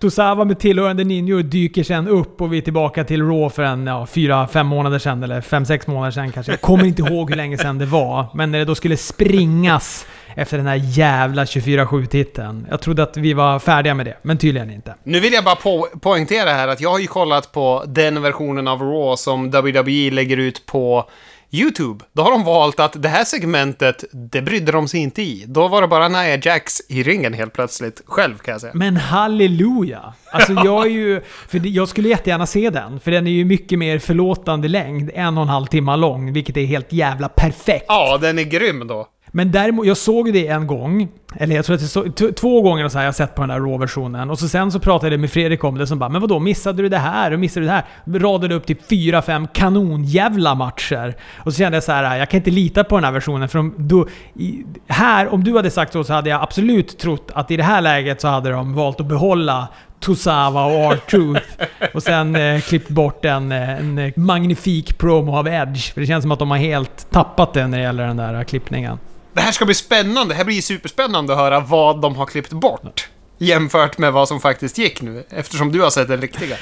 Tosawa 0.00 0.44
med 0.44 0.58
tillhörande 0.58 1.04
ninjor 1.04 1.42
dyker 1.42 1.82
sen 1.84 2.08
upp 2.08 2.40
och 2.40 2.52
vi 2.52 2.58
är 2.58 2.62
tillbaka 2.62 3.04
till 3.04 3.22
Raw 3.22 3.50
för 3.50 3.62
en 3.62 3.86
ja, 3.86 4.06
fyra, 4.06 4.48
fem 4.48 4.66
månader 4.66 4.98
sedan, 4.98 5.22
eller 5.22 5.40
fem, 5.40 5.66
sex 5.66 5.86
månader 5.86 6.10
sedan 6.10 6.32
kanske. 6.32 6.52
Jag 6.52 6.60
kommer 6.60 6.84
inte 6.84 7.02
ihåg 7.02 7.30
hur 7.30 7.36
länge 7.36 7.58
sedan 7.58 7.78
det 7.78 7.86
var. 7.86 8.26
Men 8.34 8.52
när 8.52 8.58
det 8.58 8.64
då 8.64 8.74
skulle 8.74 8.96
springas 8.96 10.06
efter 10.34 10.56
den 10.56 10.66
här 10.66 10.80
jävla 10.84 11.44
24-7-titeln. 11.44 12.66
Jag 12.70 12.80
trodde 12.80 13.02
att 13.02 13.16
vi 13.16 13.32
var 13.32 13.58
färdiga 13.58 13.94
med 13.94 14.06
det, 14.06 14.16
men 14.22 14.38
tydligen 14.38 14.70
inte. 14.70 14.94
Nu 15.04 15.20
vill 15.20 15.32
jag 15.32 15.44
bara 15.44 15.56
po 15.56 15.86
poängtera 16.00 16.50
här 16.50 16.68
att 16.68 16.80
jag 16.80 16.90
har 16.90 16.98
ju 16.98 17.06
kollat 17.06 17.52
på 17.52 17.84
den 17.86 18.22
versionen 18.22 18.68
av 18.68 18.82
Raw 18.82 19.16
som 19.16 19.50
WWE 19.50 20.10
lägger 20.10 20.36
ut 20.36 20.66
på 20.66 21.08
YouTube. 21.50 22.04
Då 22.12 22.22
har 22.22 22.30
de 22.30 22.44
valt 22.44 22.80
att 22.80 23.02
det 23.02 23.08
här 23.08 23.24
segmentet, 23.24 24.04
det 24.12 24.42
brydde 24.42 24.72
de 24.72 24.88
sig 24.88 25.00
inte 25.00 25.22
i. 25.22 25.44
Då 25.48 25.68
var 25.68 25.82
det 25.82 25.88
bara 25.88 26.08
Nia 26.08 26.36
Jax 26.36 26.80
i 26.88 27.02
ringen 27.02 27.32
helt 27.32 27.52
plötsligt, 27.52 28.02
själv 28.06 28.38
kan 28.38 28.52
jag 28.52 28.60
säga. 28.60 28.72
Men 28.74 28.96
halleluja! 28.96 30.14
Alltså 30.32 30.52
jag 30.64 30.86
är 30.86 30.90
ju... 30.90 31.20
För 31.48 31.66
jag 31.66 31.88
skulle 31.88 32.08
jättegärna 32.08 32.46
se 32.46 32.70
den, 32.70 33.00
för 33.00 33.10
den 33.10 33.26
är 33.26 33.30
ju 33.30 33.44
mycket 33.44 33.78
mer 33.78 33.98
förlåtande 33.98 34.68
längd. 34.68 35.10
En 35.14 35.38
och 35.38 35.42
en 35.42 35.48
halv 35.48 35.66
timme 35.66 35.96
lång, 35.96 36.32
vilket 36.32 36.56
är 36.56 36.64
helt 36.64 36.92
jävla 36.92 37.28
perfekt. 37.28 37.84
Ja, 37.88 38.18
den 38.18 38.38
är 38.38 38.44
grym 38.44 38.86
då. 38.86 39.08
Men 39.30 39.50
däremot, 39.50 39.86
jag 39.86 39.96
såg 39.96 40.32
det 40.32 40.48
en 40.48 40.66
gång. 40.66 41.08
Eller 41.36 41.56
jag 41.56 41.64
tror 41.64 41.74
att 41.74 41.80
det 41.80 41.88
så, 41.88 42.32
två 42.36 42.62
gånger 42.62 42.88
så 42.88 42.98
här 42.98 43.04
jag 43.04 43.14
sett 43.14 43.34
på 43.34 43.42
den 43.42 43.48
där 43.48 43.60
Raw-versionen. 43.60 44.30
Och 44.30 44.38
så 44.38 44.48
sen 44.48 44.72
så 44.72 44.80
pratade 44.80 45.12
jag 45.12 45.20
med 45.20 45.30
Fredrik 45.30 45.64
om 45.64 45.78
det 45.78 45.86
som 45.86 45.98
bara 45.98 46.08
“Men 46.08 46.20
vadå, 46.20 46.38
missade 46.38 46.82
du 46.82 46.88
det 46.88 46.98
här 46.98 47.32
och 47.32 47.40
missade 47.40 47.60
du 47.60 47.66
det 47.66 47.72
här?” 47.72 47.84
Radade 48.18 48.54
upp 48.54 48.66
till 48.66 48.76
fyra, 48.90 49.22
fem 49.22 49.46
kanonjävla 49.46 50.54
matcher. 50.54 51.14
Och 51.36 51.52
så 51.52 51.58
kände 51.58 51.76
jag 51.76 51.84
så 51.84 51.92
här, 51.92 52.16
jag 52.16 52.30
kan 52.30 52.38
inte 52.38 52.50
lita 52.50 52.84
på 52.84 52.96
den 52.96 53.04
här 53.04 53.12
versionen. 53.12 53.48
För 53.48 53.58
om, 53.58 53.74
då, 53.76 54.06
i, 54.34 54.64
här, 54.86 55.34
om 55.34 55.44
du 55.44 55.56
hade 55.56 55.70
sagt 55.70 55.92
så 55.92 56.04
så 56.04 56.12
hade 56.12 56.30
jag 56.30 56.42
absolut 56.42 56.98
trott 56.98 57.30
att 57.34 57.50
i 57.50 57.56
det 57.56 57.62
här 57.62 57.80
läget 57.80 58.20
så 58.20 58.28
hade 58.28 58.50
de 58.50 58.74
valt 58.74 59.00
att 59.00 59.06
behålla 59.06 59.68
Tosawa 60.00 60.64
och 60.64 60.92
R-Truth. 60.92 61.46
och 61.94 62.02
sen 62.02 62.36
eh, 62.36 62.60
klippt 62.60 62.88
bort 62.88 63.24
en, 63.24 63.52
en 63.52 64.12
magnifik 64.16 64.98
promo 64.98 65.36
av 65.36 65.48
Edge. 65.48 65.92
För 65.92 66.00
det 66.00 66.06
känns 66.06 66.22
som 66.22 66.32
att 66.32 66.38
de 66.38 66.50
har 66.50 66.58
helt 66.58 67.10
tappat 67.10 67.54
det 67.54 67.66
när 67.66 67.78
det 67.78 67.84
gäller 67.84 68.06
den 68.06 68.16
där 68.16 68.44
klippningen. 68.44 68.98
Det 69.32 69.40
här 69.40 69.52
ska 69.52 69.64
bli 69.64 69.74
spännande. 69.74 70.34
Det 70.34 70.38
här 70.38 70.44
blir 70.44 70.60
superspännande 70.60 71.32
att 71.32 71.38
höra 71.38 71.60
vad 71.60 72.00
de 72.00 72.16
har 72.16 72.26
klippt 72.26 72.52
bort. 72.52 73.08
Jämfört 73.38 73.98
med 73.98 74.12
vad 74.12 74.28
som 74.28 74.40
faktiskt 74.40 74.78
gick 74.78 75.02
nu, 75.02 75.24
eftersom 75.30 75.72
du 75.72 75.80
har 75.80 75.90
sett 75.90 76.08
den 76.08 76.20
riktiga. 76.20 76.56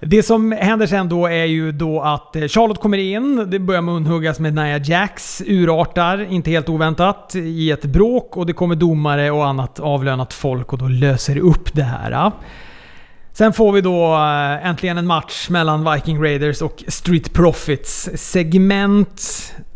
Det 0.00 0.22
som 0.22 0.52
händer 0.52 0.86
sen 0.86 1.08
då 1.08 1.26
är 1.26 1.44
ju 1.44 1.72
då 1.72 2.00
att 2.00 2.36
eh, 2.36 2.48
Charlotte 2.48 2.80
kommer 2.80 2.98
in, 2.98 3.50
det 3.50 3.58
börjar 3.58 3.82
munhuggas 3.82 4.38
med 4.38 4.54
Nia 4.54 4.78
Jax, 4.78 5.42
urartar, 5.46 6.32
inte 6.32 6.50
helt 6.50 6.68
oväntat, 6.68 7.32
i 7.34 7.70
ett 7.70 7.84
bråk 7.84 8.36
och 8.36 8.46
det 8.46 8.52
kommer 8.52 8.74
domare 8.74 9.30
och 9.30 9.46
annat 9.46 9.80
avlönat 9.80 10.32
folk 10.32 10.72
och 10.72 10.78
då 10.78 10.88
löser 10.88 11.38
upp 11.38 11.74
det 11.74 11.82
här. 11.82 12.32
Sen 13.32 13.52
får 13.52 13.72
vi 13.72 13.80
då 13.80 14.14
eh, 14.14 14.66
äntligen 14.66 14.98
en 14.98 15.06
match 15.06 15.48
mellan 15.48 15.92
Viking 15.92 16.22
Raiders 16.22 16.62
och 16.62 16.84
Street 16.88 17.32
Profits. 17.32 18.10
Segment 18.14 19.22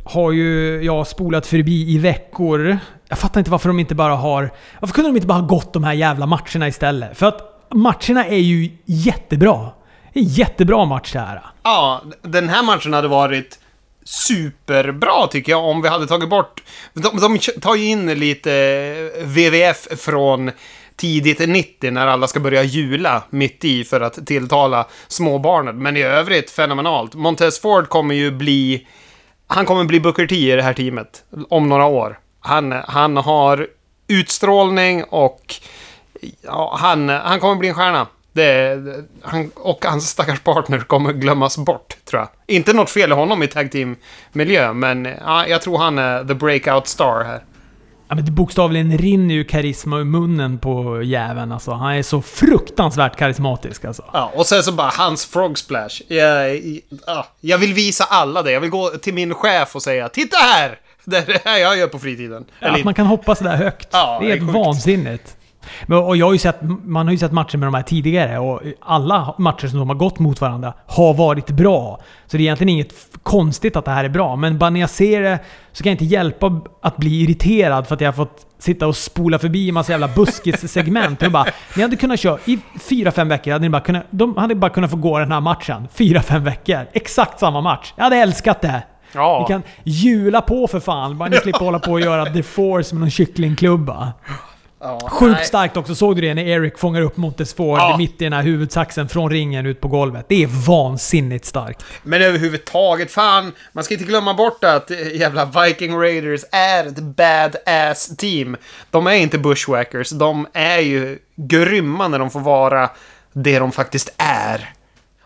har 0.09 0.33
ju 0.33 0.81
jag 0.85 1.07
spolat 1.07 1.47
förbi 1.47 1.95
i 1.95 1.99
veckor. 1.99 2.79
Jag 3.09 3.19
fattar 3.19 3.41
inte 3.41 3.51
varför 3.51 3.69
de 3.69 3.81
inte 3.81 3.95
bara 3.95 4.15
har... 4.15 4.51
Varför 4.81 4.95
kunde 4.95 5.11
de 5.11 5.17
inte 5.17 5.27
bara 5.27 5.39
ha 5.39 5.47
gått 5.47 5.73
de 5.73 5.85
här 5.85 5.93
jävla 5.93 6.27
matcherna 6.27 6.69
istället? 6.69 7.19
För 7.19 7.27
att 7.27 7.69
matcherna 7.75 8.27
är 8.27 8.39
ju 8.39 8.71
jättebra. 8.85 9.71
Det 10.13 10.21
är 10.21 10.23
en 10.23 10.29
jättebra 10.29 10.85
match 10.85 11.13
det 11.13 11.19
här. 11.19 11.43
Ja, 11.63 12.03
den 12.23 12.49
här 12.49 12.63
matchen 12.63 12.93
hade 12.93 13.09
varit 13.09 13.59
superbra 14.05 15.27
tycker 15.27 15.53
jag 15.53 15.65
om 15.65 15.83
vi 15.83 15.89
hade 15.89 16.07
tagit 16.07 16.31
bort... 16.31 16.63
De, 16.93 17.21
de 17.21 17.39
tar 17.61 17.75
ju 17.75 17.85
in 17.85 18.07
lite 18.07 18.51
WWF 19.25 20.01
från 20.01 20.51
tidigt 20.97 21.49
90 21.49 21.91
när 21.91 22.07
alla 22.07 22.27
ska 22.27 22.41
börja 22.41 22.63
jula 22.63 23.23
mitt 23.31 23.65
i 23.65 23.85
för 23.85 24.01
att 24.01 24.27
tilltala 24.27 24.87
småbarnen. 25.09 25.83
Men 25.83 25.97
i 25.97 26.03
övrigt 26.03 26.51
fenomenalt. 26.51 27.15
Montez 27.15 27.61
Ford 27.61 27.89
kommer 27.89 28.15
ju 28.15 28.31
bli 28.31 28.87
han 29.49 29.67
kommer 29.67 29.85
bli 29.85 30.01
Booker 30.01 30.27
T 30.27 30.35
i 30.35 30.57
det 30.57 30.63
här 30.63 30.75
teamet 30.75 31.25
om 31.49 31.69
några 31.69 31.87
år. 31.87 32.19
Han, 32.41 32.73
han 32.73 33.17
har 33.17 33.67
utstrålning 34.09 35.05
och 35.05 35.55
ja, 36.43 36.77
han, 36.81 37.09
han 37.09 37.41
kommer 37.41 37.57
bli 37.57 37.69
en 37.69 37.75
stjärna. 37.75 38.07
Det, 38.33 38.79
han, 39.23 39.51
och 39.55 39.85
hans 39.85 40.09
stackars 40.09 40.41
partner 40.41 40.79
kommer 40.79 41.13
glömmas 41.13 41.59
bort, 41.59 41.97
tror 42.05 42.21
jag. 42.21 42.29
Inte 42.57 42.73
något 42.73 42.91
fel 42.91 43.11
i 43.11 43.15
honom 43.15 43.43
i 43.43 43.47
tag 43.47 43.73
team-miljö, 43.73 44.73
men 44.73 45.05
ja, 45.05 45.47
jag 45.47 45.63
tror 45.63 45.79
han 45.79 45.99
är 45.99 46.25
the 46.25 46.35
breakout 46.35 46.89
star 46.89 47.25
här. 47.25 47.45
Ja, 48.09 48.15
men 48.15 48.25
det 48.25 48.31
bokstavligen 48.31 48.99
rinner 48.99 49.35
ju 49.35 49.45
karisma 49.45 49.99
ur 49.99 50.05
munnen 50.05 50.59
på 50.59 51.03
jäveln 51.03 51.53
alltså. 51.53 51.71
Han 51.71 51.95
är 51.95 52.03
så 52.03 52.23
fruktansvärt 52.23 53.17
karismatisk 53.17 53.85
alltså. 53.85 54.05
Ja, 54.13 54.33
och 54.35 54.47
sen 54.47 54.63
så 54.63 54.73
bara 54.73 54.89
hans 54.89 55.27
frog 55.27 55.59
splash. 55.59 56.03
Jag, 56.09 56.57
jag, 57.07 57.25
jag 57.41 57.59
vill 57.59 57.75
visa 57.75 58.05
alla 58.05 58.43
det. 58.43 58.53
Jag 58.53 58.61
vill 58.61 58.71
gå 58.71 58.89
till 58.89 59.15
min 59.15 59.35
chef 59.35 59.77
och 59.77 59.83
säga 59.83 60.09
Titta 60.09 60.37
här! 60.37 60.79
Det 61.05 61.17
är 61.17 61.27
det 61.27 61.43
här 61.45 61.59
jag 61.59 61.77
gör 61.79 61.87
på 61.87 61.99
fritiden. 61.99 62.45
Ja, 62.61 62.69
att 62.69 62.85
man 62.85 62.95
kan 62.95 63.07
hoppa 63.07 63.35
sådär 63.35 63.57
högt. 63.57 63.89
Ja, 63.91 64.19
det 64.21 64.27
är, 64.27 64.37
helt 64.37 64.53
vansinnigt. 64.53 65.37
Men, 65.87 65.99
och 65.99 66.17
jag 66.17 66.27
har 66.27 66.37
sett, 66.37 66.57
man 66.85 67.07
har 67.07 67.13
ju 67.13 67.19
sett 67.19 67.33
matcher 67.33 67.59
med 67.59 67.67
de 67.67 67.75
här 67.75 67.83
tidigare 67.83 68.39
och 68.39 68.61
alla 68.81 69.35
matcher 69.39 69.67
som 69.67 69.79
de 69.79 69.89
har 69.89 69.97
gått 69.97 70.19
mot 70.19 70.41
varandra 70.41 70.75
har 70.87 71.15
varit 71.15 71.51
bra. 71.51 72.01
Så 72.27 72.37
det 72.37 72.41
är 72.43 72.45
egentligen 72.45 72.69
inget 72.69 72.95
konstigt 73.23 73.77
att 73.77 73.85
det 73.85 73.91
här 73.91 74.05
är 74.05 74.09
bra. 74.09 74.37
Men 74.37 74.59
bara 74.59 74.71
när 74.71 74.81
jag 74.81 74.91
ser 74.91 75.23
det 75.23 75.39
så 75.73 75.83
kan 75.85 75.91
jag 75.91 75.95
inte 75.95 76.05
hjälpa 76.05 76.61
att 76.83 76.97
bli 76.97 77.23
irriterad 77.23 77.87
för 77.87 77.95
att 77.95 78.01
jag 78.01 78.09
har 78.09 78.13
fått 78.13 78.47
sitta 78.59 78.87
och 78.87 78.97
spola 78.97 79.39
förbi 79.39 79.69
en 79.69 79.75
massa 79.75 79.93
jävla 79.93 80.09
buskissegment. 80.09 81.31
Bara, 81.31 81.45
ni 81.77 81.83
hade 81.83 81.97
kunnat 81.97 82.21
köra 82.21 82.39
i 82.45 82.59
fyra 82.81 83.11
fem 83.11 83.29
veckor. 83.29 83.53
Hade 83.53 83.63
ni 83.63 83.69
bara 83.69 83.83
kunnat, 83.83 84.05
de 84.11 84.37
hade 84.37 84.55
bara 84.55 84.71
kunnat 84.71 84.91
få 84.91 84.97
gå 84.97 85.19
den 85.19 85.33
här 85.33 85.41
matchen. 85.41 85.89
fyra 85.95 86.23
fem 86.23 86.45
veckor. 86.45 86.87
Exakt 86.93 87.41
samma 87.41 87.61
match. 87.61 87.93
Jag 87.97 88.05
hade 88.05 88.17
älskat 88.17 88.61
det. 88.61 88.83
Ja. 89.13 89.39
Ni 89.41 89.55
kan 89.55 89.63
jula 89.85 90.41
på 90.41 90.67
för 90.67 90.81
fan. 90.81 91.19
Bara 91.19 91.29
ni 91.29 91.37
slipper 91.37 91.65
hålla 91.65 91.79
på 91.79 91.93
och 91.93 92.01
göra 92.01 92.27
The 92.27 92.43
Force 92.43 92.95
med 92.95 93.01
någon 93.01 93.11
kycklingklubba. 93.11 94.13
Ja, 94.81 95.09
Sjukt 95.11 95.37
nej. 95.37 95.45
starkt 95.45 95.77
också. 95.77 95.95
Såg 95.95 96.17
du 96.17 96.23
det 96.23 96.35
när 96.35 96.43
Eric 96.43 96.79
fångar 96.79 97.03
upp 97.03 97.17
Montesford 97.17 97.79
ja. 97.79 97.97
mitt 97.99 98.23
i 98.23 98.25
den 98.25 98.33
här 98.33 98.43
huvudsaxen 98.43 99.09
från 99.09 99.31
ringen 99.31 99.67
ut 99.67 99.81
på 99.81 99.89
golvet? 99.89 100.27
Det 100.29 100.43
är 100.43 100.47
vansinnigt 100.67 101.45
starkt. 101.45 101.85
Men 102.03 102.23
överhuvudtaget, 102.23 103.11
fan. 103.11 103.53
Man 103.73 103.85
ska 103.85 103.95
inte 103.95 104.07
glömma 104.07 104.35
bort 104.35 104.65
att 104.65 104.91
eh, 104.91 105.17
jävla 105.17 105.45
Viking 105.45 105.97
Raiders 105.97 106.45
är 106.53 106.87
ett 106.87 106.99
badass 106.99 108.17
team. 108.17 108.57
De 108.91 109.07
är 109.07 109.15
inte 109.15 109.39
bushwackers. 109.39 110.11
De 110.11 110.47
är 110.53 110.79
ju 110.79 111.19
grymma 111.37 112.09
när 112.09 112.19
de 112.19 112.31
får 112.31 112.41
vara 112.41 112.91
det 113.33 113.59
de 113.59 113.73
faktiskt 113.73 114.15
är. 114.17 114.75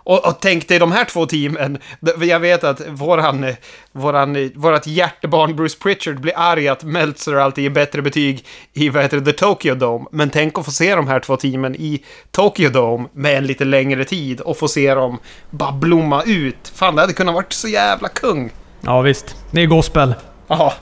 Och, 0.04 0.26
och 0.26 0.38
tänk 0.40 0.68
dig 0.68 0.78
de 0.78 0.92
här 0.92 1.04
två 1.04 1.26
teamen. 1.26 1.78
Jag 2.20 2.40
vet 2.40 2.64
att 2.64 2.80
våran, 2.88 3.46
våran, 3.92 4.50
vårat 4.54 4.86
hjärtebarn 4.86 5.56
Bruce 5.56 5.78
Pritchard 5.82 6.20
blir 6.20 6.32
arg 6.36 6.68
att 6.68 6.84
Meltzer 6.84 7.34
alltid 7.34 7.64
ger 7.64 7.70
bättre 7.70 8.02
betyg 8.02 8.46
i 8.72 8.88
vad 8.88 9.02
heter 9.02 9.20
det, 9.20 9.32
The 9.32 9.38
Tokyo 9.38 9.74
Dome. 9.74 10.04
Men 10.12 10.30
tänk 10.30 10.58
att 10.58 10.64
få 10.64 10.70
se 10.70 10.94
de 10.94 11.08
här 11.08 11.20
två 11.20 11.36
teamen 11.36 11.74
i 11.74 12.04
Tokyo 12.30 12.70
Dome 12.70 13.08
med 13.12 13.36
en 13.36 13.46
lite 13.46 13.64
längre 13.64 14.04
tid 14.04 14.40
och 14.40 14.56
få 14.56 14.68
se 14.68 14.94
dem 14.94 15.18
bara 15.50 15.72
blomma 15.72 16.22
ut. 16.22 16.72
Fan, 16.74 16.94
det 16.94 17.00
hade 17.00 17.12
kunnat 17.12 17.34
varit 17.34 17.52
så 17.52 17.68
jävla 17.68 18.08
kung. 18.08 18.50
Ja, 18.80 19.00
visst. 19.00 19.36
Det 19.50 19.62
är 19.62 19.66
gospel. 19.66 20.14
Ja. 20.46 20.72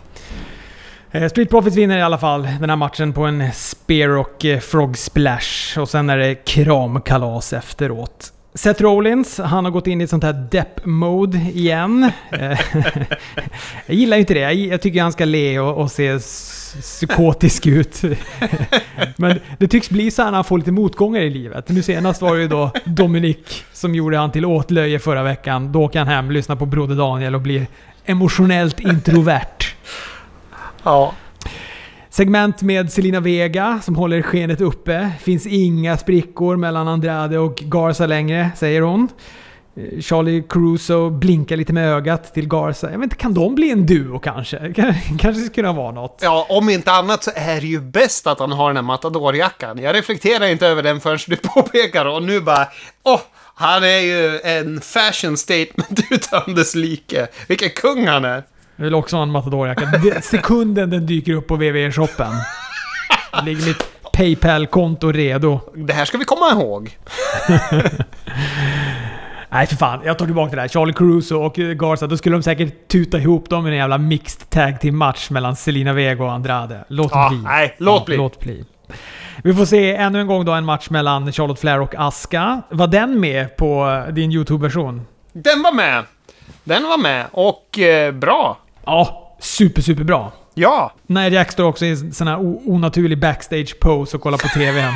Eh, 1.11 1.28
Street 1.28 1.50
Profits 1.50 1.76
vinner 1.76 1.98
i 1.98 2.02
alla 2.02 2.18
fall 2.18 2.42
den 2.42 2.70
här 2.70 2.76
matchen 2.76 3.12
på 3.12 3.22
en 3.22 3.52
Spear 3.52 4.09
och 4.09 4.44
eh, 4.44 4.61
Frog 4.61 4.98
Splash. 4.98 5.78
Och 5.78 5.88
sen 5.88 6.11
är 6.11 6.18
det 6.18 6.35
kramkalas 6.35 7.52
efteråt. 7.52 8.33
Seth 8.54 8.82
Rollins, 8.82 9.38
han 9.38 9.64
har 9.64 9.72
gått 9.72 9.86
in 9.86 10.00
i 10.00 10.04
ett 10.04 10.10
sånt 10.10 10.24
här 10.24 10.48
depp-mode 10.50 11.38
igen. 11.38 12.10
jag 13.86 13.96
gillar 13.96 14.16
inte 14.16 14.34
det. 14.34 14.52
Jag 14.52 14.80
tycker 14.80 15.02
han 15.02 15.12
ska 15.12 15.24
le 15.24 15.58
och, 15.58 15.82
och 15.82 15.90
se 15.90 16.18
psykotisk 16.80 17.66
ut. 17.66 18.02
Men 19.16 19.40
det 19.58 19.68
tycks 19.68 19.90
bli 19.90 20.10
så 20.10 20.22
här 20.22 20.30
när 20.30 20.36
han 20.36 20.44
får 20.44 20.58
lite 20.58 20.72
motgångar 20.72 21.20
i 21.20 21.30
livet. 21.30 21.68
Nu 21.68 21.82
senast 21.82 22.22
var 22.22 22.34
det 22.34 22.42
ju 22.42 22.48
då 22.48 22.70
Dominic 22.84 23.64
som 23.72 23.94
gjorde 23.94 24.18
han 24.18 24.32
till 24.32 24.46
åtlöje 24.46 24.98
förra 24.98 25.22
veckan. 25.22 25.72
Då 25.72 25.82
åker 25.82 25.98
han 25.98 26.08
hem, 26.08 26.30
lyssnar 26.30 26.56
på 26.56 26.66
Broder 26.66 26.96
Daniel 26.96 27.34
och 27.34 27.40
blir 27.40 27.66
emotionellt 28.04 28.80
introvert. 28.80 29.74
Ja. 30.82 31.12
Segment 32.20 32.62
med 32.62 32.92
Selina 32.92 33.20
Vega 33.20 33.80
som 33.83 33.96
håller 33.96 34.22
skenet 34.22 34.61
uppe. 34.61 35.11
Finns 35.20 35.46
inga 35.46 35.96
sprickor 35.96 36.56
mellan 36.56 36.88
Andrade 36.88 37.38
och 37.38 37.56
Garza 37.56 38.06
längre, 38.06 38.50
säger 38.56 38.83
hon. 38.83 39.09
Eh, 39.76 40.00
Charlie 40.00 40.42
Caruso 40.48 41.11
blinkar 41.11 41.56
lite 41.56 41.72
med 41.72 41.88
ögat 41.88 42.35
till 42.35 42.48
Garza. 42.48 42.90
Jag 42.90 42.98
vet 42.98 43.04
inte, 43.04 43.16
kan 43.16 43.35
de 43.35 43.54
bli 43.54 43.70
en 43.70 43.87
duo 43.87 44.18
kanske? 44.18 44.72
kanske 45.18 45.35
skulle 45.35 45.48
kunna 45.48 45.72
vara 45.72 45.90
något. 45.90 46.20
Ja, 46.22 46.46
om 46.48 46.68
inte 46.68 46.92
annat 46.92 47.24
så 47.24 47.30
är 47.35 47.61
det 47.61 47.66
ju 47.66 47.80
bäst 47.80 48.26
att 48.26 48.40
han 48.40 48.52
har 48.52 48.68
den 48.68 48.76
här 48.76 48.83
matadorjackan. 48.83 49.78
Jag 49.78 49.94
reflekterar 49.94 50.46
inte 50.46 50.66
över 50.66 50.83
den 50.83 51.00
förrän 51.00 51.18
du 51.26 51.37
påpekar 51.42 52.04
och 52.06 52.22
nu 52.22 52.40
bara... 52.40 52.68
Åh! 53.02 53.20
han 53.61 53.85
är 53.85 53.98
ju 53.98 54.40
en 54.40 54.80
fashion 54.80 55.37
statement 55.37 56.00
utan 56.11 56.54
dess 56.54 56.74
like. 56.74 57.28
Vilken 57.48 57.70
kung 57.70 58.06
han 58.06 58.24
är! 58.24 58.42
Jag 58.80 58.84
vill 58.84 58.94
också 58.94 59.16
ha 59.16 59.22
en 59.22 59.30
matadorjacka. 59.30 59.88
Sekunden 60.22 60.90
den 60.90 61.06
dyker 61.06 61.32
upp 61.32 61.46
på 61.46 61.56
WWE-shoppen. 61.56 62.32
Det 63.32 63.42
ligger 63.44 63.66
mitt 63.66 63.84
Paypal-konto 64.12 65.12
redo. 65.12 65.60
Det 65.74 65.92
här 65.92 66.04
ska 66.04 66.18
vi 66.18 66.24
komma 66.24 66.50
ihåg. 66.50 66.96
Nej 69.52 69.66
för 69.66 69.76
fan, 69.76 70.00
jag 70.04 70.18
tar 70.18 70.26
tillbaka 70.26 70.56
det 70.56 70.62
där. 70.62 70.68
Charlie 70.68 70.92
Caruso 70.92 71.36
och 71.36 71.58
eh, 71.58 71.68
Garza, 71.72 72.06
då 72.06 72.16
skulle 72.16 72.36
de 72.36 72.42
säkert 72.42 72.88
tuta 72.88 73.18
ihop 73.18 73.48
dem 73.50 73.66
i 73.66 73.70
en 73.70 73.76
jävla 73.76 73.98
mixed 73.98 74.50
tag 74.50 74.80
team 74.80 74.96
match 74.98 75.30
mellan 75.30 75.56
Selina 75.56 75.92
Vega 75.92 76.24
och 76.24 76.32
Andrade. 76.32 76.84
Låt 76.88 77.10
Ja, 77.14 77.28
bli. 77.28 77.38
nej, 77.42 77.74
låt 77.78 78.06
bli. 78.06 78.16
Låt 78.16 78.40
bli. 78.40 78.64
Vi 79.44 79.54
får 79.54 79.64
se 79.64 79.94
ännu 79.94 80.20
en 80.20 80.26
gång 80.26 80.44
då 80.44 80.52
en 80.52 80.64
match 80.64 80.90
mellan 80.90 81.32
Charlotte 81.32 81.60
Flair 81.60 81.80
och 81.80 81.94
Asuka. 81.98 82.62
Var 82.70 82.86
den 82.86 83.20
med 83.20 83.56
på 83.56 84.02
eh, 84.08 84.14
din 84.14 84.32
YouTube-version? 84.32 85.06
Den 85.32 85.62
var 85.62 85.72
med. 85.72 86.04
Den 86.64 86.82
var 86.82 86.98
med 86.98 87.26
och 87.32 87.78
eh, 87.78 88.12
bra. 88.12 88.58
Ja, 88.90 89.37
super, 89.40 89.83
super 89.83 90.05
bra. 90.05 90.33
Ja, 90.55 90.92
När 91.07 91.31
Jack 91.31 91.53
står 91.53 91.64
också 91.64 91.85
i 91.85 91.90
en 91.90 92.12
sån 92.12 92.26
här 92.29 92.38
onaturlig 92.70 93.20
backstage 93.20 93.81
pose 93.81 94.16
och 94.16 94.22
kollar 94.22 94.38
på 94.38 94.48
TVn. 94.48 94.94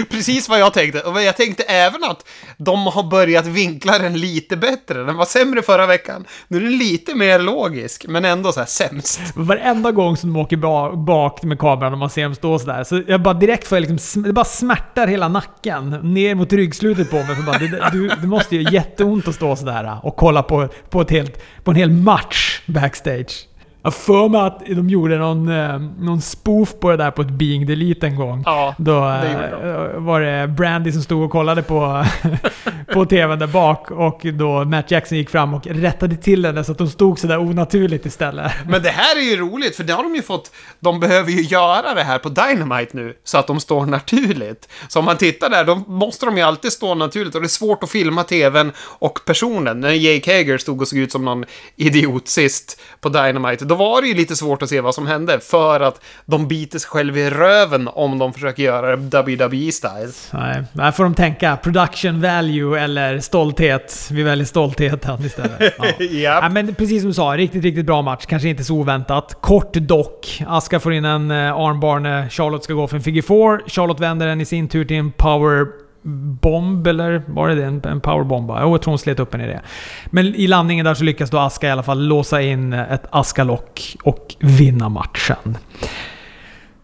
precis 0.10 0.48
vad 0.48 0.60
jag 0.60 0.72
tänkte. 0.74 1.00
Och 1.00 1.22
jag 1.22 1.36
tänkte 1.36 1.62
även 1.62 2.04
att 2.04 2.26
de 2.56 2.86
har 2.86 3.02
börjat 3.10 3.46
vinkla 3.46 3.98
den 3.98 4.20
lite 4.20 4.56
bättre. 4.56 5.04
Den 5.04 5.16
var 5.16 5.24
sämre 5.24 5.62
förra 5.62 5.86
veckan. 5.86 6.24
Nu 6.48 6.56
är 6.56 6.60
den 6.60 6.78
lite 6.78 7.14
mer 7.14 7.38
logisk, 7.38 8.04
men 8.08 8.24
ändå 8.24 8.52
så 8.52 8.60
här 8.60 8.66
sämst. 8.66 9.20
Varenda 9.34 9.90
gång 9.92 10.16
som 10.16 10.32
de 10.32 10.40
åker 10.40 10.56
ba- 10.56 10.96
bak 10.96 11.42
med 11.42 11.58
kameran 11.58 11.92
och 11.92 11.98
man 11.98 12.10
ser 12.10 12.22
dem 12.22 12.34
stå 12.34 12.58
sådär, 12.58 12.84
så 12.84 13.02
jag 13.06 13.22
bara 13.22 13.34
direkt 13.34 13.68
får 13.68 13.78
jag 13.78 13.90
liksom, 13.90 14.22
det 14.22 14.32
bara 14.32 14.44
smärtar 14.44 15.06
hela 15.06 15.28
nacken 15.28 15.90
ner 15.90 16.34
mot 16.34 16.52
ryggslutet 16.52 17.10
på 17.10 17.16
mig. 17.16 17.36
För 17.36 17.42
bara, 17.42 17.58
det, 17.58 17.88
du, 17.92 18.08
det 18.08 18.26
måste 18.26 18.56
ju 18.56 18.72
jätteont 18.74 19.28
att 19.28 19.34
stå 19.34 19.56
sådär 19.56 19.98
och 20.02 20.16
kolla 20.16 20.42
på, 20.42 20.68
på, 20.90 21.00
ett 21.00 21.10
helt, 21.10 21.42
på 21.64 21.70
en 21.70 21.76
hel 21.76 21.90
match 21.90 22.49
backstage. 22.70 23.46
Jag 23.82 23.94
för 23.94 24.28
mig 24.28 24.40
att 24.40 24.66
de 24.66 24.88
gjorde 24.88 25.18
någon, 25.18 25.48
eh, 25.48 25.78
någon 25.78 26.20
spoof 26.20 26.74
på 26.80 26.90
det 26.90 26.96
där 26.96 27.10
på 27.10 27.22
ett 27.22 27.30
Being 27.30 27.66
Delete 27.66 28.06
en 28.06 28.16
gång. 28.16 28.42
Ja, 28.46 28.74
Då 28.78 29.00
det 29.00 29.92
eh, 29.94 30.00
var 30.00 30.20
det 30.20 30.48
Brandy 30.48 30.92
som 30.92 31.02
stod 31.02 31.22
och 31.22 31.30
kollade 31.30 31.62
på, 31.62 32.04
på 32.92 33.06
TVn 33.06 33.38
där 33.38 33.46
bak 33.46 33.90
och 33.90 34.20
då 34.34 34.64
Matt 34.64 34.90
Jackson 34.90 35.18
gick 35.18 35.30
fram 35.30 35.54
och 35.54 35.66
rättade 35.66 36.16
till 36.16 36.46
henne 36.46 36.64
så 36.64 36.72
att 36.72 36.78
de 36.78 36.88
stod 36.88 37.18
sådär 37.18 37.38
onaturligt 37.38 38.06
istället. 38.06 38.52
Men 38.66 38.82
det 38.82 38.90
här 38.90 39.16
är 39.16 39.30
ju 39.30 39.36
roligt, 39.36 39.76
för 39.76 39.84
det 39.84 39.92
har 39.92 40.02
de 40.02 40.14
ju 40.14 40.22
fått... 40.22 40.52
De 40.80 41.00
behöver 41.00 41.30
ju 41.30 41.42
göra 41.42 41.94
det 41.94 42.02
här 42.02 42.18
på 42.18 42.28
Dynamite 42.28 42.96
nu, 42.96 43.14
så 43.24 43.38
att 43.38 43.46
de 43.46 43.60
står 43.60 43.86
naturligt. 43.86 44.68
Så 44.88 44.98
om 44.98 45.04
man 45.04 45.16
tittar 45.16 45.50
där, 45.50 45.64
då 45.64 45.74
måste 45.74 46.26
de 46.26 46.36
ju 46.36 46.42
alltid 46.42 46.72
stå 46.72 46.94
naturligt 46.94 47.34
och 47.34 47.40
det 47.40 47.46
är 47.46 47.48
svårt 47.48 47.82
att 47.82 47.90
filma 47.90 48.24
tvn 48.24 48.72
och 48.78 49.20
personen. 49.26 49.80
När 49.80 49.90
Jake 49.90 50.36
Hager 50.36 50.58
stod 50.58 50.80
och 50.80 50.88
såg 50.88 50.98
ut 50.98 51.12
som 51.12 51.24
någon 51.24 51.44
idiot 51.76 52.28
sist 52.28 52.80
på 53.00 53.08
Dynamite, 53.08 53.64
då 53.70 53.76
var 53.76 54.02
det 54.02 54.08
ju 54.08 54.14
lite 54.14 54.36
svårt 54.36 54.62
att 54.62 54.68
se 54.68 54.80
vad 54.80 54.94
som 54.94 55.06
hände, 55.06 55.40
för 55.40 55.80
att 55.80 56.00
de 56.24 56.48
biter 56.48 56.78
sig 56.78 56.88
själva 56.90 57.18
i 57.18 57.30
röven 57.30 57.88
om 57.88 58.18
de 58.18 58.32
försöker 58.32 58.62
göra 58.62 58.96
det 58.96 59.22
WWE-style. 59.22 60.12
Nej, 60.32 60.64
där 60.72 60.92
får 60.92 61.04
de 61.04 61.14
tänka 61.14 61.56
production 61.56 62.20
value 62.20 62.80
eller 62.80 63.18
stolthet. 63.20 64.08
Vi 64.12 64.22
väljer 64.22 64.46
stoltheten 64.46 65.24
istället. 65.24 65.60
Ja. 65.78 65.86
Ja. 65.98 66.40
Ja, 66.42 66.48
men 66.48 66.74
precis 66.74 67.02
som 67.02 67.10
du 67.10 67.14
sa, 67.14 67.36
riktigt, 67.36 67.62
riktigt 67.64 67.86
bra 67.86 68.02
match. 68.02 68.26
Kanske 68.26 68.48
inte 68.48 68.64
så 68.64 68.74
oväntat. 68.74 69.36
Kort 69.40 69.72
dock. 69.72 70.42
Aska 70.46 70.80
får 70.80 70.92
in 70.92 71.04
en 71.04 71.30
eh, 71.30 71.36
armbar 71.36 71.98
när 71.98 72.28
Charlotte 72.28 72.64
ska 72.64 72.72
gå 72.72 72.86
för 72.88 72.96
en 72.96 73.02
figure 73.02 73.22
four. 73.22 73.62
Charlotte 73.66 74.00
vänder 74.00 74.26
den 74.26 74.40
i 74.40 74.44
sin 74.44 74.68
tur 74.68 74.84
till 74.84 74.96
en 74.96 75.12
power 75.12 75.66
bomb, 76.02 76.86
eller 76.86 77.22
var 77.26 77.48
det 77.48 77.54
det? 77.54 77.64
En, 77.64 77.82
en 77.84 78.00
powerbomb? 78.00 78.50
Jo, 78.50 78.70
jag 78.70 78.82
tror 78.82 78.90
hon 78.90 78.98
slet 78.98 79.20
upp 79.20 79.32
henne 79.32 79.44
i 79.44 79.48
det. 79.48 79.60
Men 80.06 80.34
i 80.34 80.46
landningen 80.46 80.84
där 80.84 80.94
så 80.94 81.04
lyckas 81.04 81.30
då 81.30 81.38
Aska 81.38 81.68
i 81.68 81.70
alla 81.70 81.82
fall 81.82 82.06
låsa 82.06 82.42
in 82.42 82.72
ett 82.72 83.06
Aska-lock 83.10 83.96
och 84.02 84.36
vinna 84.38 84.88
matchen. 84.88 85.58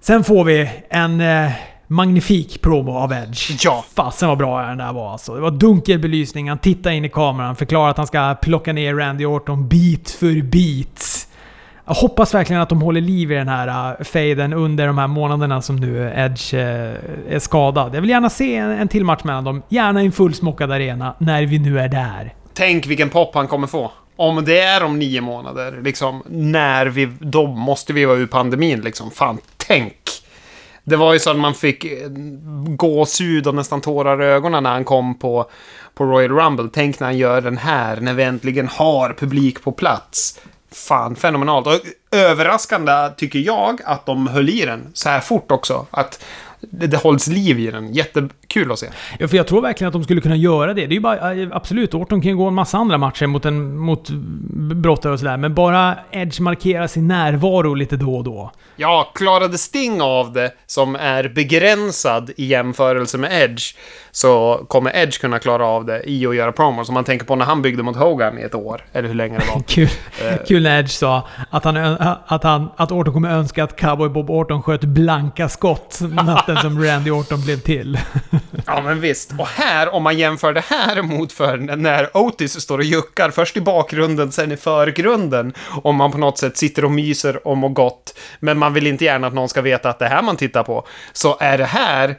Sen 0.00 0.24
får 0.24 0.44
vi 0.44 0.70
en 0.90 1.20
eh, 1.20 1.50
magnifik 1.86 2.62
promo 2.62 2.92
av 2.92 3.12
Edge. 3.12 3.64
Ja. 3.64 3.84
Fasen 3.94 4.28
vad 4.28 4.38
bra 4.38 4.62
den 4.62 4.78
där 4.78 4.92
var 4.92 5.12
alltså. 5.12 5.34
Det 5.34 5.40
var 5.40 5.50
dunkel 5.50 5.98
belysning, 5.98 6.48
han 6.48 6.58
tittar 6.58 6.90
in 6.90 7.04
i 7.04 7.08
kameran, 7.08 7.56
förklarar 7.56 7.90
att 7.90 7.96
han 7.96 8.06
ska 8.06 8.34
plocka 8.42 8.72
ner 8.72 8.94
Randy 8.94 9.24
Orton 9.26 9.68
bit 9.68 10.10
för 10.10 10.42
bit. 10.42 11.15
Jag 11.86 11.94
hoppas 11.94 12.34
verkligen 12.34 12.62
att 12.62 12.68
de 12.68 12.82
håller 12.82 13.00
liv 13.00 13.32
i 13.32 13.34
den 13.34 13.48
här 13.48 13.96
äh, 13.98 14.04
faden 14.04 14.52
under 14.52 14.86
de 14.86 14.98
här 14.98 15.06
månaderna 15.06 15.62
som 15.62 15.76
nu 15.76 16.12
Edge 16.16 16.54
äh, 16.54 16.60
är 17.34 17.38
skadad. 17.38 17.94
Jag 17.94 18.00
vill 18.00 18.10
gärna 18.10 18.30
se 18.30 18.56
en, 18.56 18.70
en 18.70 18.88
till 18.88 19.04
match 19.04 19.24
mellan 19.24 19.44
dem. 19.44 19.62
Gärna 19.68 20.02
i 20.02 20.06
en 20.06 20.12
fullsmockad 20.12 20.72
arena, 20.72 21.14
när 21.18 21.46
vi 21.46 21.58
nu 21.58 21.80
är 21.80 21.88
där. 21.88 22.34
Tänk 22.54 22.86
vilken 22.86 23.08
pop 23.08 23.34
han 23.34 23.48
kommer 23.48 23.66
få. 23.66 23.92
Om 24.16 24.44
det 24.44 24.60
är 24.60 24.84
om 24.84 24.98
nio 24.98 25.20
månader, 25.20 25.80
liksom, 25.82 26.22
när 26.28 26.86
vi, 26.86 27.12
då 27.20 27.46
måste 27.46 27.92
vi 27.92 28.04
vara 28.04 28.16
ur 28.16 28.26
pandemin, 28.26 28.80
liksom. 28.80 29.10
Fan, 29.10 29.38
tänk! 29.56 29.96
Det 30.84 30.96
var 30.96 31.12
ju 31.12 31.18
så 31.18 31.30
att 31.30 31.36
man 31.36 31.54
fick 31.54 31.84
äh, 31.84 32.08
gåshud 32.66 33.46
och 33.46 33.54
nästan 33.54 33.80
tårar 33.80 34.22
i 34.22 34.24
ögonen 34.24 34.62
när 34.62 34.70
han 34.70 34.84
kom 34.84 35.18
på, 35.18 35.50
på 35.94 36.04
Royal 36.04 36.30
Rumble. 36.30 36.68
Tänk 36.72 37.00
när 37.00 37.06
han 37.06 37.18
gör 37.18 37.40
den 37.40 37.58
här, 37.58 37.96
när 37.96 38.14
vi 38.14 38.22
äntligen 38.22 38.68
har 38.68 39.12
publik 39.18 39.62
på 39.62 39.72
plats. 39.72 40.40
Fan, 40.70 41.16
fenomenalt. 41.16 41.66
Och 41.66 41.80
överraskande 42.10 43.10
tycker 43.16 43.38
jag 43.38 43.80
att 43.84 44.06
de 44.06 44.26
höll 44.26 44.48
i 44.48 44.64
den 44.64 44.90
så 44.92 45.08
här 45.08 45.20
fort 45.20 45.50
också. 45.50 45.86
Att 45.90 46.24
det, 46.70 46.86
det 46.86 46.96
hålls 46.96 47.26
liv 47.28 47.58
i 47.58 47.70
den. 47.70 47.92
Jättekul 47.92 48.72
att 48.72 48.78
se. 48.78 48.86
Ja, 49.18 49.28
för 49.28 49.36
jag 49.36 49.46
tror 49.46 49.62
verkligen 49.62 49.88
att 49.88 49.92
de 49.92 50.04
skulle 50.04 50.20
kunna 50.20 50.36
göra 50.36 50.74
det. 50.74 50.86
Det 50.86 50.92
är 50.92 50.96
ju 50.96 51.00
bara, 51.00 51.34
eh, 51.34 51.48
absolut, 51.52 51.94
Orton 51.94 52.20
kan 52.20 52.30
ju 52.30 52.36
gå 52.36 52.48
en 52.48 52.54
massa 52.54 52.78
andra 52.78 52.98
matcher 52.98 53.26
mot, 53.26 53.44
en, 53.44 53.78
mot 53.78 54.10
brottare 54.74 55.12
och 55.12 55.18
sådär, 55.18 55.36
men 55.36 55.54
bara 55.54 55.98
Edge 56.10 56.40
markerar 56.40 56.86
sin 56.86 57.08
närvaro 57.08 57.74
lite 57.74 57.96
då 57.96 58.16
och 58.16 58.24
då. 58.24 58.52
Ja, 58.76 59.12
klarade 59.14 59.58
Sting 59.58 60.02
av 60.02 60.32
det, 60.32 60.52
som 60.66 60.96
är 60.96 61.28
begränsad 61.28 62.30
i 62.36 62.44
jämförelse 62.44 63.18
med 63.18 63.42
Edge, 63.42 63.74
så 64.10 64.64
kommer 64.68 64.96
Edge 64.96 65.20
kunna 65.20 65.38
klara 65.38 65.66
av 65.66 65.84
det 65.84 66.10
i 66.10 66.26
att 66.26 66.36
göra 66.36 66.52
promos. 66.52 66.88
Om 66.88 66.94
man 66.94 67.04
tänker 67.04 67.26
på 67.26 67.36
när 67.36 67.44
han 67.44 67.62
byggde 67.62 67.82
mot 67.82 67.96
Hogan 67.96 68.38
i 68.38 68.42
ett 68.42 68.54
år, 68.54 68.84
eller 68.92 69.08
hur 69.08 69.14
länge 69.14 69.38
det 69.38 69.44
var. 69.54 69.62
Kul, 69.66 69.88
kul 70.48 70.62
när 70.62 70.80
Edge 70.80 70.90
sa 70.90 71.28
att, 71.50 71.64
han, 71.64 71.76
att, 72.26 72.42
han, 72.42 72.68
att 72.76 72.92
Orton 72.92 73.14
kommer 73.14 73.30
önska 73.30 73.64
att 73.64 73.76
Cowboy 73.76 74.08
Bob 74.08 74.30
Orton 74.30 74.62
sköt 74.62 74.84
blanka 74.84 75.48
skott 75.48 75.98
natten 76.00 76.55
som 76.62 76.84
Randy 76.84 77.10
Orton 77.10 77.40
blev 77.40 77.60
till. 77.60 77.98
Ja, 78.66 78.80
men 78.80 79.00
visst. 79.00 79.32
Och 79.38 79.46
här, 79.46 79.94
om 79.94 80.02
man 80.02 80.18
jämför 80.18 80.52
det 80.52 80.64
här 80.64 81.02
mot 81.02 81.32
för 81.32 81.56
när 81.56 82.16
Otis 82.16 82.60
står 82.60 82.78
och 82.78 82.84
juckar, 82.84 83.30
först 83.30 83.56
i 83.56 83.60
bakgrunden, 83.60 84.32
sen 84.32 84.52
i 84.52 84.56
förgrunden, 84.56 85.54
om 85.82 85.96
man 85.96 86.12
på 86.12 86.18
något 86.18 86.38
sätt 86.38 86.56
sitter 86.56 86.84
och 86.84 86.90
myser 86.90 87.46
och 87.46 87.56
mår 87.56 87.68
gott, 87.68 88.18
men 88.40 88.58
man 88.58 88.74
vill 88.74 88.86
inte 88.86 89.04
gärna 89.04 89.26
att 89.26 89.34
någon 89.34 89.48
ska 89.48 89.62
veta 89.62 89.90
att 89.90 89.98
det 89.98 90.04
är 90.04 90.10
här 90.10 90.22
man 90.22 90.36
tittar 90.36 90.62
på, 90.62 90.86
så 91.12 91.36
är 91.40 91.58
det 91.58 91.64
här 91.64 92.16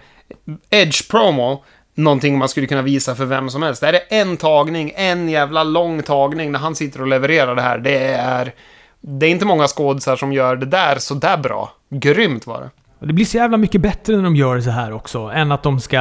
Edge 0.69 1.09
promo 1.09 1.63
någonting 1.95 2.37
man 2.37 2.49
skulle 2.49 2.67
kunna 2.67 2.81
visa 2.81 3.15
för 3.15 3.25
vem 3.25 3.49
som 3.49 3.63
helst. 3.63 3.81
Det 3.81 3.87
här 3.87 3.93
är 3.93 4.21
en 4.21 4.37
tagning, 4.37 4.93
en 4.95 5.29
jävla 5.29 5.63
lång 5.63 6.03
tagning 6.03 6.51
när 6.51 6.59
han 6.59 6.75
sitter 6.75 7.01
och 7.01 7.07
levererar 7.07 7.55
det 7.55 7.61
här. 7.61 7.77
Det 7.77 7.97
är... 8.07 8.53
Det 9.01 9.25
är 9.25 9.29
inte 9.29 9.45
många 9.45 9.67
skådisar 9.67 10.15
som 10.15 10.33
gör 10.33 10.55
det 10.55 10.65
där 10.65 10.97
så 10.99 11.13
där 11.13 11.37
bra. 11.37 11.73
Grymt 11.89 12.47
var 12.47 12.61
det. 12.61 12.69
Det 12.99 13.13
blir 13.13 13.25
så 13.25 13.37
jävla 13.37 13.57
mycket 13.57 13.81
bättre 13.81 14.15
när 14.15 14.23
de 14.23 14.35
gör 14.35 14.55
det 14.55 14.61
så 14.61 14.69
här 14.69 14.91
också, 14.93 15.19
än 15.19 15.51
att 15.51 15.63
de 15.63 15.79
ska 15.79 15.99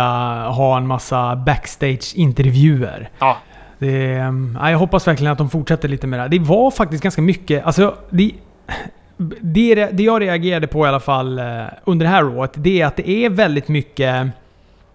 ha 0.48 0.76
en 0.76 0.86
massa 0.86 1.36
backstage-intervjuer. 1.36 3.08
Ja, 3.18 3.36
Det, 3.78 4.14
ehm, 4.14 4.58
ja, 4.60 4.70
jag 4.70 4.78
hoppas 4.78 5.06
verkligen 5.08 5.32
att 5.32 5.38
de 5.38 5.50
fortsätter 5.50 5.88
lite 5.88 6.06
med 6.06 6.18
det 6.18 6.22
här. 6.22 6.28
Det 6.28 6.38
var 6.38 6.70
faktiskt 6.70 7.02
ganska 7.02 7.22
mycket... 7.22 7.64
Alltså, 7.64 7.94
det, 8.10 8.30
det, 9.40 9.74
det 9.74 10.02
jag 10.02 10.22
reagerade 10.22 10.66
på 10.66 10.86
i 10.86 10.88
alla 10.88 11.00
fall 11.00 11.38
eh, 11.38 11.44
under 11.84 12.06
det 12.06 12.10
här 12.10 12.24
året, 12.26 12.52
det 12.54 12.80
är 12.80 12.86
att 12.86 12.96
det 12.96 13.08
är 13.10 13.30
väldigt 13.30 13.68
mycket... 13.68 14.26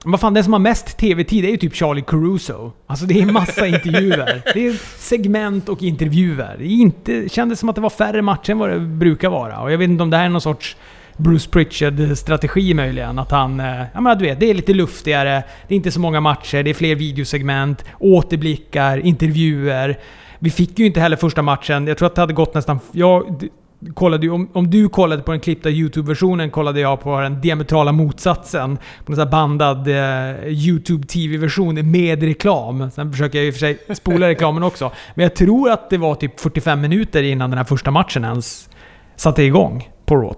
Vad 0.06 0.20
fan, 0.20 0.34
den 0.34 0.44
som 0.44 0.54
har 0.54 0.60
mest 0.60 0.98
TV-tid 0.98 1.46
är 1.46 1.50
ju 1.50 1.58
typ 1.58 1.76
Charlie 1.76 2.02
Caruso. 2.02 2.72
Alltså 2.88 3.06
det 3.06 3.22
är 3.22 3.26
massa 3.26 3.68
intervjuer. 3.76 4.42
Det 4.54 4.68
är 4.68 4.74
segment 4.98 5.70
och 5.70 5.84
intervjuer. 5.84 6.56
Det 6.58 6.64
är 6.64 6.68
inte, 6.68 7.30
kändes 7.30 7.60
som 7.60 7.70
att 7.70 7.76
det 7.76 7.82
var 7.82 7.90
färre 7.90 8.22
matcher 8.22 8.52
än 8.52 8.58
vad 8.60 8.70
det 8.70 8.80
brukar 8.80 9.30
vara. 9.30 9.60
Och 9.60 9.72
jag 9.72 9.78
vet 9.78 9.90
inte 9.90 10.04
om 10.04 10.10
det 10.10 10.18
här 10.18 10.26
är 10.26 10.30
någon 10.30 10.42
sorts 10.42 10.78
Bruce 11.18 11.50
Pritchard-strategi 11.50 12.74
möjligen. 12.74 13.20
Att 13.20 13.32
han... 13.32 13.60
Eh, 13.60 13.84
ja 13.94 14.02
men 14.02 14.18
du 14.18 14.26
vet, 14.26 14.40
det 14.40 14.50
är 14.50 14.54
lite 14.54 14.74
luftigare. 14.74 15.44
Det 15.68 15.74
är 15.74 15.76
inte 15.76 15.92
så 15.92 16.00
många 16.00 16.20
matcher. 16.20 16.64
Det 16.64 16.70
är 16.70 16.74
fler 16.74 16.96
videosegment, 16.96 17.86
återblickar, 18.00 18.98
intervjuer. 18.98 20.00
Vi 20.40 20.50
fick 20.50 20.80
ju 20.80 20.86
inte 20.86 21.00
heller 21.00 21.18
första 21.18 21.42
matchen. 21.42 21.88
Jag 21.88 21.98
tror 21.98 22.06
att 22.06 22.16
det 22.16 22.22
hade 22.22 22.34
gått 22.34 22.54
nästan... 22.54 22.80
Jag 22.92 23.50
kollade 23.94 24.26
ju, 24.26 24.32
om, 24.32 24.50
om 24.54 24.70
du 24.70 24.90
kollade 24.90 25.24
på 25.24 25.32
den 25.32 25.40
klippta 25.40 25.70
YouTube-versionen 25.70 26.50
kollade 26.50 26.80
jag 26.80 27.02
på 27.02 27.22
den 27.22 27.42
diametrala 27.42 27.92
motsatsen. 27.92 28.78
På 29.06 29.12
en 29.12 29.16
sån 29.16 29.26
här 29.26 29.32
bandad 29.32 29.88
eh, 29.88 30.48
YouTube 30.48 31.08
TV-version 31.08 31.92
med 31.92 32.24
reklam. 32.24 32.92
Sen 32.92 33.12
försöker 33.12 33.38
jag 33.38 33.48
i 33.48 33.50
och 33.50 33.54
för 33.54 33.60
sig 33.60 33.78
spola 33.96 34.28
reklamen 34.28 34.64
också. 34.64 34.92
Men 35.16 35.24
jag 35.24 35.36
tror 35.36 35.70
att 35.72 35.90
det 35.90 35.98
var 35.98 36.16
typ 36.16 36.40
45 36.40 36.82
minuter 36.82 37.24
innan 37.24 37.50
den 37.50 37.58
här 37.58 37.66
första 37.66 37.92
matchen 37.92 38.24
ens 38.24 38.70
satte 39.16 39.44
igång 39.44 39.90
på 40.06 40.16
Raw. 40.16 40.36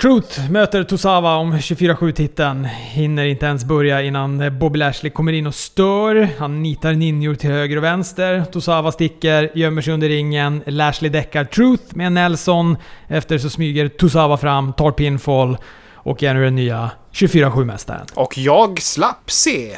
Truth 0.00 0.50
möter 0.50 0.84
Tosawa 0.84 1.36
om 1.36 1.54
24-7-titeln. 1.54 2.64
Hinner 2.64 3.24
inte 3.24 3.46
ens 3.46 3.64
börja 3.64 4.02
innan 4.02 4.58
Bobby 4.58 4.78
Lashley 4.78 5.10
kommer 5.10 5.32
in 5.32 5.46
och 5.46 5.54
stör. 5.54 6.28
Han 6.38 6.62
nitar 6.62 6.92
ninjor 6.92 7.34
till 7.34 7.50
höger 7.50 7.76
och 7.76 7.84
vänster. 7.84 8.44
Tosawa 8.52 8.92
sticker, 8.92 9.50
gömmer 9.54 9.82
sig 9.82 9.94
under 9.94 10.08
ringen. 10.08 10.62
Lashley 10.66 11.10
däckar 11.10 11.44
Truth 11.44 11.96
med 11.96 12.12
Nelson. 12.12 12.76
Efter 13.08 13.38
så 13.38 13.50
smyger 13.50 13.88
Tosawa 13.88 14.36
fram, 14.36 14.72
tar 14.72 14.90
pinfall 14.90 15.56
och 15.94 16.22
är 16.22 16.34
nu 16.34 16.44
den 16.44 16.54
nya 16.54 16.90
24-7-mästaren. 17.12 18.06
Och 18.14 18.38
jag 18.38 18.82
slapp 18.82 19.30
se. 19.30 19.76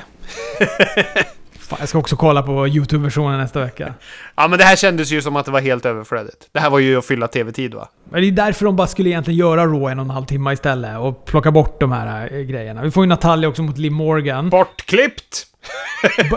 Fan, 1.73 1.79
jag 1.81 1.89
ska 1.89 1.99
också 1.99 2.17
kolla 2.17 2.43
på 2.43 2.69
YouTube-versionen 2.69 3.39
nästa 3.41 3.61
vecka. 3.61 3.95
Ja, 4.35 4.49
men 4.49 4.59
det 4.59 4.65
här 4.65 4.77
kändes 4.77 5.11
ju 5.13 5.23
som 5.23 5.37
att 5.37 5.47
det 5.47 5.53
var 5.53 5.61
helt 5.61 5.87
överflödigt. 5.87 6.49
Det 6.53 6.61
här 6.61 6.71
var 6.71 6.79
ju 6.79 6.99
att 6.99 7.07
fylla 7.07 7.29
tv-tid 7.29 7.75
va? 7.75 7.89
Men 8.11 8.21
det 8.21 8.29
är 8.29 8.33
därför 8.33 8.65
de 8.65 8.77
bara 8.77 8.87
skulle 8.87 9.09
egentligen 9.09 9.39
göra 9.39 9.67
Raw 9.67 9.93
en 9.93 9.99
och 9.99 10.05
en 10.05 10.11
halv 10.11 10.25
timme 10.25 10.53
istället 10.53 10.99
och 10.99 11.25
plocka 11.25 11.51
bort 11.51 11.81
de 11.81 11.93
här 11.93 12.33
äh, 12.33 12.41
grejerna. 12.41 12.83
Vi 12.83 12.91
får 12.91 13.05
ju 13.05 13.09
Natalia 13.09 13.49
också 13.49 13.63
mot 13.63 13.79
Liv 13.79 13.93
Morgan. 13.93 14.51
Bortklippt! 14.51 15.47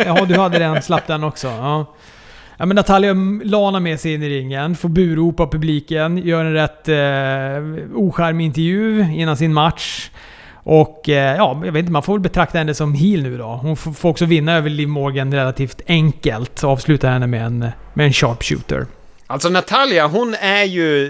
Ja, 0.06 0.26
du 0.26 0.38
hade 0.38 0.60
den. 0.60 0.82
Slapp 0.82 1.08
den 1.08 1.24
också. 1.24 1.48
Ja. 1.48 1.96
Ja, 2.58 2.66
men 2.66 2.76
Natalia 2.76 3.14
lanar 3.44 3.80
med 3.80 4.00
sig 4.00 4.14
in 4.14 4.24
i 4.24 4.30
ringen, 4.30 4.76
får 4.76 4.90
burop 4.90 5.40
av 5.40 5.52
publiken, 5.52 6.18
gör 6.18 6.46
en 6.46 6.54
rätt 6.54 6.88
eh, 6.88 8.42
intervju 8.46 9.14
innan 9.14 9.38
sin 9.38 9.54
match. 9.54 10.10
Och 10.68 11.10
eh, 11.10 11.36
ja, 11.36 11.62
jag 11.66 11.72
vet 11.72 11.80
inte, 11.80 11.92
man 11.92 12.04
får 12.04 12.14
väl 12.14 12.22
betrakta 12.22 12.58
henne 12.58 12.74
som 12.74 12.94
heel 12.94 13.24
nu 13.24 13.38
då. 13.38 13.46
Hon 13.46 13.78
får, 13.78 14.10
också 14.10 14.26
vinna 14.26 14.54
över 14.54 14.70
Liv 14.70 14.88
Morgan 14.88 15.34
relativt 15.34 15.82
enkelt. 15.88 16.64
Avsluta 16.64 17.10
henne 17.10 17.28
med 17.28 17.46
en, 17.46 17.60
med 17.94 18.06
en 18.06 18.14
sharpshooter. 18.14 18.86
Alltså 19.28 19.50
Natalia, 19.50 20.08
hon 20.08 20.36
är 20.40 20.64
ju 20.64 21.10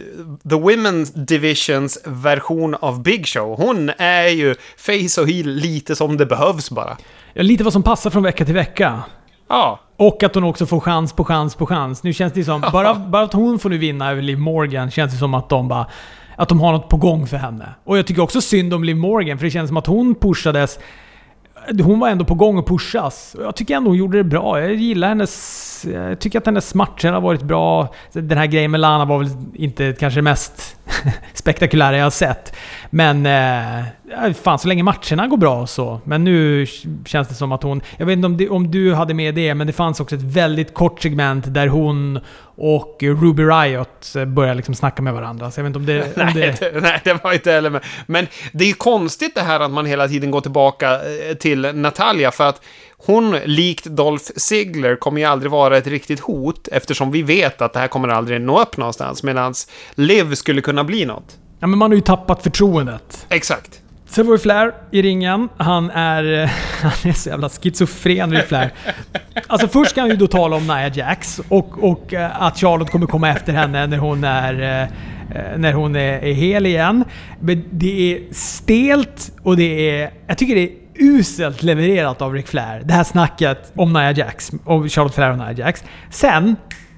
the 0.50 0.56
women's 0.56 1.26
divisions 1.26 2.00
version 2.06 2.76
av 2.76 3.04
Big 3.04 3.28
Show. 3.28 3.58
Hon 3.58 3.92
är 3.98 4.28
ju 4.28 4.56
face 4.78 5.22
och 5.22 5.28
heel 5.28 5.50
lite 5.50 5.96
som 5.96 6.18
det 6.18 6.26
behövs 6.26 6.70
bara. 6.72 6.98
Ja, 7.34 7.44
lite 7.44 7.64
vad 7.64 7.74
som 7.74 7.84
passar 7.84 8.10
från 8.10 8.24
vecka 8.24 8.46
till 8.46 8.54
vecka. 8.54 9.04
Ja. 9.50 9.80
Och 9.98 10.24
att 10.24 10.36
hon 10.36 10.44
också 10.44 10.66
får 10.66 10.80
chans 10.80 11.14
på 11.14 11.26
chans 11.26 11.56
på 11.56 11.66
chans. 11.66 12.04
Nu 12.04 12.14
känns 12.14 12.34
det 12.34 12.44
som... 12.44 12.62
Bara, 12.62 12.96
bara 12.96 13.24
att 13.24 13.34
hon 13.34 13.60
får 13.60 13.70
nu 13.70 13.78
vinna 13.78 14.12
över 14.12 14.22
Liv 14.22 14.38
Morgan 14.40 14.92
känns 14.92 15.12
det 15.12 15.18
som 15.18 15.34
att 15.34 15.50
de 15.50 15.68
bara... 15.68 15.88
Att 16.36 16.50
de 16.50 16.60
har 16.60 16.72
något 16.72 16.90
på 16.90 16.98
gång 16.98 17.28
för 17.28 17.38
henne. 17.38 17.70
Och 17.84 17.98
jag 17.98 18.08
tycker 18.08 18.22
också 18.22 18.42
synd 18.42 18.74
om 18.74 18.84
Liv 18.84 18.96
Morgan, 18.96 19.38
för 19.38 19.46
det 19.46 19.52
känns 19.52 19.68
som 19.68 19.78
att 19.78 19.88
hon 19.88 20.16
pushades... 20.16 20.80
Hon 21.84 22.00
var 22.00 22.10
ändå 22.10 22.26
på 22.26 22.36
gång 22.36 22.60
att 22.60 22.68
pushas. 22.68 23.36
Och 23.36 23.44
Jag 23.44 23.56
tycker 23.56 23.76
ändå 23.76 23.90
hon 23.90 23.98
gjorde 23.98 24.18
det 24.18 24.24
bra. 24.24 24.62
Jag 24.62 24.74
gillar 24.74 25.08
hennes... 25.08 25.86
Jag 25.94 26.20
tycker 26.20 26.40
att 26.40 26.46
hennes 26.46 26.76
matcher 26.76 27.12
har 27.12 27.22
varit 27.22 27.42
bra. 27.42 27.94
Den 28.12 28.38
här 28.38 28.46
grejen 28.46 28.72
med 28.72 28.80
Lana 28.80 29.06
var 29.06 29.20
väl 29.20 29.30
inte 29.54 29.96
kanske 30.00 30.18
det 30.18 30.22
mest 30.24 30.78
spektakulära 31.34 31.98
jag 31.98 32.04
har 32.04 32.10
sett. 32.10 32.56
Men... 32.90 33.26
Eh, 33.26 33.86
fan, 34.44 34.60
så 34.60 34.68
länge 34.68 34.84
matcherna 34.84 35.28
går 35.28 35.38
bra 35.38 35.62
och 35.62 35.70
så. 35.70 36.02
Men 36.04 36.24
nu 36.24 36.66
känns 37.06 37.28
det 37.28 37.34
som 37.34 37.52
att 37.52 37.64
hon... 37.64 37.82
Jag 37.98 38.06
vet 38.06 38.14
inte 38.14 38.26
om, 38.26 38.38
det, 38.38 38.50
om 38.50 38.72
du 38.72 38.94
hade 38.94 39.14
med 39.14 39.36
det, 39.36 39.56
men 39.56 39.68
det 39.68 39.74
fanns 39.74 40.00
också 40.00 40.16
ett 40.16 40.22
väldigt 40.22 40.74
kort 40.74 41.02
segment 41.02 41.54
där 41.54 41.68
hon 41.68 42.20
och 42.58 42.98
Ruby 43.02 43.44
Riot 43.44 44.14
började 44.28 44.56
liksom 44.56 44.76
snacka 44.76 45.02
med 45.02 45.14
varandra. 45.14 45.52
Så 45.52 45.60
jag 45.60 45.64
vet 45.64 45.76
inte 45.76 45.80
om 45.80 45.86
det... 45.86 46.04
Om 46.04 46.10
Nej, 46.36 46.56
det 46.60 46.82
nej, 46.82 47.02
det 47.04 47.24
var 47.24 47.34
inte 47.34 47.52
heller 47.52 47.70
med. 47.70 47.84
Men 48.06 48.28
det 48.52 48.64
är 48.64 48.68
ju 48.68 48.74
konstigt 48.74 49.36
det 49.36 49.42
här 49.42 49.60
att 49.60 49.72
man 49.72 49.86
hela 49.86 50.08
tiden 50.08 50.32
går 50.32 50.42
tillbaka 50.42 50.94
eh, 50.94 51.36
till 51.36 51.62
Natalia 51.62 52.32
för 52.32 52.50
att 52.50 52.62
hon, 52.98 53.38
likt 53.46 53.86
Dolph 53.86 54.24
Ziggler, 54.36 54.96
kommer 54.96 55.22
ju 55.22 55.28
aldrig 55.28 55.52
vara 55.52 55.78
ett 55.78 55.88
riktigt 55.88 56.20
hot 56.20 56.68
eftersom 56.72 57.12
vi 57.12 57.22
vet 57.22 57.62
att 57.62 57.74
det 57.74 57.80
här 57.80 57.88
kommer 57.88 58.08
aldrig 58.08 58.42
nå 58.42 58.62
upp 58.62 58.78
någonstans 58.78 59.24
medan 59.24 59.54
Liv 59.96 60.36
skulle 60.36 60.62
kunna 60.62 60.84
bli 60.84 61.06
något. 61.06 61.38
ja, 61.60 61.68
men 61.68 61.80
man 61.80 61.92
har 61.92 61.96
ju 61.96 62.02
tappat 62.02 62.44
förtroendet. 62.44 63.26
Exakt. 63.30 63.82
Sen 64.08 64.28
var 64.28 64.38
Flair 64.38 64.74
i 64.92 65.02
ringen. 65.02 65.50
Han 65.58 65.90
är, 65.90 66.24
han 66.82 67.12
är 67.12 67.14
så 67.14 67.30
jävla 67.30 67.50
schizofren, 67.50 68.32
Ric 68.32 68.46
Flair. 68.46 68.74
Alltså 69.48 69.68
först 69.68 69.92
ska 69.92 70.02
han 70.02 70.10
ju 70.10 70.16
då 70.16 70.28
tala 70.28 70.56
om 70.56 70.68
Nia 70.68 70.88
Jax 70.88 71.42
och, 71.50 71.84
och 71.84 72.14
eh, 72.14 72.42
att 72.42 72.60
Charlotte 72.60 72.92
kommer 72.92 73.08
komma 73.08 73.30
efter 73.30 73.54
henne 73.54 73.88
när 73.88 73.98
hon 73.98 74.24
är 74.24 74.82
eh, 74.84 74.88
när 75.58 75.74
hon 75.74 75.96
är, 75.96 76.24
är 76.24 76.34
hel 76.34 76.66
igen. 76.66 77.04
Men 77.40 77.64
det 77.72 78.14
är 78.14 78.34
stelt 78.34 79.32
och 79.44 79.58
det 79.58 79.90
är... 79.90 80.12
Jag 80.28 80.38
tycker 80.38 80.56
det 80.56 80.64
är 80.64 80.85
uselt 81.00 81.64
levererat 81.64 82.22
av 82.22 82.34
Ric 82.34 82.46
Flair. 82.46 82.82
Det 82.86 82.94
här 82.94 83.04
snacket 83.04 83.72
om 83.76 83.94
Nia 83.94 84.12
Jax. 84.12 84.52
Om 84.64 84.90
Charlotte 84.90 85.16
Flair 85.16 85.32
och 85.32 85.38
Nia 85.38 85.52
Jax. 85.52 85.84
Sen 86.10 86.56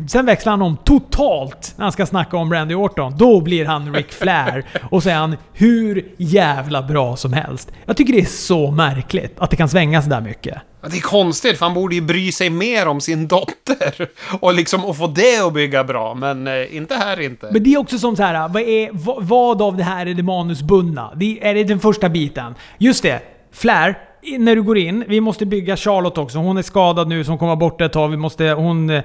Sen 0.07 0.25
växlar 0.25 0.51
han 0.51 0.61
om 0.61 0.77
totalt 0.77 1.73
när 1.77 1.85
han 1.85 1.91
ska 1.91 2.05
snacka 2.05 2.37
om 2.37 2.53
Randy 2.53 2.75
Orton. 2.75 3.17
Då 3.17 3.41
blir 3.41 3.65
han 3.65 3.95
Ric 3.95 4.05
Flair 4.09 4.65
och 4.91 5.03
så 5.03 5.09
är 5.09 5.13
han 5.13 5.37
hur 5.53 6.11
jävla 6.17 6.81
bra 6.81 7.15
som 7.15 7.33
helst. 7.33 7.71
Jag 7.85 7.97
tycker 7.97 8.13
det 8.13 8.19
är 8.19 8.25
så 8.25 8.71
märkligt 8.71 9.39
att 9.39 9.49
det 9.49 9.55
kan 9.55 9.69
svänga 9.69 10.01
så 10.01 10.09
där 10.09 10.21
mycket. 10.21 10.57
Det 10.91 10.97
är 10.97 11.01
konstigt, 11.01 11.57
för 11.57 11.65
han 11.65 11.73
borde 11.73 11.95
ju 11.95 12.01
bry 12.01 12.31
sig 12.31 12.49
mer 12.49 12.87
om 12.87 13.01
sin 13.01 13.27
dotter. 13.27 14.07
Och 14.39 14.53
liksom 14.53 14.85
och 14.85 14.97
få 14.97 15.07
det 15.07 15.39
att 15.39 15.53
bygga 15.53 15.83
bra, 15.83 16.13
men 16.13 16.47
eh, 16.47 16.75
inte 16.75 16.95
här 16.95 17.19
inte. 17.19 17.49
Men 17.51 17.63
det 17.63 17.73
är 17.73 17.77
också 17.77 17.99
som 17.99 18.15
så 18.15 18.23
här, 18.23 18.47
vad, 18.47 18.61
är, 18.61 18.89
vad, 18.91 19.23
vad 19.23 19.61
av 19.61 19.77
det 19.77 19.83
här 19.83 20.05
är 20.05 20.13
det 20.13 20.23
manusbundna? 20.23 21.13
Det, 21.15 21.47
är 21.47 21.53
det 21.53 21.63
den 21.63 21.79
första 21.79 22.09
biten? 22.09 22.55
Just 22.77 23.03
det, 23.03 23.21
Flair, 23.51 23.97
när 24.39 24.55
du 24.55 24.63
går 24.63 24.77
in, 24.77 25.03
vi 25.07 25.21
måste 25.21 25.45
bygga 25.45 25.77
Charlotte 25.77 26.17
också. 26.17 26.37
Hon 26.37 26.57
är 26.57 26.61
skadad 26.61 27.07
nu, 27.07 27.23
så 27.23 27.31
hon 27.31 27.37
kommer 27.37 27.49
vara 27.49 27.55
borta 27.55 27.85
ett 27.85 27.93
tag. 27.93 28.09
Vi 28.09 28.17
måste, 28.17 28.43
hon, 28.49 28.89
eh, 28.89 29.03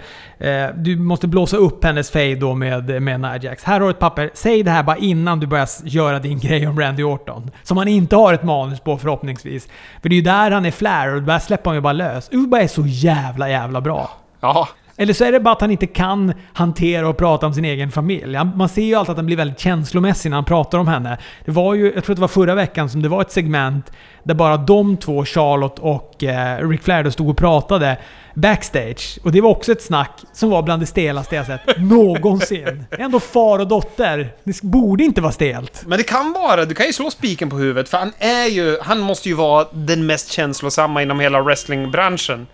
du 0.77 0.97
måste 0.97 1.29
blåsa 1.29 1.57
upp 1.57 1.85
hennes 1.85 2.11
fade 2.11 2.35
då 2.35 2.55
med, 2.55 3.03
med 3.03 3.21
Nia 3.21 3.37
Jax. 3.37 3.65
Här 3.65 3.81
har 3.81 3.87
du 3.87 3.91
ett 3.91 3.99
papper. 3.99 4.31
Säg 4.35 4.63
det 4.63 4.71
här 4.71 4.83
bara 4.83 4.97
innan 4.97 5.41
du 5.41 5.47
börjar 5.47 5.69
göra 5.85 6.19
din 6.19 6.39
grej 6.41 6.69
om 6.69 6.81
Randy 6.81 7.03
Orton. 7.03 7.51
Som 7.63 7.77
han 7.77 7.89
inte 7.89 8.17
har 8.17 8.35
ett 8.35 8.43
manus 8.45 8.81
på 8.81 8.99
förhoppningsvis. 8.99 9.69
För 10.03 10.09
det 10.09 10.15
är 10.15 10.17
ju 10.17 10.23
där 10.23 10.51
han 10.51 10.67
är 10.67 10.71
Flair 10.71 11.15
och 11.15 11.23
där 11.23 11.39
släpper 11.39 11.71
han 11.71 11.75
ju 11.75 11.81
bara 11.81 11.93
lös. 11.93 12.29
Uba 12.33 12.61
är 12.61 12.69
så 12.69 12.83
jävla, 12.87 13.51
jävla 13.51 13.81
bra. 13.81 14.11
Ja, 14.41 14.69
eller 15.03 15.13
så 15.13 15.25
är 15.25 15.33
det 15.33 15.41
bara 15.41 15.55
att 15.55 15.61
han 15.61 15.71
inte 15.71 15.87
kan 15.87 16.33
hantera 16.53 17.09
och 17.09 17.17
prata 17.17 17.47
om 17.47 17.55
sin 17.55 17.65
egen 17.65 17.91
familj. 17.91 18.39
Man 18.55 18.69
ser 18.69 18.83
ju 18.83 18.95
alltid 18.95 19.11
att 19.11 19.17
han 19.17 19.27
blir 19.27 19.37
väldigt 19.37 19.59
känslomässig 19.61 20.31
när 20.31 20.37
han 20.37 20.45
pratar 20.45 20.79
om 20.79 20.89
henne. 20.89 21.19
Det 21.45 21.51
var 21.51 21.75
ju, 21.75 21.93
jag 21.95 22.05
tror 22.05 22.13
att 22.13 22.17
det 22.17 22.21
var 22.21 22.29
förra 22.29 22.55
veckan 22.55 22.91
som 22.91 23.03
det 23.03 23.09
var 23.09 23.21
ett 23.21 23.33
segment 23.33 23.93
där 24.23 24.35
bara 24.35 24.57
de 24.57 24.97
två, 24.97 25.25
Charlotte 25.25 25.79
och 25.79 26.25
eh, 26.25 26.69
Ric 26.69 26.81
Flair, 26.81 27.11
stod 27.11 27.29
och 27.29 27.37
pratade 27.37 27.99
backstage. 28.35 29.19
Och 29.25 29.33
det 29.33 29.41
var 29.41 29.51
också 29.51 29.73
ett 29.73 29.83
snack 29.83 30.21
som 30.33 30.51
var 30.51 30.63
bland 30.63 30.83
det 30.83 30.87
stelaste 30.87 31.37
jag 31.37 31.47
sett 31.47 31.61
någonsin. 31.79 32.85
Ändå 32.91 33.21
far 33.21 33.59
och 33.59 33.69
dotter. 33.69 34.35
Det 34.45 34.63
borde 34.63 35.05
inte 35.05 35.21
vara 35.21 35.33
stelt. 35.33 35.83
men 35.87 35.99
det 35.99 36.05
kan 36.05 36.33
vara. 36.33 36.65
Du 36.65 36.75
kan 36.75 36.87
ju 36.87 36.93
slå 36.93 37.11
spiken 37.11 37.51
på 37.51 37.57
huvudet, 37.57 37.89
för 37.89 37.99
han 37.99 38.13
är 38.19 38.47
ju... 38.47 38.79
Han 38.83 39.01
måste 39.01 39.29
ju 39.29 39.35
vara 39.35 39.67
den 39.73 40.07
mest 40.07 40.33
känslosamma 40.33 41.03
inom 41.03 41.21
hela 41.21 41.43
wrestlingbranschen. 41.43 42.47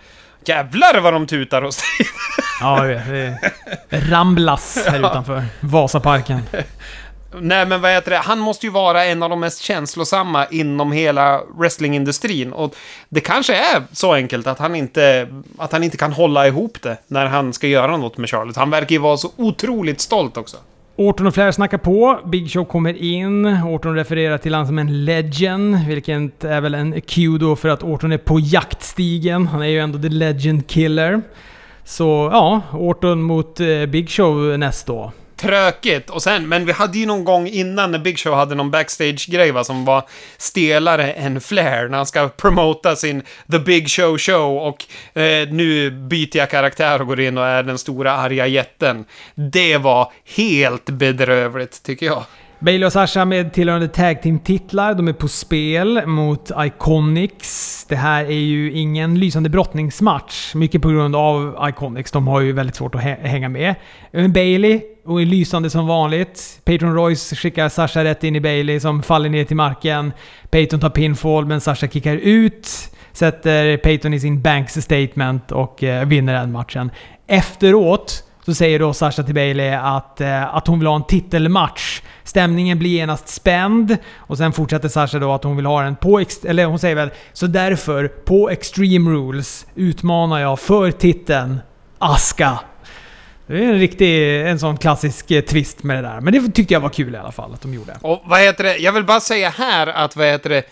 Jävlar 0.49 1.01
vad 1.01 1.13
de 1.13 1.27
tutar 1.27 1.63
hos 1.63 1.77
dig. 1.77 2.09
Ja, 2.61 2.87
jag 2.87 3.05
vet. 3.05 3.35
Det 3.89 4.01
ramblas 4.01 4.79
här 4.87 4.99
utanför 5.07 5.45
Vasaparken. 5.61 6.43
Nej, 7.41 7.67
men 7.67 7.81
vad 7.81 7.91
heter 7.91 8.11
det? 8.11 8.17
Han 8.17 8.39
måste 8.39 8.67
ju 8.67 8.73
vara 8.73 9.05
en 9.05 9.23
av 9.23 9.31
de 9.31 9.41
mest 9.41 9.61
känslosamma 9.61 10.47
inom 10.47 10.93
hela 10.93 11.41
wrestlingindustrin. 11.59 12.53
Och 12.53 12.75
det 13.09 13.21
kanske 13.21 13.55
är 13.57 13.83
så 13.93 14.15
enkelt 14.15 14.47
att 14.47 14.59
han 14.59 14.75
inte, 14.75 15.29
att 15.59 15.73
han 15.73 15.85
inte 15.85 15.97
kan 15.97 16.13
hålla 16.13 16.47
ihop 16.47 16.83
det 16.83 16.97
när 17.07 17.27
han 17.27 17.53
ska 17.53 17.67
göra 17.67 17.97
något 17.97 18.17
med 18.17 18.31
Charlotte. 18.31 18.57
Han 18.57 18.71
verkar 18.71 18.93
ju 18.93 18.99
vara 18.99 19.17
så 19.17 19.31
otroligt 19.37 20.01
stolt 20.01 20.37
också. 20.37 20.57
Orton 21.01 21.27
och 21.27 21.35
Flair 21.35 21.53
snackar 21.53 21.79
på. 21.79 22.21
Big 22.25 22.51
Show 22.51 22.65
kommer 22.65 23.03
in. 23.03 23.47
Orton 23.47 23.95
refererar 23.95 24.39
till 24.39 24.55
honom 24.55 24.67
som 24.67 24.79
en 24.79 25.05
legend, 25.05 25.87
vilket 25.89 26.45
är 26.45 26.61
väl 26.61 26.75
en 26.75 27.01
cue 27.01 27.39
då 27.39 27.57
för 27.57 27.69
att 27.69 27.83
Orton 27.83 28.13
är 28.13 28.19
på 28.19 28.41
jaktstigen. 28.41 29.47
Han 29.47 29.63
är 29.63 29.67
ju 29.67 29.79
ändå 29.79 29.99
the 29.99 30.09
legend 30.09 30.67
killer. 30.67 31.23
Så 31.85 32.29
ja, 32.33 32.63
Orton 32.73 33.23
mot 33.23 33.61
eh, 33.61 33.87
Big 33.87 34.11
Show 34.11 34.59
nästa 34.59 34.93
då. 34.93 35.13
Trökigt. 35.41 36.11
Och 36.11 36.23
sen, 36.23 36.49
men 36.49 36.67
vi 36.67 36.73
hade 36.73 36.99
ju 36.99 37.07
någon 37.07 37.25
gång 37.25 37.49
innan 37.49 37.91
när 37.91 37.99
Big 37.99 38.19
Show 38.19 38.35
hade 38.35 38.55
någon 38.55 38.71
backstage-grej 38.71 39.51
va, 39.51 39.65
som 39.65 39.85
var 39.85 40.09
stelare 40.37 41.13
än 41.13 41.41
Flair 41.41 41.89
när 41.89 41.97
han 41.97 42.07
ska 42.07 42.29
promota 42.29 42.97
sin 42.97 43.23
The 43.51 43.59
Big 43.59 43.91
Show 43.91 44.19
Show 44.19 44.57
och 44.57 44.85
eh, 45.21 45.49
nu 45.49 45.91
byter 45.91 46.37
jag 46.37 46.51
karaktär 46.51 47.01
och 47.01 47.07
går 47.07 47.21
in 47.21 47.39
och 47.39 47.47
är 47.47 47.63
den 47.63 47.79
stora 47.79 48.13
arga 48.13 48.47
jätten. 48.47 49.05
Det 49.35 49.77
var 49.77 50.13
helt 50.37 50.91
bedrövligt, 50.91 51.83
tycker 51.83 52.07
jag. 52.07 52.25
Bailey 52.61 52.87
och 52.87 52.93
Sasha 52.93 53.25
med 53.25 53.53
tillhörande 53.53 53.89
tag 53.89 54.23
team-titlar. 54.23 54.95
De 54.95 55.09
är 55.09 55.13
på 55.13 55.29
spel 55.29 56.07
mot 56.07 56.51
Iconics. 56.59 57.85
Det 57.89 57.97
här 57.97 58.25
är 58.25 58.31
ju 58.31 58.73
ingen 58.73 59.19
lysande 59.19 59.49
brottningsmatch. 59.49 60.55
Mycket 60.55 60.83
på 60.83 60.89
grund 60.89 61.17
av 61.17 61.69
Iconics. 61.69 62.11
De 62.11 62.29
har 62.29 62.41
ju 62.41 62.53
väldigt 62.53 62.77
svårt 62.77 62.95
att 62.95 63.01
hänga 63.01 63.49
med. 63.49 63.75
Men 64.11 64.33
Bailey 64.33 64.81
och 65.07 65.23
är 65.23 65.27
lysande 65.27 65.71
som 65.71 65.87
vanligt. 65.87 66.61
Patron 66.65 66.95
Royce 66.95 67.37
skickar 67.37 67.69
Sasha 67.69 68.05
rätt 68.05 68.25
in 68.25 68.37
i 68.37 68.41
Bailey 68.41 68.81
som 68.81 69.03
faller 69.03 69.29
ner 69.29 69.45
till 69.45 69.57
marken. 69.57 70.13
Peyton 70.51 70.81
tar 70.81 70.91
pinfall 70.91 71.47
men 71.47 71.61
Sasha 71.61 71.89
kickar 71.89 72.15
ut. 72.15 72.69
Sätter 73.13 73.77
Peyton 73.77 74.15
i 74.15 74.21
sin 74.21 74.43
banks 74.43 74.75
statement 74.75 75.53
och 75.53 75.85
eh, 75.85 76.07
vinner 76.07 76.35
den 76.35 76.53
matchen. 76.53 76.91
Efteråt 77.27 78.25
så 78.49 78.55
säger 78.55 78.79
då 78.79 78.93
Sasha 78.93 79.23
till 79.23 79.35
Bailey 79.35 79.71
att, 79.71 80.21
eh, 80.21 80.55
att 80.55 80.67
hon 80.67 80.79
vill 80.79 80.89
ha 80.89 80.97
en 80.97 81.05
titelmatch. 81.05 82.03
Stämningen 82.29 82.79
blir 82.79 82.91
genast 82.91 83.29
spänd 83.29 83.97
och 84.17 84.39
sen 84.39 84.53
fortsätter 84.53 84.89
Sasha 84.89 85.19
då 85.19 85.33
att 85.33 85.45
hon 85.45 85.57
vill 85.57 85.67
ha 85.67 85.83
den 85.83 85.97
på... 85.97 86.25
Eller 86.45 86.65
hon 86.65 86.79
säger 86.79 86.95
väl 86.95 87.11
så 87.33 87.47
därför, 87.47 88.09
på 88.09 88.51
Extreme 88.51 89.11
Rules 89.11 89.67
utmanar 89.75 90.41
jag 90.41 90.61
för 90.61 90.91
titeln 90.91 91.61
Aska. 91.99 92.59
Det 93.47 93.65
är 93.65 93.69
en 93.69 93.79
riktig, 93.79 94.41
en 94.47 94.59
sån 94.59 94.77
klassisk 94.77 95.31
eh, 95.31 95.41
twist 95.41 95.83
med 95.83 95.97
det 95.97 96.09
där. 96.09 96.21
Men 96.21 96.33
det 96.33 96.53
tyckte 96.53 96.75
jag 96.75 96.81
var 96.81 96.89
kul 96.89 97.15
i 97.15 97.19
alla 97.19 97.33
fall 97.33 97.55
att 97.55 97.61
de 97.61 97.75
gjorde. 97.75 97.97
Och 98.01 98.23
vad 98.25 98.41
heter 98.41 98.65
det, 98.65 98.77
jag 98.77 98.93
vill 98.93 99.05
bara 99.05 99.21
säga 99.21 99.51
här 99.51 99.87
att 99.87 100.17
vad 100.17 100.27
heter 100.27 100.51
det, 100.51 100.65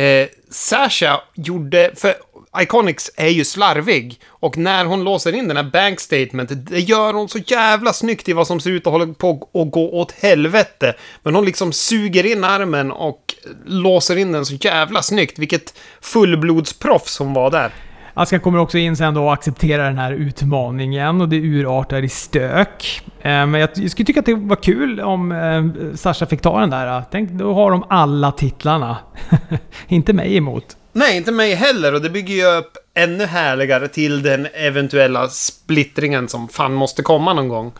eh, 0.00 0.28
Sasha 0.50 1.20
gjorde, 1.34 1.90
för 1.96 2.14
Iconics 2.58 3.10
är 3.16 3.28
ju 3.28 3.44
slarvig. 3.44 4.20
Och 4.28 4.58
när 4.58 4.84
hon 4.84 5.04
låser 5.04 5.32
in 5.32 5.48
den 5.48 5.56
här 5.56 5.64
bank 5.64 6.00
statement, 6.00 6.50
det 6.70 6.80
gör 6.80 7.12
hon 7.12 7.28
så 7.28 7.38
jävla 7.38 7.92
snyggt 7.92 8.28
i 8.28 8.32
vad 8.32 8.46
som 8.46 8.60
ser 8.60 8.70
ut 8.70 8.86
att 8.86 8.92
hålla 8.92 9.14
på 9.14 9.48
att 9.54 9.70
gå 9.70 9.92
åt 9.92 10.12
helvete. 10.12 10.94
Men 11.22 11.34
hon 11.34 11.44
liksom 11.44 11.72
suger 11.72 12.26
in 12.26 12.44
armen 12.44 12.92
och 12.92 13.34
låser 13.66 14.16
in 14.16 14.32
den 14.32 14.46
så 14.46 14.54
jävla 14.54 15.02
snyggt. 15.02 15.38
Vilket 15.38 15.74
fullblodsproffs 16.00 17.18
hon 17.18 17.34
var 17.34 17.50
där. 17.50 17.72
Aska 18.14 18.38
kommer 18.38 18.58
också 18.58 18.78
in 18.78 18.96
sen 18.96 19.14
då 19.14 19.24
och 19.24 19.32
accepterar 19.32 19.84
den 19.84 19.98
här 19.98 20.12
utmaningen 20.12 21.20
och 21.20 21.28
det 21.28 21.36
urartar 21.36 22.02
i 22.04 22.08
stök. 22.08 23.02
Eh, 23.22 23.46
men 23.46 23.54
jag 23.54 23.90
skulle 23.90 24.06
tycka 24.06 24.20
att 24.20 24.26
det 24.26 24.34
var 24.34 24.56
kul 24.56 25.00
om 25.00 25.32
eh, 25.32 25.94
Sasha 25.96 26.26
fick 26.26 26.40
ta 26.40 26.60
den 26.60 26.70
där. 26.70 27.02
Tänk, 27.10 27.30
då 27.30 27.54
har 27.54 27.70
de 27.70 27.84
alla 27.88 28.32
titlarna. 28.32 28.96
inte 29.88 30.12
mig 30.12 30.36
emot. 30.36 30.76
Nej, 30.92 31.16
inte 31.16 31.32
mig 31.32 31.54
heller. 31.54 31.94
Och 31.94 32.02
det 32.02 32.10
bygger 32.10 32.34
ju 32.34 32.58
upp 32.58 32.76
ännu 32.94 33.26
härligare 33.26 33.88
till 33.88 34.22
den 34.22 34.46
eventuella 34.54 35.28
splittringen 35.28 36.28
som 36.28 36.48
fan 36.48 36.74
måste 36.74 37.02
komma 37.02 37.34
någon 37.34 37.48
gång. 37.48 37.72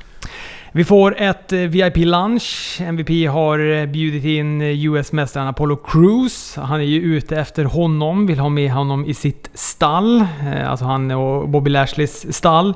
Vi 0.74 0.84
får 0.84 1.14
ett 1.18 1.52
eh, 1.52 1.58
VIP-lunch. 1.58 2.80
MVP 2.80 3.28
har 3.30 3.58
eh, 3.58 3.86
bjudit 3.86 4.24
in 4.24 4.62
eh, 4.62 4.84
US-mästaren 4.86 5.48
Apollo 5.48 5.76
Crews. 5.76 6.56
Han 6.56 6.80
är 6.80 6.84
ju 6.84 7.00
ute 7.00 7.36
efter 7.36 7.64
honom, 7.64 8.26
vill 8.26 8.38
ha 8.38 8.48
med 8.48 8.70
honom 8.70 9.06
i 9.06 9.14
sitt 9.14 9.50
stall. 9.54 10.24
Alltså 10.66 10.84
han 10.84 11.10
och 11.10 11.48
Bobby 11.48 11.70
Lashleys 11.70 12.36
stall. 12.36 12.74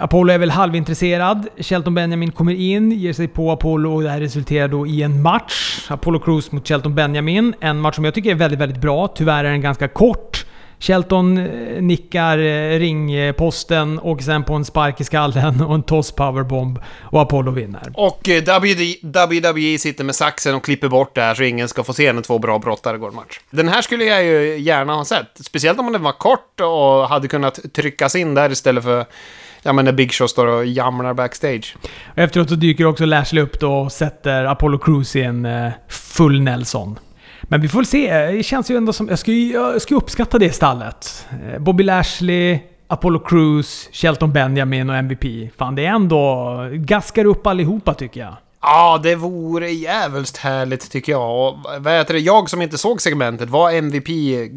Apollo 0.00 0.32
är 0.32 0.38
väl 0.38 0.50
halvintresserad. 0.50 1.46
Shelton 1.58 1.94
Benjamin 1.94 2.32
kommer 2.32 2.52
in, 2.52 2.92
ger 2.92 3.12
sig 3.12 3.28
på 3.28 3.52
Apollo 3.52 3.94
och 3.94 4.02
det 4.02 4.10
här 4.10 4.20
resulterar 4.20 4.68
då 4.68 4.86
i 4.86 5.02
en 5.02 5.22
match. 5.22 5.86
Apollo 5.88 6.18
Crews 6.18 6.52
mot 6.52 6.68
Shelton 6.68 6.94
Benjamin. 6.94 7.54
En 7.60 7.80
match 7.80 7.94
som 7.94 8.04
jag 8.04 8.14
tycker 8.14 8.30
är 8.30 8.34
väldigt, 8.34 8.60
väldigt 8.60 8.80
bra. 8.80 9.08
Tyvärr 9.08 9.44
är 9.44 9.50
den 9.50 9.60
ganska 9.60 9.88
kort. 9.88 10.35
Shelton 10.78 11.38
eh, 11.38 11.82
nickar 11.82 12.38
eh, 12.38 12.78
ringposten 12.78 13.98
och 13.98 14.22
sen 14.22 14.44
på 14.44 14.54
en 14.54 14.64
spark 14.64 15.00
i 15.00 15.04
skallen 15.04 15.60
och 15.60 15.74
en 15.74 15.82
toss 15.82 16.12
powerbomb 16.12 16.78
och 17.02 17.22
Apollo 17.22 17.50
vinner. 17.50 17.92
Och 17.94 18.28
eh, 18.28 18.42
WWE 18.42 19.78
sitter 19.78 20.04
med 20.04 20.14
saxen 20.14 20.54
och 20.54 20.64
klipper 20.64 20.88
bort 20.88 21.14
det 21.14 21.20
här 21.20 21.34
så 21.34 21.42
ingen 21.42 21.68
ska 21.68 21.84
få 21.84 21.92
se 21.92 22.12
när 22.12 22.22
två 22.22 22.38
bra 22.38 22.58
brottare 22.58 22.98
går 22.98 23.10
match. 23.10 23.40
Den 23.50 23.68
här 23.68 23.82
skulle 23.82 24.04
jag 24.04 24.24
ju 24.24 24.58
gärna 24.58 24.94
ha 24.94 25.04
sett. 25.04 25.26
Speciellt 25.40 25.78
om 25.78 25.92
den 25.92 26.02
var 26.02 26.12
kort 26.12 26.60
och 26.60 27.08
hade 27.08 27.28
kunnat 27.28 27.58
tryckas 27.74 28.16
in 28.16 28.34
där 28.34 28.52
istället 28.52 28.84
för 28.84 29.04
Ja 29.62 29.72
men 29.72 29.84
när 29.84 29.92
Big 29.92 30.12
Show 30.12 30.26
står 30.26 30.46
och 30.46 30.66
jamlar 30.66 31.14
backstage. 31.14 31.76
Efteråt 32.14 32.48
så 32.48 32.54
dyker 32.54 32.84
också 32.84 33.04
Lashley 33.04 33.42
upp 33.42 33.60
då 33.60 33.72
och 33.72 33.92
sätter 33.92 34.44
Apollo 34.44 34.78
Crews 34.78 35.16
i 35.16 35.22
en 35.22 35.48
full 35.88 36.40
Nelson. 36.40 36.98
Men 37.48 37.60
vi 37.60 37.68
får 37.68 37.78
väl 37.78 37.86
se. 37.86 38.26
Det 38.26 38.42
känns 38.42 38.70
ju 38.70 38.76
ändå 38.76 38.92
som... 38.92 39.08
Jag 39.08 39.18
skulle, 39.18 39.36
jag 39.36 39.82
skulle 39.82 39.98
uppskatta 39.98 40.38
det 40.38 40.52
stallet. 40.52 41.26
Eh, 41.52 41.58
Bobby 41.58 41.84
Lashley, 41.84 42.58
Apollo 42.88 43.18
Crews, 43.18 43.88
Shelton 43.92 44.32
Benjamin 44.32 44.90
och 44.90 44.96
MVP. 44.96 45.24
Fan, 45.58 45.74
det 45.74 45.86
är 45.86 45.90
ändå... 45.90 46.54
Gaskar 46.72 47.24
upp 47.24 47.46
allihopa 47.46 47.94
tycker 47.94 48.20
jag. 48.20 48.36
Ja, 48.62 49.00
det 49.02 49.14
vore 49.14 49.70
jävligt 49.70 50.36
härligt 50.36 50.90
tycker 50.90 51.12
jag. 51.12 51.48
Och 51.48 51.58
vad 51.78 51.92
heter 51.92 52.14
det? 52.14 52.20
Jag 52.20 52.50
som 52.50 52.62
inte 52.62 52.78
såg 52.78 53.02
segmentet, 53.02 53.50
var 53.50 53.70
MVP 53.70 54.08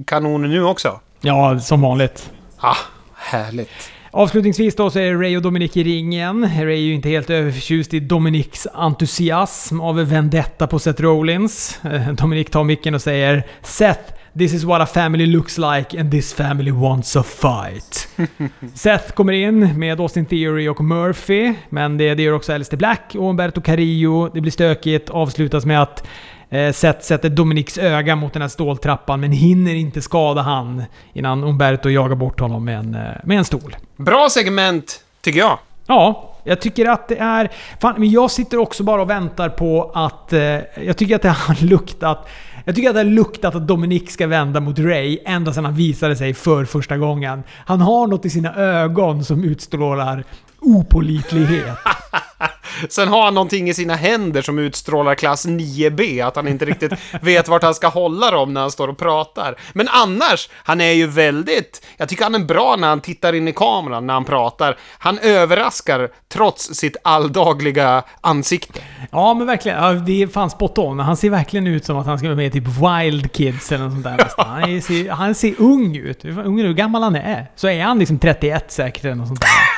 kanonen 0.07 0.49
nu 0.49 0.63
också? 0.63 0.99
Ja, 1.21 1.59
som 1.59 1.81
vanligt. 1.81 2.31
Ah, 2.57 2.75
härligt. 3.15 3.91
Avslutningsvis 4.11 4.75
då 4.75 4.89
så 4.89 4.99
är 4.99 5.15
Ray 5.15 5.37
och 5.37 5.41
Dominic 5.41 5.77
i 5.77 5.83
ringen. 5.83 6.49
Ray 6.65 6.73
är 6.73 6.81
ju 6.81 6.93
inte 6.93 7.09
helt 7.09 7.29
överförtjust 7.29 7.93
i 7.93 7.99
Dominics 7.99 8.67
entusiasm 8.73 9.79
av 9.79 9.95
vendetta 9.95 10.67
på 10.67 10.79
Seth 10.79 11.01
Rollins. 11.01 11.79
Eh, 11.83 12.09
Dominic 12.13 12.49
tar 12.49 12.63
micken 12.63 12.95
och 12.95 13.01
säger 13.01 13.43
“Seth, 13.61 14.13
This 14.37 14.53
is 14.53 14.63
what 14.63 14.81
a 14.81 14.85
family 14.85 15.25
looks 15.25 15.57
like 15.57 15.99
and 15.99 16.11
this 16.11 16.33
family 16.33 16.71
wants 16.71 17.15
a 17.15 17.23
fight. 17.23 18.07
Seth 18.73 19.13
kommer 19.13 19.33
in 19.33 19.79
med 19.79 19.99
Austin 19.99 20.25
Theory 20.25 20.67
och 20.67 20.83
Murphy, 20.83 21.53
men 21.69 21.97
det, 21.97 22.15
det 22.15 22.23
gör 22.23 22.33
också 22.33 22.53
Alistair 22.53 22.77
Black 22.77 23.15
och 23.15 23.29
Umberto 23.29 23.61
Carrillo. 23.61 24.29
Det 24.33 24.41
blir 24.41 24.51
stökigt, 24.51 25.09
avslutas 25.09 25.65
med 25.65 25.81
att 25.81 26.07
eh, 26.49 26.73
Seth 26.73 27.01
sätter 27.01 27.29
Dominics 27.29 27.77
öga 27.77 28.15
mot 28.15 28.33
den 28.33 28.41
här 28.41 28.49
ståltrappan 28.49 29.19
men 29.19 29.31
hinner 29.31 29.75
inte 29.75 30.01
skada 30.01 30.41
han 30.41 30.83
innan 31.13 31.43
Umberto 31.43 31.89
jagar 31.89 32.15
bort 32.15 32.39
honom 32.39 32.65
med 32.65 32.79
en, 32.79 32.95
eh, 32.95 33.01
med 33.23 33.37
en 33.37 33.45
stol. 33.45 33.75
Bra 33.95 34.27
segment, 34.29 35.03
tycker 35.21 35.39
jag. 35.39 35.59
Ja, 35.87 36.35
jag 36.43 36.61
tycker 36.61 36.85
att 36.85 37.07
det 37.07 37.17
är... 37.17 37.51
Fan, 37.81 37.95
men 37.97 38.09
jag 38.09 38.31
sitter 38.31 38.57
också 38.57 38.83
bara 38.83 39.01
och 39.01 39.09
väntar 39.09 39.49
på 39.49 39.91
att... 39.93 40.33
Eh, 40.33 40.41
jag 40.85 40.97
tycker 40.97 41.15
att 41.15 41.21
det 41.21 41.29
har 41.29 41.63
luktat... 41.65 42.27
Jag 42.65 42.75
tycker 42.75 42.89
att 42.89 42.95
det 42.95 42.99
har 42.99 43.05
luktat 43.05 43.55
att 43.55 43.67
Dominic 43.67 44.11
ska 44.11 44.27
vända 44.27 44.59
mot 44.59 44.79
Ray 44.79 45.19
ända 45.25 45.53
sedan 45.53 45.65
han 45.65 45.75
visade 45.75 46.15
sig 46.15 46.33
för 46.33 46.65
första 46.65 46.97
gången. 46.97 47.43
Han 47.65 47.81
har 47.81 48.07
något 48.07 48.25
i 48.25 48.29
sina 48.29 48.55
ögon 48.55 49.25
som 49.25 49.43
utstrålar 49.43 50.23
opolitlighet. 50.69 51.77
Sen 52.89 53.07
har 53.07 53.23
han 53.25 53.33
någonting 53.33 53.69
i 53.69 53.73
sina 53.73 53.95
händer 53.95 54.41
som 54.41 54.59
utstrålar 54.59 55.15
klass 55.15 55.47
9B, 55.47 56.27
att 56.27 56.35
han 56.35 56.47
inte 56.47 56.65
riktigt 56.65 56.91
vet 57.21 57.47
vart 57.47 57.63
han 57.63 57.73
ska 57.73 57.87
hålla 57.87 58.31
dem 58.31 58.53
när 58.53 58.61
han 58.61 58.71
står 58.71 58.87
och 58.87 58.97
pratar. 58.97 59.55
Men 59.73 59.87
annars, 59.87 60.49
han 60.53 60.81
är 60.81 60.91
ju 60.91 61.07
väldigt... 61.07 61.85
Jag 61.97 62.09
tycker 62.09 62.23
han 62.23 62.35
är 62.35 62.39
bra 62.39 62.75
när 62.79 62.87
han 62.87 63.01
tittar 63.01 63.33
in 63.33 63.47
i 63.47 63.53
kameran 63.53 64.07
när 64.07 64.13
han 64.13 64.25
pratar. 64.25 64.77
Han 64.99 65.19
överraskar 65.19 66.09
trots 66.33 66.75
sitt 66.75 66.97
alldagliga 67.03 68.03
ansikte. 68.21 68.79
Ja, 69.11 69.33
men 69.33 69.47
verkligen. 69.47 69.83
Ja, 69.83 69.93
det 69.93 70.21
är 70.23 70.27
fan 70.27 70.49
spot 70.49 70.77
on. 70.77 70.99
Han 70.99 71.17
ser 71.17 71.29
verkligen 71.29 71.67
ut 71.67 71.85
som 71.85 71.97
att 71.97 72.05
han 72.05 72.17
ska 72.17 72.27
vara 72.27 72.35
med 72.35 72.47
i 72.47 72.51
typ 72.51 72.67
Wild 72.67 73.33
Kids 73.33 73.71
eller 73.71 73.83
något 73.83 73.93
sånt 73.93 74.03
där. 74.03 74.29
Han 74.37 74.81
ser, 74.81 75.09
han 75.09 75.35
ser 75.35 75.53
ung 75.57 75.95
ut. 75.95 76.25
Hur 76.25 76.73
gammal 76.73 77.03
han 77.03 77.15
är. 77.15 77.51
Så 77.55 77.67
är 77.67 77.83
han 77.83 77.99
liksom 77.99 78.19
31 78.19 78.71
säkert 78.71 79.05
eller 79.05 79.15
något 79.15 79.27
sånt 79.27 79.41
där. 79.41 79.68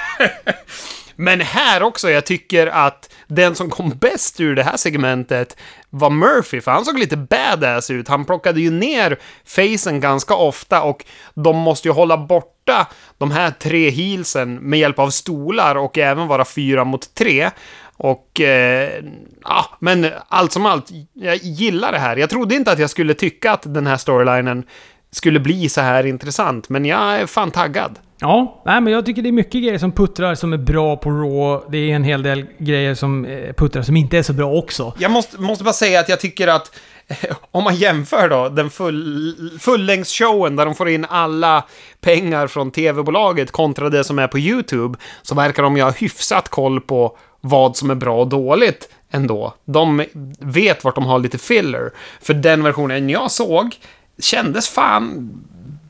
Men 1.16 1.42
här 1.42 1.84
också, 1.84 2.10
jag 2.10 2.26
tycker 2.26 2.68
att 2.68 3.10
den 3.28 3.56
som 3.56 3.70
kom 3.70 3.90
bäst 3.90 4.40
ur 4.40 4.56
det 4.56 4.64
här 4.64 4.78
segmentet 4.78 5.58
var 5.90 6.10
Murphy, 6.10 6.62
för 6.62 6.72
han 6.72 6.86
såg 6.86 7.00
lite 7.00 7.18
badass 7.18 7.92
ut. 7.92 8.08
Han 8.08 8.26
plockade 8.26 8.62
ju 8.62 8.72
ner 8.72 9.20
facen 9.46 10.00
ganska 10.00 10.36
ofta 10.36 10.82
och 10.82 11.06
de 11.34 11.58
måste 11.58 11.88
ju 11.88 11.94
hålla 11.94 12.18
borta 12.18 12.88
de 13.18 13.32
här 13.32 13.52
tre 13.52 13.90
heelsen 13.90 14.56
med 14.56 14.80
hjälp 14.80 15.00
av 15.00 15.10
stolar 15.10 15.76
och 15.76 15.98
även 15.98 16.28
vara 16.28 16.46
fyra 16.46 16.84
mot 16.84 17.16
tre. 17.16 17.50
Och, 17.98 18.42
eh, 18.42 19.04
ja, 19.44 19.66
men 19.80 20.08
allt 20.28 20.52
som 20.52 20.66
allt, 20.66 20.90
jag 21.14 21.36
gillar 21.36 21.92
det 21.92 22.00
här. 22.00 22.18
Jag 22.18 22.30
trodde 22.30 22.56
inte 22.56 22.72
att 22.72 22.80
jag 22.80 22.90
skulle 22.90 23.14
tycka 23.14 23.52
att 23.52 23.74
den 23.74 23.88
här 23.88 23.98
storylinen 23.98 24.64
skulle 25.12 25.40
bli 25.40 25.70
så 25.70 25.82
här 25.82 26.06
intressant, 26.06 26.70
men 26.70 26.86
jag 26.86 27.22
är 27.22 27.26
fan 27.26 27.52
taggad. 27.52 28.00
Ja, 28.22 28.62
nej, 28.66 28.82
men 28.82 28.94
jag 28.94 29.06
tycker 29.06 29.22
det 29.22 29.30
är 29.30 29.34
mycket 29.34 29.64
grejer 29.64 29.78
som 29.78 29.92
puttrar 29.92 30.36
som 30.36 30.54
är 30.54 30.58
bra 30.58 30.98
på 30.98 31.10
Raw. 31.12 31.66
Det 31.72 31.92
är 31.92 31.96
en 31.96 32.04
hel 32.04 32.24
del 32.24 32.46
grejer 32.58 32.96
som 32.96 33.26
eh, 33.26 33.54
puttrar 33.54 33.84
som 33.84 33.98
inte 33.98 34.18
är 34.18 34.24
så 34.24 34.34
bra 34.34 34.52
också. 34.52 34.94
Jag 34.98 35.12
måste, 35.12 35.42
måste 35.42 35.64
bara 35.64 35.74
säga 35.74 36.00
att 36.00 36.10
jag 36.10 36.20
tycker 36.20 36.48
att 36.48 36.76
eh, 37.08 37.36
om 37.52 37.64
man 37.64 37.76
jämför 37.76 38.30
då 38.30 38.50
den 38.50 38.70
full, 38.70 39.36
fullängdsshowen 39.60 40.56
där 40.56 40.66
de 40.66 40.76
får 40.76 40.90
in 40.90 41.06
alla 41.10 41.66
pengar 42.02 42.48
från 42.48 42.72
tv-bolaget 42.72 43.52
kontra 43.52 43.90
det 43.90 44.04
som 44.04 44.20
är 44.20 44.28
på 44.28 44.40
YouTube, 44.40 44.98
så 45.22 45.36
verkar 45.36 45.64
de 45.64 45.78
ju 45.78 45.84
ha 45.84 45.92
hyfsat 45.92 46.50
koll 46.50 46.82
på 46.82 47.18
vad 47.42 47.78
som 47.78 47.90
är 47.90 47.96
bra 47.96 48.20
och 48.20 48.28
dåligt 48.28 48.90
ändå. 49.12 49.54
De 49.66 50.06
vet 50.40 50.84
vart 50.84 50.96
de 50.96 51.06
har 51.06 51.20
lite 51.20 51.38
filler. 51.38 51.92
För 52.22 52.34
den 52.34 52.64
versionen 52.64 53.10
jag 53.10 53.32
såg 53.32 53.76
kändes 54.20 54.70
fan 54.70 55.32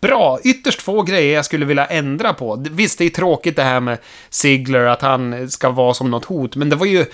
bra. 0.02 0.40
Ytterst 0.44 0.82
få 0.82 1.02
grejer 1.02 1.36
jag 1.36 1.46
skulle 1.46 1.66
vilja 1.66 1.86
ändra 1.86 2.34
på. 2.34 2.66
Visst, 2.72 2.98
det 2.98 3.06
är 3.06 3.10
tråkigt 3.10 3.56
det 3.56 3.64
här 3.64 3.80
med 3.80 3.98
Sigler, 4.30 4.86
att 4.86 5.02
han 5.02 5.50
ska 5.50 5.70
vara 5.70 5.94
som 5.94 6.12
något 6.12 6.26
hot, 6.26 6.56
men 6.56 6.70
det 6.70 6.76
var 6.76 6.86
ju 6.86 7.06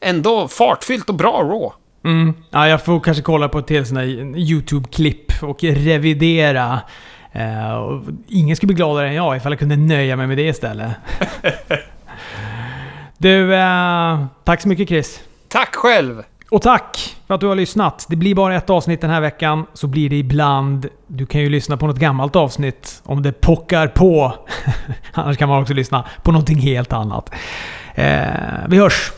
ändå 0.00 0.48
fartfyllt 0.48 1.08
och 1.08 1.14
bra 1.14 1.42
Raw. 1.42 1.74
Mm. 2.04 2.34
Ja, 2.50 2.68
jag 2.68 2.84
får 2.84 3.00
kanske 3.00 3.22
kolla 3.22 3.48
på 3.48 3.58
ett 3.58 3.66
till 3.66 3.86
sån 3.86 3.96
här 3.96 4.04
YouTube-klipp 4.36 5.42
och 5.42 5.64
revidera. 5.64 6.80
Eh, 7.32 7.74
och 7.74 8.02
ingen 8.28 8.56
skulle 8.56 8.66
bli 8.66 8.76
gladare 8.76 9.08
än 9.08 9.14
jag 9.14 9.36
ifall 9.36 9.52
jag 9.52 9.58
kunde 9.58 9.76
nöja 9.76 10.16
mig 10.16 10.26
med 10.26 10.36
det 10.36 10.48
istället. 10.48 10.92
du, 13.18 13.54
eh, 13.54 14.24
tack 14.44 14.60
så 14.60 14.68
mycket 14.68 14.88
Chris. 14.88 15.20
Tack 15.48 15.74
själv! 15.74 16.22
Och 16.50 16.62
tack 16.62 17.16
för 17.26 17.34
att 17.34 17.40
du 17.40 17.46
har 17.46 17.54
lyssnat. 17.54 18.06
Det 18.08 18.16
blir 18.16 18.34
bara 18.34 18.56
ett 18.56 18.70
avsnitt 18.70 19.00
den 19.00 19.10
här 19.10 19.20
veckan, 19.20 19.66
så 19.74 19.86
blir 19.86 20.10
det 20.10 20.16
ibland. 20.16 20.86
Du 21.06 21.26
kan 21.26 21.40
ju 21.40 21.48
lyssna 21.48 21.76
på 21.76 21.86
något 21.86 21.98
gammalt 21.98 22.36
avsnitt 22.36 23.02
om 23.04 23.22
det 23.22 23.32
pockar 23.32 23.88
på. 23.88 24.34
Annars 25.12 25.36
kan 25.36 25.48
man 25.48 25.62
också 25.62 25.74
lyssna 25.74 26.04
på 26.22 26.32
någonting 26.32 26.58
helt 26.58 26.92
annat. 26.92 27.30
Eh, 27.94 28.24
vi 28.68 28.78
hörs! 28.78 29.12